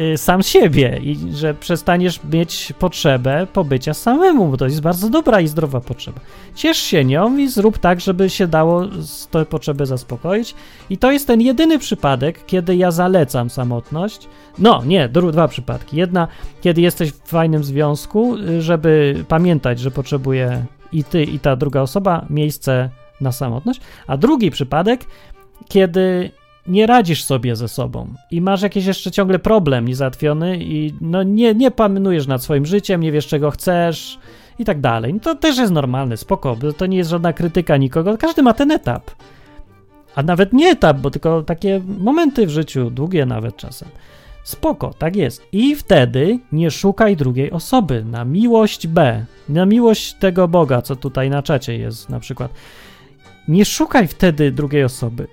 Y, 0.00 0.18
sam 0.18 0.42
siebie 0.42 1.00
i 1.02 1.18
że 1.34 1.54
przestaniesz 1.54 2.20
mieć 2.32 2.72
potrzebę 2.78 3.46
pobycia 3.52 3.94
samemu, 3.94 4.48
bo 4.48 4.56
to 4.56 4.64
jest 4.64 4.80
bardzo 4.80 5.10
dobra 5.10 5.40
i 5.40 5.48
zdrowa 5.48 5.80
potrzeba. 5.80 6.20
Ciesz 6.54 6.78
się 6.78 7.04
nią 7.04 7.36
i 7.36 7.48
zrób 7.48 7.78
tak, 7.78 8.00
żeby 8.00 8.30
się 8.30 8.46
dało 8.46 8.82
tę 9.30 9.44
potrzebę 9.44 9.86
zaspokoić. 9.86 10.54
I 10.90 10.98
to 10.98 11.12
jest 11.12 11.26
ten 11.26 11.40
jedyny 11.40 11.78
przypadek, 11.78 12.46
kiedy 12.46 12.76
ja 12.76 12.90
zalecam 12.90 13.50
samotność. 13.50 14.28
No, 14.58 14.82
nie, 14.86 15.08
dwa 15.08 15.48
przypadki. 15.48 15.96
Jedna, 15.96 16.28
kiedy 16.60 16.80
jesteś 16.80 17.10
w 17.10 17.28
fajnym 17.28 17.64
związku, 17.64 18.36
y, 18.36 18.62
żeby 18.62 19.24
pamiętać, 19.28 19.78
że 19.78 19.90
potrzebuje 19.90 20.64
i 20.92 21.04
ty, 21.04 21.24
i 21.24 21.38
ta 21.38 21.56
druga 21.56 21.80
osoba 21.80 22.26
miejsce 22.30 22.90
na 23.20 23.32
samotność. 23.32 23.80
A 24.06 24.16
drugi 24.16 24.50
przypadek, 24.50 25.04
kiedy 25.68 26.30
nie 26.66 26.86
radzisz 26.86 27.24
sobie 27.24 27.56
ze 27.56 27.68
sobą 27.68 28.14
i 28.30 28.40
masz 28.40 28.62
jakiś 28.62 28.86
jeszcze 28.86 29.10
ciągle 29.10 29.38
problem 29.38 29.88
niezałatwiony 29.88 30.58
i 30.60 30.94
no 31.00 31.22
nie, 31.22 31.54
nie 31.54 31.70
panujesz 31.70 32.26
nad 32.26 32.42
swoim 32.42 32.66
życiem, 32.66 33.00
nie 33.00 33.12
wiesz 33.12 33.26
czego 33.26 33.50
chcesz 33.50 34.18
i 34.58 34.64
tak 34.64 34.80
dalej. 34.80 35.14
No 35.14 35.20
to 35.20 35.34
też 35.34 35.58
jest 35.58 35.72
normalne, 35.72 36.16
spoko, 36.16 36.56
to 36.76 36.86
nie 36.86 36.96
jest 36.96 37.10
żadna 37.10 37.32
krytyka 37.32 37.76
nikogo, 37.76 38.18
każdy 38.18 38.42
ma 38.42 38.54
ten 38.54 38.70
etap. 38.70 39.10
A 40.14 40.22
nawet 40.22 40.52
nie 40.52 40.70
etap, 40.70 40.98
bo 40.98 41.10
tylko 41.10 41.42
takie 41.42 41.80
momenty 41.98 42.46
w 42.46 42.50
życiu, 42.50 42.90
długie 42.90 43.26
nawet 43.26 43.56
czasem. 43.56 43.88
Spoko, 44.44 44.94
tak 44.98 45.16
jest. 45.16 45.42
I 45.52 45.76
wtedy 45.76 46.38
nie 46.52 46.70
szukaj 46.70 47.16
drugiej 47.16 47.50
osoby 47.50 48.04
na 48.04 48.24
miłość 48.24 48.86
B, 48.86 49.24
na 49.48 49.66
miłość 49.66 50.14
tego 50.14 50.48
Boga, 50.48 50.82
co 50.82 50.96
tutaj 50.96 51.30
na 51.30 51.42
czacie 51.42 51.78
jest 51.78 52.08
na 52.08 52.20
przykład. 52.20 52.52
Nie 53.48 53.64
szukaj 53.64 54.08
wtedy 54.08 54.52
drugiej 54.52 54.84
osoby 54.84 55.26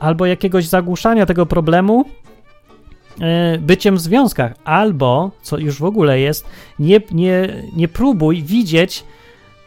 albo 0.00 0.26
jakiegoś 0.26 0.66
zagłuszania 0.66 1.26
tego 1.26 1.46
problemu 1.46 2.04
e, 3.20 3.58
byciem 3.58 3.96
w 3.96 4.00
związkach, 4.00 4.54
albo, 4.64 5.30
co 5.42 5.58
już 5.58 5.78
w 5.78 5.84
ogóle 5.84 6.20
jest, 6.20 6.46
nie, 6.78 7.00
nie, 7.12 7.62
nie 7.76 7.88
próbuj 7.88 8.42
widzieć 8.42 9.04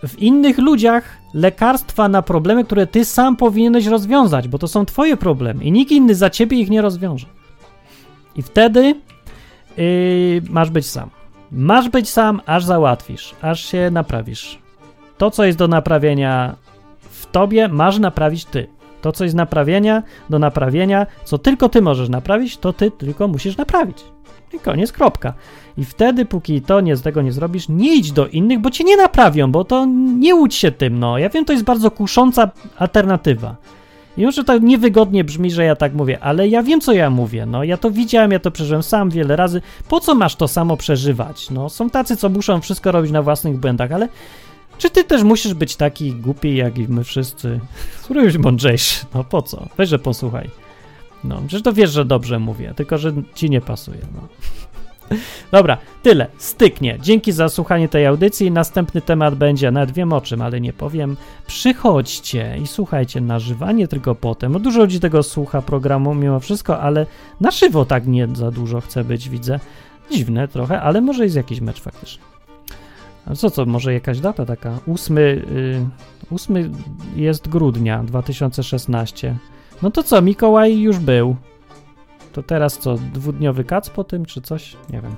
w 0.08 0.20
innych 0.20 0.58
ludziach 0.58 1.18
lekarstwa 1.34 2.10
na 2.10 2.22
problemy, 2.22 2.66
które 2.66 2.88
ty 2.88 3.06
sam 3.06 3.36
powinieneś 3.36 3.86
rozwiązać, 3.86 4.48
bo 4.48 4.58
to 4.58 4.68
są 4.68 4.86
twoje 4.86 5.18
problemy 5.18 5.64
i 5.64 5.72
nikt 5.72 5.92
inny 5.92 6.16
za 6.16 6.30
ciebie 6.30 6.58
ich 6.58 6.70
nie 6.70 6.82
rozwiąże. 6.82 7.28
I 8.36 8.42
wtedy 8.42 8.96
yy, 9.78 10.42
masz 10.50 10.70
być 10.70 10.86
sam. 10.86 11.10
Masz 11.52 11.90
być 11.90 12.10
sam, 12.10 12.42
aż 12.46 12.66
załatwisz, 12.66 13.36
aż 13.42 13.66
się 13.66 13.92
naprawisz. 13.92 14.60
To, 15.18 15.32
co 15.32 15.46
jest 15.46 15.58
do 15.58 15.68
naprawienia 15.68 16.56
w 17.00 17.26
tobie, 17.26 17.68
masz 17.68 18.00
naprawić 18.00 18.46
ty. 18.46 18.68
To, 19.02 19.12
co 19.12 19.24
jest 19.24 19.36
naprawienia, 19.36 20.04
do 20.30 20.40
naprawienia, 20.40 21.06
co 21.24 21.38
tylko 21.38 21.70
ty 21.70 21.82
możesz 21.82 22.10
naprawić, 22.10 22.58
to 22.58 22.74
ty 22.74 22.92
tylko 22.92 23.28
musisz 23.28 23.58
naprawić. 23.58 24.04
I 24.54 24.60
koniec, 24.60 24.92
kropka. 24.92 25.34
I 25.78 25.86
wtedy, 25.86 26.26
póki 26.26 26.62
to 26.62 26.82
nie 26.82 26.96
z 26.96 27.02
tego 27.02 27.22
nie 27.22 27.32
zrobisz, 27.32 27.70
nie 27.70 27.96
idź 27.96 28.12
do 28.12 28.28
innych, 28.28 28.60
bo 28.60 28.72
cię 28.72 28.84
nie 28.84 28.98
naprawią, 28.98 29.52
bo 29.52 29.64
to 29.64 29.86
nie 30.20 30.36
łudź 30.36 30.56
się 30.56 30.72
tym, 30.72 31.00
no. 31.00 31.18
Ja 31.18 31.30
wiem, 31.30 31.46
to 31.46 31.54
jest 31.54 31.66
bardzo 31.66 31.92
kusząca 31.92 32.52
alternatywa. 32.78 33.56
I 34.18 34.26
może 34.26 34.44
to 34.44 34.58
niewygodnie 34.58 35.24
brzmi, 35.24 35.52
że 35.52 35.64
ja 35.64 35.76
tak 35.76 35.94
mówię, 35.94 36.20
ale 36.22 36.48
ja 36.48 36.64
wiem, 36.64 36.82
co 36.82 36.94
ja 36.94 37.10
mówię, 37.10 37.46
no. 37.46 37.64
Ja 37.64 37.78
to 37.78 37.92
widziałem, 37.92 38.32
ja 38.32 38.40
to 38.40 38.52
przeżyłem 38.52 38.84
sam 38.84 39.10
wiele 39.10 39.36
razy. 39.36 39.62
Po 39.90 40.00
co 40.00 40.16
masz 40.16 40.36
to 40.36 40.48
samo 40.48 40.78
przeżywać? 40.78 41.50
No, 41.50 41.70
są 41.70 41.90
tacy, 41.90 42.18
co 42.18 42.30
muszą 42.30 42.62
wszystko 42.62 42.92
robić 42.92 43.12
na 43.12 43.22
własnych 43.22 43.58
błędach, 43.58 43.92
ale 43.92 44.08
czy 44.78 44.90
ty 44.90 45.04
też 45.04 45.24
musisz 45.24 45.54
być 45.54 45.76
taki 45.76 46.14
głupi, 46.14 46.56
jak 46.56 46.78
i 46.78 46.88
my 46.88 47.04
wszyscy? 47.04 47.60
Spróbuj 48.02 48.26
być 48.26 48.38
mądrzejszy. 48.38 49.06
No 49.14 49.24
po 49.24 49.42
co? 49.42 49.68
Weź, 49.78 49.90
że 49.90 50.00
posłuchaj. 50.00 50.50
No, 51.24 51.42
przecież 51.48 51.64
to 51.64 51.74
wiesz, 51.74 51.92
że 51.92 52.06
dobrze 52.06 52.40
mówię, 52.40 52.74
tylko 52.76 52.98
że 52.98 53.14
ci 53.36 53.50
nie 53.50 53.62
pasuje. 53.62 54.00
No. 54.16 54.28
Dobra, 55.52 55.78
tyle. 56.04 56.28
Styknie. 56.38 56.98
Dzięki 57.02 57.32
za 57.32 57.50
słuchanie 57.50 57.90
tej 57.90 58.06
audycji. 58.06 58.52
Następny 58.52 59.02
temat 59.02 59.36
będzie, 59.36 59.72
nawet 59.72 59.92
wiem 59.92 60.14
o 60.14 60.22
czym, 60.22 60.42
ale 60.42 60.62
nie 60.62 60.74
powiem. 60.74 61.18
Przychodźcie 61.48 62.58
i 62.64 62.68
słuchajcie 62.68 63.22
na 63.22 63.40
tylko 63.90 64.16
potem. 64.16 64.62
Dużo 64.62 64.80
ludzi 64.80 65.00
tego 65.00 65.24
słucha 65.24 65.62
programu 65.62 66.16
mimo 66.16 66.40
wszystko, 66.40 66.80
ale 66.80 67.06
na 67.42 67.52
żywo 67.52 67.86
tak 67.86 68.08
nie 68.08 68.28
za 68.34 68.52
dużo 68.52 68.82
chce 68.82 69.04
być, 69.04 69.30
widzę. 69.30 69.60
Dziwne 70.12 70.48
trochę, 70.48 70.82
ale 70.82 71.02
może 71.02 71.24
jest 71.24 71.36
jakiś 71.36 71.62
mecz 71.62 71.82
faktycznie. 71.82 72.37
A 73.30 73.36
co, 73.36 73.52
co, 73.52 73.66
może 73.66 73.94
jakaś 73.94 74.20
data 74.20 74.46
taka? 74.46 74.80
8, 74.94 75.18
y, 75.18 75.86
8 76.32 76.74
jest 77.16 77.48
grudnia 77.48 78.04
2016. 78.04 79.36
No 79.82 79.92
to 79.92 80.04
co, 80.04 80.22
Mikołaj 80.22 80.80
już 80.80 81.00
był. 81.00 81.36
To 82.34 82.44
teraz 82.44 82.78
co, 82.78 82.96
dwudniowy 83.14 83.64
kac 83.64 83.90
po 83.90 84.04
tym, 84.04 84.26
czy 84.26 84.42
coś? 84.42 84.78
Nie 84.90 85.02
wiem. 85.02 85.16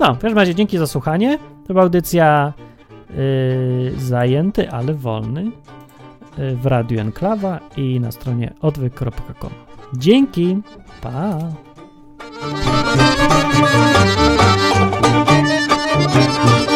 No, 0.00 0.14
w 0.14 0.18
każdym 0.18 0.38
razie 0.38 0.54
dzięki 0.54 0.78
za 0.78 0.86
słuchanie. 0.86 1.38
To 1.38 1.72
była 1.72 1.82
audycja 1.82 2.52
y, 3.10 3.92
zajęty, 3.98 4.70
ale 4.70 4.94
wolny 4.94 5.50
y, 6.38 6.56
w 6.56 6.66
Radiu 6.66 7.00
Enklawa 7.00 7.60
i 7.76 8.00
na 8.00 8.12
stronie 8.12 8.54
odwyk.com. 8.60 9.50
Dzięki, 9.94 10.58
pa! 11.02 11.38
Thank 16.12 16.60
you. 16.60 16.69